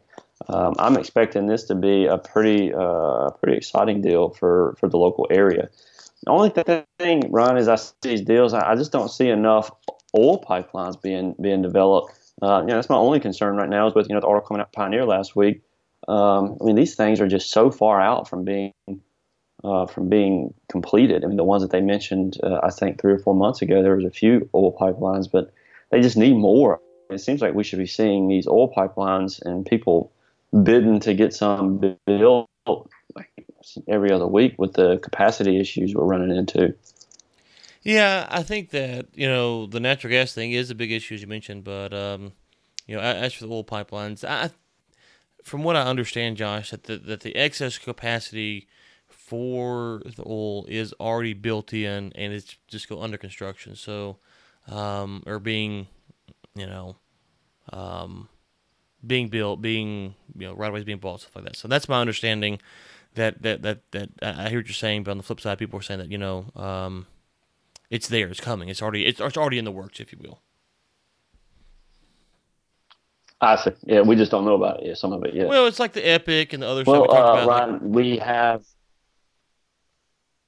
um, 0.47 0.75
I'm 0.79 0.97
expecting 0.97 1.47
this 1.47 1.65
to 1.65 1.75
be 1.75 2.07
a 2.07 2.17
pretty 2.17 2.73
uh, 2.73 3.31
pretty 3.31 3.57
exciting 3.57 4.01
deal 4.01 4.31
for, 4.31 4.77
for 4.79 4.89
the 4.89 4.97
local 4.97 5.27
area. 5.31 5.69
The 6.25 6.31
only 6.31 6.51
thing, 6.51 7.31
Ron, 7.31 7.59
is 7.59 7.69
I 7.69 7.77
see 7.77 7.93
these 8.03 8.23
deals, 8.23 8.53
I, 8.53 8.75
just 8.75 8.93
don't 8.93 9.09
see 9.09 9.29
enough 9.29 9.71
oil 10.17 10.43
pipelines 10.43 11.01
being 11.01 11.35
being 11.41 11.63
developed. 11.63 12.15
Uh, 12.41 12.61
you 12.61 12.69
know, 12.69 12.75
that's 12.75 12.89
my 12.89 12.97
only 12.97 13.21
concern 13.21 13.57
right 13.57 13.69
now 13.69 13.89
is 13.89 13.95
with 13.95 14.09
you 14.09 14.15
know 14.15 14.21
the 14.21 14.27
article 14.27 14.49
coming 14.49 14.61
out 14.61 14.73
Pioneer 14.73 15.05
last 15.05 15.35
week. 15.35 15.63
Um, 16.07 16.57
I 16.61 16.65
mean, 16.65 16.77
these 16.77 16.95
things 16.95 17.21
are 17.21 17.29
just 17.29 17.51
so 17.51 17.71
far 17.71 18.01
out 18.01 18.29
from 18.29 18.45
being 18.45 18.73
uh, 19.65 19.87
from 19.87 20.09
being 20.09 20.55
completed. 20.69 21.25
I 21.25 21.29
mean, 21.29 21.37
the 21.37 21.45
ones 21.45 21.63
that 21.63 21.73
they 21.73 21.81
mentioned, 21.81 22.39
uh, 22.43 22.61
I 22.63 22.71
think 22.71 23.01
three 23.01 23.13
or 23.13 23.19
four 23.19 23.35
months 23.35 23.61
ago, 23.61 23.83
there 23.83 23.97
was 23.97 24.05
a 24.05 24.11
few 24.11 24.49
oil 24.55 24.77
pipelines, 24.77 25.31
but 25.31 25.53
they 25.91 26.01
just 26.01 26.17
need 26.17 26.37
more. 26.37 26.81
It 27.11 27.19
seems 27.19 27.41
like 27.41 27.55
we 27.55 27.65
should 27.65 27.79
be 27.79 27.87
seeing 27.87 28.29
these 28.29 28.47
oil 28.47 28.73
pipelines 28.73 29.43
and 29.43 29.67
people 29.67 30.13
bidding 30.63 31.01
to 31.01 31.15
get 31.15 31.35
some 31.35 31.97
built 32.07 32.49
like 33.15 33.31
every 33.89 34.11
other 34.11 34.27
week 34.27 34.55
with 34.59 34.75
the 34.75 34.99
capacity 34.99 35.61
issues 35.61 35.95
we're 35.95 36.05
running 36.05 36.37
into. 36.37 36.75
Yeah, 37.83 38.27
I 38.31 38.43
think 38.43 38.71
that 38.71 39.07
you 39.15 39.29
know 39.29 39.67
the 39.67 39.81
natural 39.81 40.11
gas 40.11 40.33
thing 40.33 40.53
is 40.53 40.71
a 40.71 40.75
big 40.75 40.93
issue 40.93 41.15
as 41.15 41.23
you 41.23 41.27
mentioned, 41.27 41.65
but 41.65 41.93
um, 41.95 42.33
you 42.87 42.97
know 42.97 43.03
as 43.03 43.35
for 43.35 43.47
the 43.47 43.53
oil 43.53 43.65
pipelines, 43.65 44.25
I, 44.25 44.51
from 45.43 45.63
what 45.63 45.77
I 45.77 45.83
understand, 45.83 46.37
Josh, 46.37 46.71
that 46.71 46.85
the, 46.85 46.99
that 46.99 47.21
the 47.21 47.35
excess 47.37 47.79
capacity 47.79 48.69
for 49.09 50.03
the 50.05 50.23
oil 50.27 50.65
is 50.69 50.93
already 50.95 51.35
built 51.35 51.73
in 51.73 52.13
and 52.15 52.33
it's 52.33 52.57
just 52.67 52.89
go 52.89 53.03
under 53.03 53.17
construction. 53.17 53.75
So, 53.75 54.19
um, 54.69 55.23
or 55.27 55.39
being, 55.39 55.87
you 56.55 56.67
know, 56.67 56.97
um, 57.73 58.29
being 59.07 59.29
built, 59.29 59.61
being 59.61 60.15
you 60.37 60.47
know 60.47 60.55
right 60.55 60.71
away 60.71 60.83
being 60.83 60.99
bought, 60.99 61.21
stuff 61.21 61.37
like 61.37 61.45
that. 61.45 61.57
So 61.57 61.69
that's 61.69 61.89
my 61.89 62.01
understanding. 62.01 62.61
That 63.15 63.43
that 63.43 63.63
that 63.63 63.81
that 63.93 64.11
I 64.23 64.49
hear 64.49 64.61
what 64.61 64.67
you're 64.67 64.75
saying, 64.75 65.05
but 65.05 65.13
on 65.13 65.17
the 65.17 65.23
flip 65.23 65.41
side, 65.41 65.59
people 65.59 65.79
are 65.79 65.83
saying 65.83 66.01
that 66.01 66.11
you 66.11 66.19
know 66.19 66.47
um, 66.55 67.07
it's 67.91 68.09
there, 68.09 68.29
it's 68.29 68.41
coming, 68.41 68.69
it's 68.69 68.83
already 68.83 69.07
it's, 69.07 69.21
it's 69.21 69.37
already 69.37 69.59
in 69.59 69.65
the 69.65 69.73
works, 69.73 69.99
if 70.01 70.13
you 70.13 70.19
will. 70.21 70.41
I 73.41 73.57
see. 73.57 73.71
Yeah, 73.85 74.01
we 74.01 74.17
just 74.17 74.31
don't 74.31 74.45
know 74.45 74.55
about 74.55 74.81
it. 74.81 74.87
Yeah, 74.87 74.95
some 74.95 75.13
of 75.13 75.25
it. 75.25 75.33
Yeah. 75.33 75.45
Well, 75.45 75.67
it's 75.67 75.79
like 75.79 75.93
the 75.93 76.03
Epic 76.03 76.53
and 76.53 76.63
the 76.63 76.67
other 76.67 76.83
well, 76.85 77.05
stuff 77.05 77.09
we 77.09 77.17
talked 77.17 77.41
uh, 77.41 77.43
about. 77.45 77.49
Ryan, 77.49 77.93
we 77.93 78.19
have. 78.19 78.65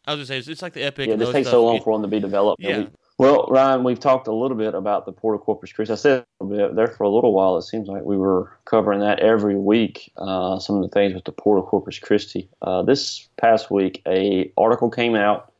I 0.06 0.14
was 0.14 0.18
gonna 0.18 0.26
say 0.26 0.38
it's, 0.38 0.48
it's 0.48 0.62
like 0.62 0.72
the 0.72 0.82
Epic. 0.82 1.06
Yeah, 1.06 1.12
and 1.12 1.22
this 1.22 1.30
takes 1.30 1.46
stuff. 1.46 1.52
so 1.58 1.64
long 1.64 1.76
It- 1.76 1.84
for 1.84 1.94
them 1.94 2.02
to 2.02 2.08
be 2.08 2.20
developed. 2.20 2.60
Yeah. 2.60 2.78
We, 2.78 2.88
well, 3.20 3.46
Ryan, 3.50 3.85
we've 3.85 4.00
talked 4.00 4.28
a 4.28 4.33
little 4.33 4.56
bit 4.56 4.74
about 4.74 5.04
the 5.04 5.12
Port 5.12 5.35
of 5.35 5.42
Corpus 5.42 5.70
Christi. 5.74 5.92
I 5.92 5.96
said 5.96 6.24
a 6.40 6.44
little 6.44 6.68
bit 6.68 6.74
there 6.74 6.88
for 6.88 7.04
a 7.04 7.11
little 7.11 7.35
while. 7.35 7.59
It 7.59 7.64
seems 7.64 7.87
like 7.87 8.02
we 8.02 8.16
were 8.16 8.50
covering 8.64 9.00
that 9.00 9.20
every 9.20 9.56
week. 9.56 10.11
Uh, 10.16 10.59
some 10.59 10.76
of 10.76 10.83
the 10.83 10.88
things 10.88 11.12
with 11.12 11.24
the 11.24 11.33
Port 11.33 11.59
of 11.59 11.66
Corpus 11.66 11.98
Christi. 11.98 12.48
Uh, 12.62 12.80
this 12.83 13.28
past 13.38 13.70
week, 13.70 14.00
a 14.06 14.50
article 14.56 14.88
came 14.88 15.14
out 15.16 15.52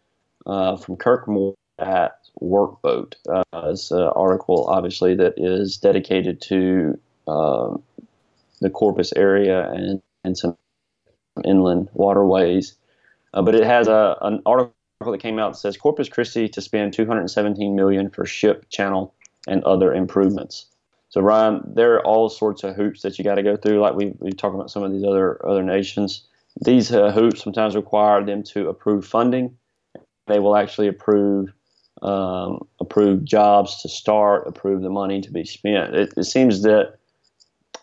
uh, 0.47 0.79
from 0.79 0.97
Kirk 0.97 1.29
Moore 1.29 1.55
at 1.79 2.13
Workboat. 2.41 3.17
Uh, 3.29 3.43
it's 3.65 3.91
an 3.91 4.05
article, 4.17 4.65
obviously, 4.67 5.15
that 5.17 5.35
is 5.37 5.77
dedicated 5.77 6.41
to 6.41 6.99
um, 7.29 7.83
the 8.63 8.71
Corpus 8.71 9.13
area 9.15 9.71
and, 9.71 10.01
and 10.25 10.39
some 10.39 10.57
inland 11.45 11.91
waterways. 11.93 12.75
Uh, 13.35 13.43
but 13.43 13.55
it 13.55 13.65
has 13.65 13.87
a, 13.87 14.17
an 14.23 14.41
article 14.47 14.73
that 15.01 15.19
came 15.19 15.39
out 15.39 15.57
says 15.57 15.79
Corpus 15.79 16.11
Christi 16.11 16.47
to 16.51 16.61
spend 16.61 16.93
217 16.93 17.75
million 17.75 18.11
for 18.11 18.27
ship 18.27 18.67
channel 18.69 19.15
and 19.49 19.65
other 19.65 19.95
improvements. 19.95 20.67
So 21.09 21.23
Ryan, 21.23 21.63
there 21.67 21.95
are 21.95 22.07
all 22.07 22.29
sorts 22.29 22.63
of 22.65 22.77
hoops 22.77 23.01
that 23.03 23.19
you 23.19 23.25
got 23.25 23.37
to 23.37 23.43
go 23.43 23.57
through. 23.57 23.81
Like 23.81 23.95
we 23.95 24.13
we 24.19 24.31
talk 24.31 24.53
about 24.53 24.71
some 24.71 24.83
of 24.83 24.93
these 24.93 25.03
other 25.03 25.45
other 25.47 25.63
nations. 25.63 26.29
These 26.63 26.93
uh, 26.93 27.13
hoops 27.13 27.43
sometimes 27.43 27.75
require 27.75 28.23
them 28.23 28.43
to 28.53 28.69
approve 28.69 29.07
funding. 29.07 29.57
They 30.27 30.39
will 30.39 30.55
actually 30.55 30.89
approve 30.89 31.51
um, 32.03 32.67
approve 32.79 33.25
jobs 33.25 33.81
to 33.83 33.89
start, 33.89 34.47
approve 34.47 34.83
the 34.83 34.91
money 34.91 35.21
to 35.23 35.33
be 35.33 35.45
spent. 35.45 35.95
It, 35.95 36.13
it 36.17 36.25
seems 36.25 36.63
that 36.63 36.97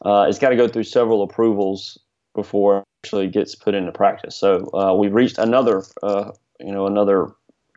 uh, 0.05 0.25
it's 0.29 0.39
got 0.39 0.49
to 0.49 0.55
go 0.55 0.67
through 0.67 0.83
several 0.83 1.23
approvals 1.23 1.97
before 2.35 2.79
it 2.79 2.85
actually 3.03 3.27
gets 3.27 3.55
put 3.55 3.73
into 3.73 3.91
practice. 3.91 4.35
So 4.35 4.69
uh, 4.73 4.93
we've 4.93 5.13
reached 5.13 5.37
another, 5.37 5.83
uh, 6.03 6.31
you 6.59 6.71
know, 6.71 6.87
another, 6.87 7.27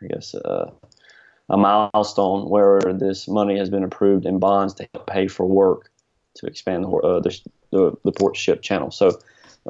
I 0.02 0.06
guess, 0.08 0.34
uh, 0.34 0.70
a 1.48 1.56
milestone 1.56 2.48
where 2.48 2.80
this 2.80 3.26
money 3.28 3.58
has 3.58 3.70
been 3.70 3.84
approved 3.84 4.24
in 4.24 4.38
bonds 4.38 4.74
to 4.74 4.88
help 4.94 5.06
pay 5.06 5.26
for 5.26 5.46
work 5.46 5.90
to 6.34 6.46
expand 6.46 6.84
the 6.84 6.88
uh, 6.88 7.20
the, 7.20 7.40
the, 7.70 7.92
the 8.04 8.12
port 8.12 8.36
ship 8.36 8.62
channel. 8.62 8.90
So 8.90 9.18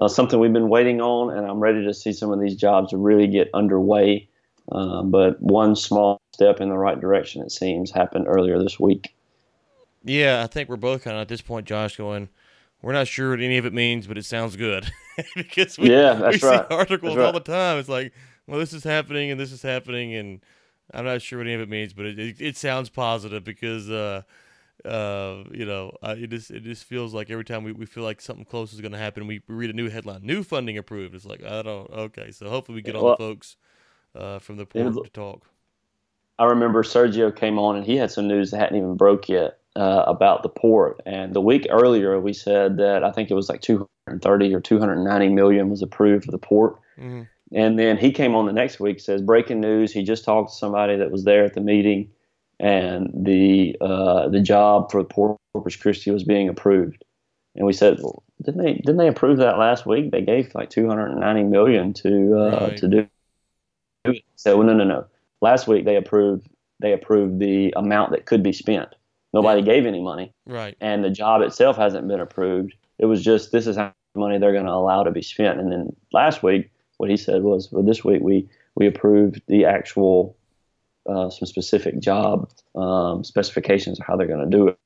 uh, 0.01 0.09
something 0.09 0.38
we've 0.38 0.53
been 0.53 0.68
waiting 0.68 1.01
on, 1.01 1.37
and 1.37 1.46
I'm 1.46 1.59
ready 1.59 1.85
to 1.85 1.94
see 1.94 2.12
some 2.12 2.33
of 2.33 2.40
these 2.40 2.55
jobs 2.55 2.92
really 2.92 3.27
get 3.27 3.51
underway. 3.55 4.29
Uh, 4.70 5.03
but 5.03 5.40
one 5.42 5.75
small 5.75 6.20
step 6.33 6.61
in 6.61 6.68
the 6.68 6.79
right 6.79 7.01
direction, 7.01 7.42
it 7.42 7.51
seems, 7.51 7.90
happened 7.90 8.27
earlier 8.29 8.59
this 8.59 8.79
week. 8.79 9.14
Yeah, 10.05 10.42
I 10.42 10.46
think 10.46 10.68
we're 10.68 10.77
both 10.77 11.03
kind 11.05 11.16
of 11.16 11.23
at 11.23 11.29
this 11.29 11.40
point, 11.40 11.66
Josh, 11.66 11.96
going. 11.96 12.29
We're 12.83 12.92
not 12.92 13.09
sure 13.09 13.31
what 13.31 13.40
any 13.40 13.59
of 13.59 13.66
it 13.66 13.75
means, 13.75 14.07
but 14.07 14.16
it 14.16 14.25
sounds 14.25 14.57
good 14.57 14.90
because 15.35 15.77
we, 15.77 15.90
Yeah, 15.90 16.14
we 16.14 16.20
that's 16.20 16.40
see 16.40 16.46
articles 16.46 17.16
That's 17.16 17.16
all 17.16 17.33
right. 17.33 17.35
the 17.35 17.40
time. 17.40 17.79
It's 17.79 17.88
like, 17.88 18.12
well, 18.51 18.61
this 18.61 18.73
is 18.75 18.85
happening 18.85 19.31
and 19.31 19.41
this 19.41 19.53
is 19.53 19.63
happening, 19.63 20.15
and 20.15 20.41
I'm 20.93 21.05
not 21.05 21.23
sure 21.23 21.39
what 21.39 21.47
any 21.47 21.55
of 21.55 21.61
it 21.63 21.69
means, 21.71 21.93
but 21.95 22.07
it 22.07 22.19
it, 22.19 22.41
it 22.41 22.57
sounds 22.57 22.91
positive 22.91 23.45
because, 23.45 23.91
uh, 23.91 24.23
uh, 24.85 25.45
you 25.53 25.67
know, 25.67 25.97
uh, 26.03 26.17
it 26.19 26.31
just 26.31 26.51
it 26.51 26.65
just 26.65 26.85
feels 26.85 27.15
like 27.15 27.31
every 27.31 27.45
time 27.45 27.65
we, 27.65 27.73
we 27.73 27.87
feel 27.87 28.05
like 28.05 28.21
something 28.21 28.45
close 28.45 28.73
is 28.73 28.81
going 28.81 28.93
to 28.93 28.99
happen, 28.99 29.27
we, 29.27 29.43
we 29.49 29.55
read 29.55 29.71
a 29.71 29.75
new 29.75 29.91
headline, 29.91 30.23
new 30.25 30.43
funding 30.45 30.79
approved. 30.79 31.15
It's 31.15 31.27
like 31.27 31.45
I 31.45 31.63
don't 31.63 31.91
okay, 31.91 32.33
so 32.33 32.49
hopefully 32.51 32.77
we 32.77 32.83
get 32.83 32.97
all 32.97 33.05
Well, 33.05 33.17
the 33.17 33.25
folks 33.25 33.57
uh, 34.17 34.39
from 34.41 34.57
the 34.59 34.67
port 34.67 34.95
was- 34.95 35.05
to 35.05 35.11
talk. 35.11 35.47
I 36.39 36.45
remember 36.47 36.83
Sergio 36.83 37.35
came 37.35 37.59
on 37.59 37.77
and 37.77 37.85
he 37.87 37.97
had 37.97 38.11
some 38.11 38.27
news 38.27 38.51
that 38.51 38.59
hadn't 38.59 38.79
even 38.79 38.97
broke 38.97 39.29
yet 39.29 39.59
uh, 39.77 40.05
about 40.07 40.43
the 40.43 40.49
port. 40.49 41.01
And 41.05 41.35
the 41.35 41.41
week 41.41 41.67
earlier, 41.71 42.19
we 42.19 42.33
said 42.33 42.79
that 42.79 43.05
I 43.05 43.13
think 43.13 43.31
it 43.31 43.35
was 43.35 43.51
like 43.51 43.61
230 43.61 44.55
or 44.55 44.61
290 44.61 45.29
million 45.29 45.69
was 45.69 45.83
approved 45.83 46.25
for 46.25 46.31
the 46.31 46.39
port. 46.39 46.77
hmm 46.99 47.23
And 47.53 47.79
then 47.79 47.97
he 47.97 48.13
came 48.13 48.35
on 48.35 48.47
the 48.47 48.53
next 48.53 48.79
week 48.79 49.01
says 49.01 49.23
breaking 49.23 49.61
news. 49.61 49.93
He 49.93 50.03
just 50.05 50.25
talked 50.25 50.53
to 50.53 50.57
somebody 50.57 50.97
that 50.97 51.11
was 51.11 51.25
there 51.25 51.45
at 51.45 51.55
the 51.55 51.61
meeting, 51.61 52.11
and 52.61 53.11
the 53.13 53.77
uh, 53.81 54.29
the 54.29 54.41
job 54.41 54.91
for 54.91 55.03
Port 55.05 55.37
Corpus 55.53 55.77
Christi 55.77 56.11
was 56.11 56.25
being 56.25 56.49
approved. 56.49 57.05
And 57.57 57.67
we 57.67 57.73
said, 57.73 57.99
well, 58.01 58.23
didn't 58.43 58.63
they 58.63 58.75
didn't 58.75 58.99
they 58.99 59.09
approve 59.09 59.39
that 59.39 59.59
last 59.59 59.85
week? 59.85 60.13
They 60.13 60.23
gave 60.23 60.55
like 60.55 60.71
290 60.71 61.43
million 61.45 61.93
to 61.95 62.39
uh, 62.39 62.67
Right. 62.69 62.77
to 62.77 62.89
do. 62.89 63.09
it. 64.05 64.23
So 64.37 64.57
well, 64.57 64.67
no 64.67 64.75
no 64.75 64.85
no. 64.85 65.07
Last 65.41 65.67
week 65.67 65.85
they 65.85 65.97
approved 65.97 66.49
they 66.79 66.93
approved 66.93 67.41
the 67.41 67.75
amount 67.77 68.13
that 68.13 68.27
could 68.27 68.43
be 68.43 68.53
spent. 68.53 68.95
Nobody 69.33 69.63
gave 69.63 69.87
any 69.87 70.01
money 70.03 70.33
Right. 70.47 70.77
and 70.81 71.05
the 71.05 71.11
job 71.11 71.43
itself 71.43 71.77
hasn't 71.77 72.07
been 72.09 72.21
approved. 72.21 72.75
It 72.99 73.07
was 73.07 73.23
just 73.23 73.51
this 73.53 73.67
is 73.67 73.77
how 73.77 73.87
much 73.87 73.95
money 74.15 74.39
they're 74.39 74.53
going 74.53 74.67
to 74.67 74.73
allow 74.73 75.03
to 75.03 75.11
be 75.11 75.23
spent. 75.23 75.59
And 75.61 75.71
then 75.73 75.95
last 76.13 76.43
week, 76.43 76.71
what 77.01 77.09
he 77.09 77.17
said 77.17 77.43
was, 77.43 77.73
well, 77.73 77.83
this 77.83 78.05
week 78.05 78.21
we 78.21 78.46
we 78.75 78.87
approved 78.87 79.40
the 79.48 79.65
actual 79.65 80.37
uh, 81.09 81.31
some 81.31 81.46
specific 81.46 81.98
job 81.98 82.51
um, 82.77 83.25
specifications 83.25 83.98
of 83.98 84.07
how 84.07 84.17
they're 84.17 84.27
going 84.27 84.48
to 84.51 84.57
do 84.57 84.69
it. 84.69 84.79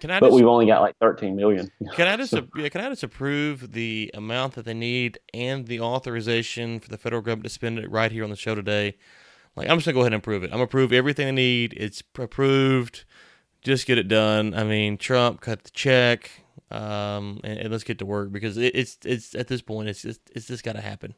Can 0.00 0.10
I 0.10 0.20
But 0.20 0.26
just 0.26 0.36
we've 0.36 0.46
only 0.46 0.66
got 0.66 0.82
like 0.82 0.94
13 1.00 1.34
million. 1.34 1.72
Can 1.94 2.06
I 2.06 2.16
just 2.22 2.34
yeah, 2.54 2.68
can 2.68 2.82
I 2.82 2.90
just 2.90 3.02
approve 3.02 3.72
the 3.72 4.10
amount 4.12 4.54
that 4.54 4.66
they 4.66 4.74
need 4.74 5.18
and 5.32 5.66
the 5.66 5.80
authorization 5.80 6.80
for 6.80 6.90
the 6.90 6.98
federal 6.98 7.22
government 7.22 7.44
to 7.44 7.50
spend 7.50 7.78
it 7.78 7.90
right 7.90 8.12
here 8.12 8.24
on 8.24 8.30
the 8.30 8.36
show 8.36 8.54
today? 8.54 8.98
Like 9.56 9.70
I'm 9.70 9.78
just 9.78 9.86
gonna 9.86 9.94
go 9.94 10.00
ahead 10.00 10.12
and 10.12 10.20
approve 10.20 10.44
it. 10.44 10.48
I'm 10.48 10.58
gonna 10.58 10.64
approve 10.64 10.92
everything 10.92 11.26
they 11.26 11.32
need. 11.32 11.74
It's 11.78 12.02
approved. 12.18 13.06
Just 13.62 13.86
get 13.86 13.96
it 13.96 14.06
done. 14.06 14.52
I 14.52 14.64
mean, 14.64 14.98
Trump 14.98 15.40
cut 15.40 15.64
the 15.64 15.70
check, 15.70 16.30
um, 16.70 17.40
and, 17.42 17.58
and 17.58 17.70
let's 17.70 17.84
get 17.84 17.98
to 18.00 18.06
work 18.06 18.30
because 18.30 18.58
it, 18.58 18.76
it's 18.76 18.98
it's 19.04 19.34
at 19.34 19.48
this 19.48 19.62
point 19.62 19.88
it's 19.88 20.02
just 20.02 20.20
it's 20.34 20.46
just 20.46 20.62
got 20.62 20.74
to 20.74 20.82
happen. 20.82 21.14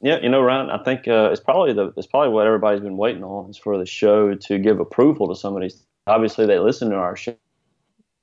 Yeah, 0.00 0.20
you 0.20 0.28
know, 0.28 0.40
Ryan, 0.40 0.70
I 0.70 0.82
think 0.84 1.08
uh, 1.08 1.30
it's 1.32 1.40
probably 1.40 1.72
the 1.72 1.92
it's 1.96 2.06
probably 2.06 2.28
what 2.30 2.46
everybody's 2.46 2.80
been 2.80 2.96
waiting 2.96 3.24
on 3.24 3.50
is 3.50 3.56
for 3.56 3.76
the 3.78 3.86
show 3.86 4.34
to 4.34 4.58
give 4.58 4.78
approval 4.80 5.28
to 5.28 5.34
some 5.34 5.56
of 5.56 5.62
these. 5.62 5.82
Obviously, 6.06 6.46
they 6.46 6.58
listen 6.58 6.90
to 6.90 6.96
our 6.96 7.16
show, 7.16 7.34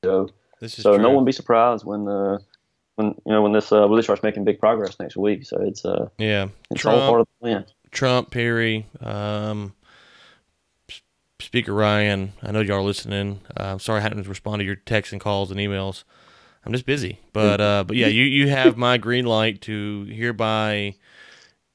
This 0.03 0.77
is 0.77 0.83
so 0.83 0.93
true. 0.95 1.03
no 1.03 1.11
one 1.11 1.25
be 1.25 1.31
surprised 1.33 1.85
when 1.85 2.05
the 2.05 2.39
when 2.95 3.07
you 3.07 3.31
know 3.33 3.41
when 3.41 3.51
this 3.51 3.71
uh, 3.71 3.87
really 3.89 4.01
starts 4.03 4.23
making 4.23 4.45
big 4.45 4.59
progress 4.59 4.97
next 4.99 5.17
week. 5.17 5.45
So 5.45 5.61
it's 5.61 5.83
uh 5.83 6.07
yeah, 6.17 6.47
it's 6.71 6.81
Trump, 6.81 7.01
all 7.01 7.09
part 7.09 7.21
of 7.21 7.27
the 7.27 7.45
plan. 7.45 7.65
Trump, 7.91 8.31
Perry, 8.31 8.87
um, 9.01 9.73
Speaker 11.39 11.73
Ryan. 11.73 12.33
I 12.41 12.51
know 12.51 12.61
y'all 12.61 12.77
are 12.77 12.81
listening. 12.83 13.41
Uh, 13.59 13.63
I'm 13.73 13.79
sorry 13.79 13.99
I 13.99 14.03
hadn't 14.03 14.27
responded 14.27 14.63
to 14.63 14.67
your 14.67 14.75
texts 14.77 15.11
and 15.11 15.21
calls 15.21 15.51
and 15.51 15.59
emails. 15.59 16.03
I'm 16.65 16.71
just 16.71 16.85
busy, 16.85 17.19
but 17.33 17.61
uh, 17.61 17.83
but 17.85 17.95
yeah, 17.95 18.07
you 18.07 18.23
you 18.23 18.47
have 18.47 18.77
my 18.77 18.97
green 18.97 19.25
light 19.25 19.61
to 19.63 20.05
hereby 20.05 20.95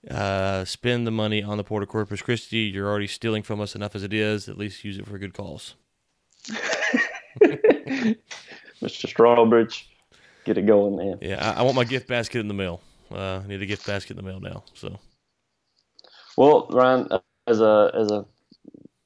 uh, 0.08 0.64
spend 0.64 1.06
the 1.06 1.10
money 1.10 1.42
on 1.42 1.56
the 1.56 1.64
Port 1.64 1.82
of 1.82 1.88
Corpus 1.88 2.22
Christi. 2.22 2.58
You're 2.58 2.88
already 2.88 3.06
stealing 3.06 3.42
from 3.42 3.60
us 3.60 3.74
enough 3.74 3.94
as 3.94 4.02
it 4.02 4.14
is. 4.14 4.48
At 4.48 4.56
least 4.56 4.84
use 4.84 4.98
it 4.98 5.06
for 5.06 5.18
good 5.18 5.34
calls. 5.34 5.74
Mr. 7.40 8.16
Strawbridge, 8.82 9.84
get 10.44 10.56
it 10.56 10.66
going, 10.66 10.96
man. 10.96 11.18
Yeah, 11.20 11.52
I, 11.54 11.60
I 11.60 11.62
want 11.62 11.76
my 11.76 11.84
gift 11.84 12.08
basket 12.08 12.40
in 12.40 12.48
the 12.48 12.54
mail. 12.54 12.80
Uh, 13.12 13.40
I 13.44 13.46
need 13.46 13.60
a 13.60 13.66
gift 13.66 13.86
basket 13.86 14.18
in 14.18 14.24
the 14.24 14.30
mail 14.30 14.40
now. 14.40 14.64
So, 14.74 14.98
well, 16.36 16.66
Ryan, 16.70 17.08
as 17.46 17.60
a 17.60 17.90
as 17.94 18.10
a 18.10 18.24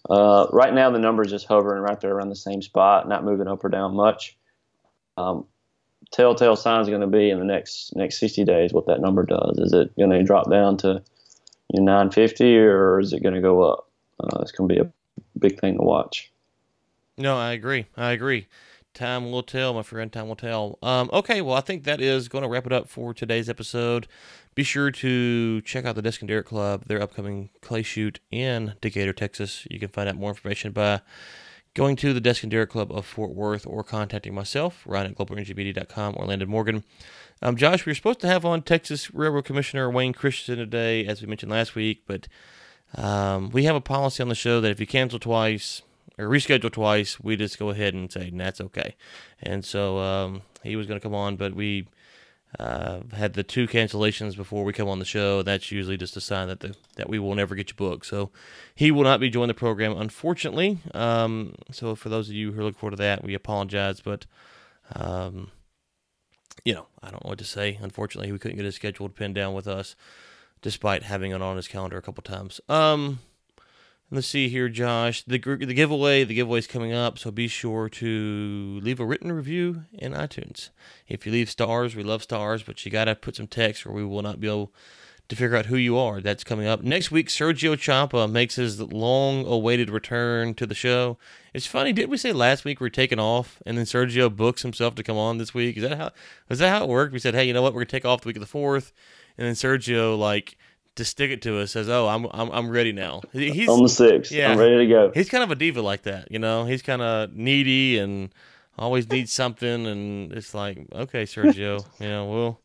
uh, 0.09 0.47
right 0.51 0.73
now, 0.73 0.91
the 0.91 0.99
number 0.99 1.23
is 1.23 1.31
just 1.31 1.47
hovering 1.47 1.81
right 1.81 1.99
there 1.99 2.13
around 2.13 2.29
the 2.29 2.35
same 2.35 2.61
spot, 2.61 3.09
not 3.09 3.23
moving 3.23 3.47
up 3.47 3.63
or 3.63 3.69
down 3.69 3.95
much. 3.95 4.37
Um, 5.17 5.45
telltale 6.11 6.55
signs 6.55 6.87
are 6.87 6.91
going 6.91 7.01
to 7.01 7.07
be 7.07 7.29
in 7.29 7.39
the 7.39 7.45
next 7.45 7.95
next 7.95 8.19
60 8.19 8.43
days 8.43 8.73
what 8.73 8.87
that 8.87 9.01
number 9.01 9.23
does. 9.23 9.57
Is 9.57 9.73
it 9.73 9.95
going 9.97 10.11
to 10.11 10.23
drop 10.23 10.49
down 10.49 10.77
to 10.77 11.01
you 11.73 11.81
know, 11.81 11.85
950 11.85 12.57
or 12.57 12.99
is 12.99 13.13
it 13.13 13.23
going 13.23 13.35
to 13.35 13.41
go 13.41 13.63
up? 13.63 13.89
Uh, 14.19 14.39
it's 14.41 14.51
going 14.51 14.69
to 14.69 14.75
be 14.75 14.81
a 14.81 14.91
big 15.39 15.59
thing 15.59 15.77
to 15.77 15.83
watch. 15.83 16.31
No, 17.17 17.37
I 17.37 17.53
agree. 17.53 17.85
I 17.95 18.11
agree. 18.11 18.47
Time 18.93 19.31
will 19.31 19.43
tell, 19.43 19.73
my 19.73 19.83
friend. 19.83 20.11
Time 20.11 20.27
will 20.27 20.35
tell. 20.35 20.77
Um, 20.81 21.09
okay, 21.11 21.41
well, 21.41 21.55
I 21.55 21.61
think 21.61 21.83
that 21.83 22.01
is 22.01 22.27
going 22.29 22.43
to 22.43 22.47
wrap 22.47 22.65
it 22.65 22.73
up 22.73 22.89
for 22.89 23.13
today's 23.13 23.49
episode. 23.49 24.07
Be 24.55 24.63
sure 24.63 24.89
to 24.89 25.61
check 25.61 25.85
out 25.85 25.95
the 25.95 26.01
Desk 26.01 26.21
and 26.21 26.29
Derrick 26.29 26.45
Club, 26.45 26.85
their 26.85 27.01
upcoming 27.01 27.49
clay 27.61 27.83
shoot 27.83 28.21
in 28.31 28.73
Decatur, 28.79 29.11
Texas. 29.11 29.67
You 29.69 29.79
can 29.79 29.89
find 29.89 30.07
out 30.07 30.15
more 30.15 30.29
information 30.29 30.71
by 30.71 31.01
going 31.73 31.97
to 31.97 32.13
the 32.13 32.21
Desk 32.21 32.43
and 32.43 32.51
Derrick 32.51 32.69
Club 32.69 32.91
of 32.91 33.05
Fort 33.05 33.31
Worth 33.31 33.67
or 33.67 33.83
contacting 33.83 34.33
myself, 34.33 34.83
Ryan 34.85 35.11
at 35.11 35.17
globalenergymedia.com 35.17 36.15
or 36.17 36.25
Landon 36.25 36.49
Morgan. 36.49 36.85
Um, 37.41 37.57
Josh, 37.57 37.85
we 37.85 37.89
were 37.89 37.95
supposed 37.95 38.21
to 38.21 38.27
have 38.27 38.45
on 38.45 38.61
Texas 38.61 39.13
Railroad 39.13 39.43
Commissioner 39.43 39.89
Wayne 39.89 40.13
Christensen 40.13 40.57
today, 40.57 41.05
as 41.05 41.21
we 41.21 41.27
mentioned 41.27 41.51
last 41.51 41.75
week, 41.75 42.03
but 42.07 42.29
um, 42.95 43.49
we 43.49 43.65
have 43.65 43.75
a 43.75 43.81
policy 43.81 44.23
on 44.23 44.29
the 44.29 44.35
show 44.35 44.61
that 44.61 44.71
if 44.71 44.79
you 44.79 44.87
cancel 44.87 45.19
twice 45.19 45.81
or 46.17 46.25
reschedule 46.27 46.71
twice, 46.71 47.19
we 47.19 47.35
just 47.35 47.59
go 47.59 47.69
ahead 47.69 47.93
and 47.93 48.11
say 48.11 48.31
that's 48.33 48.61
okay. 48.61 48.95
And 49.41 49.65
so 49.65 49.99
um, 49.99 50.41
he 50.63 50.75
was 50.75 50.87
going 50.87 50.99
to 50.99 51.03
come 51.03 51.15
on, 51.15 51.35
but 51.35 51.53
we 51.53 51.87
uh, 52.59 53.01
had 53.13 53.33
the 53.33 53.43
two 53.43 53.67
cancellations 53.67 54.35
before 54.35 54.63
we 54.63 54.71
come 54.71 54.87
on 54.87 54.99
the 54.99 55.05
show. 55.05 55.41
That's 55.41 55.71
usually 55.71 55.97
just 55.97 56.15
a 56.15 56.21
sign 56.21 56.47
that 56.47 56.61
the, 56.61 56.75
that 56.95 57.09
we 57.09 57.19
will 57.19 57.35
never 57.35 57.55
get 57.55 57.69
you 57.69 57.75
booked. 57.75 58.05
So 58.05 58.31
he 58.73 58.91
will 58.91 59.03
not 59.03 59.19
be 59.19 59.29
joining 59.29 59.49
the 59.49 59.53
program, 59.53 59.97
unfortunately. 59.97 60.79
Um, 60.93 61.55
so 61.71 61.95
for 61.95 62.09
those 62.09 62.29
of 62.29 62.35
you 62.35 62.53
who 62.53 62.61
are 62.61 62.63
looking 62.63 62.79
forward 62.79 62.97
to 62.97 63.03
that, 63.03 63.23
we 63.23 63.33
apologize, 63.33 63.99
but 63.99 64.25
um, 64.95 65.51
you 66.63 66.73
know 66.73 66.87
I 67.01 67.09
don't 67.09 67.23
know 67.23 67.29
what 67.29 67.39
to 67.39 67.45
say. 67.45 67.77
Unfortunately, 67.81 68.31
we 68.31 68.39
couldn't 68.39 68.57
get 68.57 68.65
his 68.65 68.75
schedule 68.75 69.09
pinned 69.09 69.35
down 69.35 69.53
with 69.53 69.67
us, 69.67 69.95
despite 70.61 71.03
having 71.03 71.31
it 71.31 71.41
on 71.41 71.57
his 71.57 71.67
calendar 71.67 71.97
a 71.97 72.01
couple 72.01 72.23
times. 72.23 72.61
Um, 72.69 73.19
Let's 74.11 74.27
see 74.27 74.49
here, 74.49 74.69
Josh. 74.69 75.23
The 75.23 75.39
the 75.39 75.73
giveaway, 75.73 76.23
the 76.23 76.35
giveaway 76.35 76.59
is 76.59 76.67
coming 76.67 76.93
up, 76.93 77.17
so 77.17 77.31
be 77.31 77.47
sure 77.47 77.89
to 77.89 78.79
leave 78.83 78.99
a 78.99 79.05
written 79.05 79.31
review 79.31 79.85
in 79.93 80.13
iTunes. 80.13 80.69
If 81.07 81.25
you 81.25 81.31
leave 81.31 81.49
stars, 81.49 81.95
we 81.95 82.03
love 82.03 82.21
stars, 82.21 82.61
but 82.61 82.85
you 82.85 82.91
gotta 82.91 83.15
put 83.15 83.35
some 83.35 83.47
text, 83.47 83.83
or 83.83 83.91
we 83.91 84.05
will 84.05 84.21
not 84.21 84.39
be 84.39 84.47
able 84.47 84.71
to 85.27 85.35
figure 85.35 85.57
out 85.57 85.65
who 85.65 85.75
you 85.75 85.97
are. 85.97 86.21
That's 86.21 86.43
coming 86.43 86.67
up 86.67 86.83
next 86.83 87.09
week. 87.09 87.29
Sergio 87.29 87.75
Ciampa 87.75 88.31
makes 88.31 88.57
his 88.57 88.79
long-awaited 88.79 89.89
return 89.89 90.53
to 90.53 90.67
the 90.67 90.75
show. 90.75 91.17
It's 91.51 91.65
funny, 91.65 91.91
didn't 91.91 92.11
we 92.11 92.17
say 92.17 92.31
last 92.31 92.63
week 92.63 92.79
we're 92.79 92.89
taking 92.89 93.19
off, 93.19 93.59
and 93.65 93.75
then 93.75 93.85
Sergio 93.85 94.33
books 94.33 94.61
himself 94.61 94.93
to 94.95 95.03
come 95.03 95.17
on 95.17 95.39
this 95.39 95.55
week? 95.55 95.77
Is 95.77 95.83
that 95.83 95.97
how? 95.97 96.11
Is 96.51 96.59
that 96.59 96.69
how 96.69 96.83
it 96.83 96.89
worked? 96.89 97.11
We 97.11 97.17
said, 97.17 97.33
hey, 97.33 97.45
you 97.45 97.53
know 97.53 97.63
what? 97.63 97.73
We're 97.73 97.81
gonna 97.81 97.87
take 97.87 98.05
off 98.05 98.21
the 98.21 98.27
week 98.27 98.37
of 98.37 98.41
the 98.41 98.45
fourth, 98.45 98.93
and 99.35 99.47
then 99.47 99.55
Sergio 99.55 100.15
like 100.15 100.59
to 100.95 101.05
stick 101.05 101.31
it 101.31 101.41
to 101.43 101.59
us 101.59 101.71
says, 101.71 101.89
"Oh, 101.89 102.07
I'm 102.07 102.25
I'm 102.31 102.49
I'm 102.51 102.69
ready 102.69 102.91
now." 102.91 103.21
He's 103.31 103.67
on 103.69 103.83
the 103.83 103.89
six. 103.89 104.31
Yeah, 104.31 104.51
I'm 104.51 104.57
ready 104.57 104.77
to 104.77 104.87
go. 104.87 105.11
He's 105.13 105.29
kind 105.29 105.43
of 105.43 105.51
a 105.51 105.55
diva 105.55 105.81
like 105.81 106.03
that, 106.03 106.31
you 106.31 106.39
know. 106.39 106.65
He's 106.65 106.81
kind 106.81 107.01
of 107.01 107.33
needy 107.33 107.97
and 107.97 108.33
always 108.77 109.09
needs 109.09 109.31
something, 109.31 109.85
and 109.85 110.31
it's 110.33 110.53
like, 110.53 110.79
okay, 110.93 111.23
Sergio, 111.23 111.85
you 111.99 112.07
know, 112.07 112.25
we'll 112.25 112.61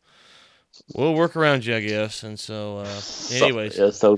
we'll 0.95 1.13
work 1.13 1.35
around 1.35 1.65
you, 1.65 1.75
I 1.75 1.81
guess. 1.81 2.23
And 2.23 2.39
so, 2.39 2.79
uh, 2.79 3.01
anyways, 3.31 3.75
so, 3.75 3.85
yeah, 3.85 3.91
so 3.91 4.17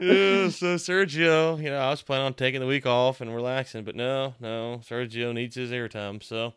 yeah, 0.00 0.48
so 0.48 0.76
Sergio, 0.76 1.62
you 1.62 1.70
know, 1.70 1.78
I 1.78 1.90
was 1.90 2.02
planning 2.02 2.26
on 2.26 2.34
taking 2.34 2.60
the 2.60 2.66
week 2.66 2.86
off 2.86 3.20
and 3.20 3.34
relaxing, 3.34 3.84
but 3.84 3.94
no, 3.96 4.34
no, 4.40 4.80
Sergio 4.84 5.32
needs 5.32 5.54
his 5.54 5.70
airtime. 5.70 6.22
So, 6.22 6.54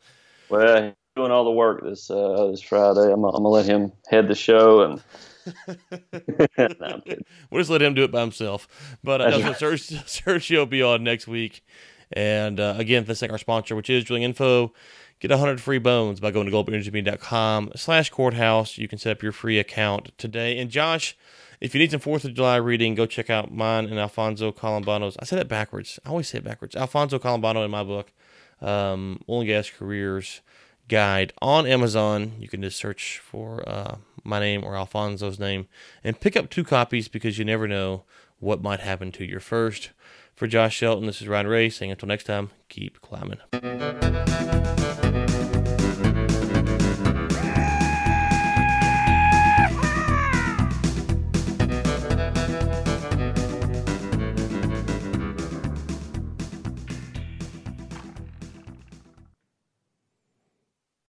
well, 0.50 0.94
doing 1.16 1.32
all 1.32 1.46
the 1.46 1.52
work 1.52 1.82
this 1.84 2.12
uh, 2.12 2.48
this 2.52 2.62
Friday. 2.62 3.12
I'm, 3.12 3.24
I'm 3.24 3.32
gonna 3.32 3.48
let 3.48 3.66
him 3.66 3.92
head 4.10 4.28
the 4.28 4.36
show 4.36 4.82
and. 4.82 5.04
no, 6.58 7.02
we'll 7.52 7.62
just 7.62 7.70
let 7.70 7.82
him 7.82 7.94
do 7.94 8.04
it 8.04 8.12
by 8.12 8.22
himself. 8.22 8.98
But 9.04 9.22
uh, 9.22 9.30
no. 9.30 9.52
Sergio, 9.54 10.04
Sergio 10.04 10.58
will 10.58 10.66
be 10.66 10.82
on 10.82 11.04
next 11.04 11.28
week. 11.28 11.64
And 12.12 12.60
uh, 12.60 12.74
again, 12.78 13.06
let's 13.08 13.20
thank 13.20 13.32
our 13.32 13.38
sponsor, 13.38 13.76
which 13.76 13.90
is 13.90 14.04
Drilling 14.04 14.24
Info. 14.24 14.74
Get 15.20 15.30
100 15.30 15.62
free 15.62 15.78
bones 15.78 16.20
by 16.20 16.32
going 16.32 16.48
to 16.48 16.52
globalenergymedia.com 16.52 17.74
slash 17.76 18.10
courthouse. 18.10 18.80
You 18.80 18.88
can 18.88 18.98
set 18.98 19.12
up 19.12 19.22
your 19.24 19.32
free 19.32 19.60
account 19.60 20.12
today. 20.18 20.58
And 20.58 20.72
Josh, 20.72 21.16
if 21.62 21.76
you 21.76 21.80
need 21.80 21.92
some 21.92 22.00
4th 22.00 22.26
of 22.26 22.34
July 22.34 22.58
reading, 22.58 22.96
go 22.96 23.06
check 23.06 23.30
out 23.30 23.54
mine 23.54 23.86
and 23.86 24.00
Alfonso 24.00 24.52
Colombano's. 24.52 25.16
I 25.20 25.26
said 25.26 25.40
it 25.40 25.48
backwards. 25.48 26.00
I 26.06 26.10
always 26.10 26.28
say 26.28 26.40
it 26.40 26.44
backwards. 26.44 26.76
Alfonso 26.76 27.20
Colombano 27.20 27.64
in 27.64 27.72
my 27.72 27.84
book, 27.84 28.12
um, 28.62 29.22
Oil 29.30 29.42
and 29.42 29.48
Gas 29.48 29.70
Careers 29.70 30.42
guide 30.88 31.34
on 31.42 31.66
Amazon. 31.66 32.34
You 32.40 32.48
can 32.48 32.62
just 32.62 32.78
search 32.78 33.20
for 33.20 33.68
uh, 33.68 33.98
my 34.24 34.40
name 34.40 34.64
or 34.64 34.76
Alfonso's 34.76 35.40
name 35.40 35.68
and 36.04 36.20
pick 36.20 36.36
up 36.36 36.50
two 36.50 36.64
copies 36.64 37.08
because 37.08 37.38
you 37.38 37.46
never 37.46 37.68
know 37.68 38.04
what 38.40 38.62
might 38.62 38.80
happen 38.80 39.12
to 39.14 39.24
your 39.24 39.40
first. 39.40 39.92
For 40.36 40.48
Josh 40.48 40.76
Shelton, 40.76 41.06
this 41.08 41.22
is 41.22 41.28
Ryan 41.28 41.48
Ray 41.48 41.70
saying 41.70 41.92
until 41.92 42.08
next 42.08 42.26
time, 42.26 42.52
keep 42.68 43.00
climbing. 43.02 43.40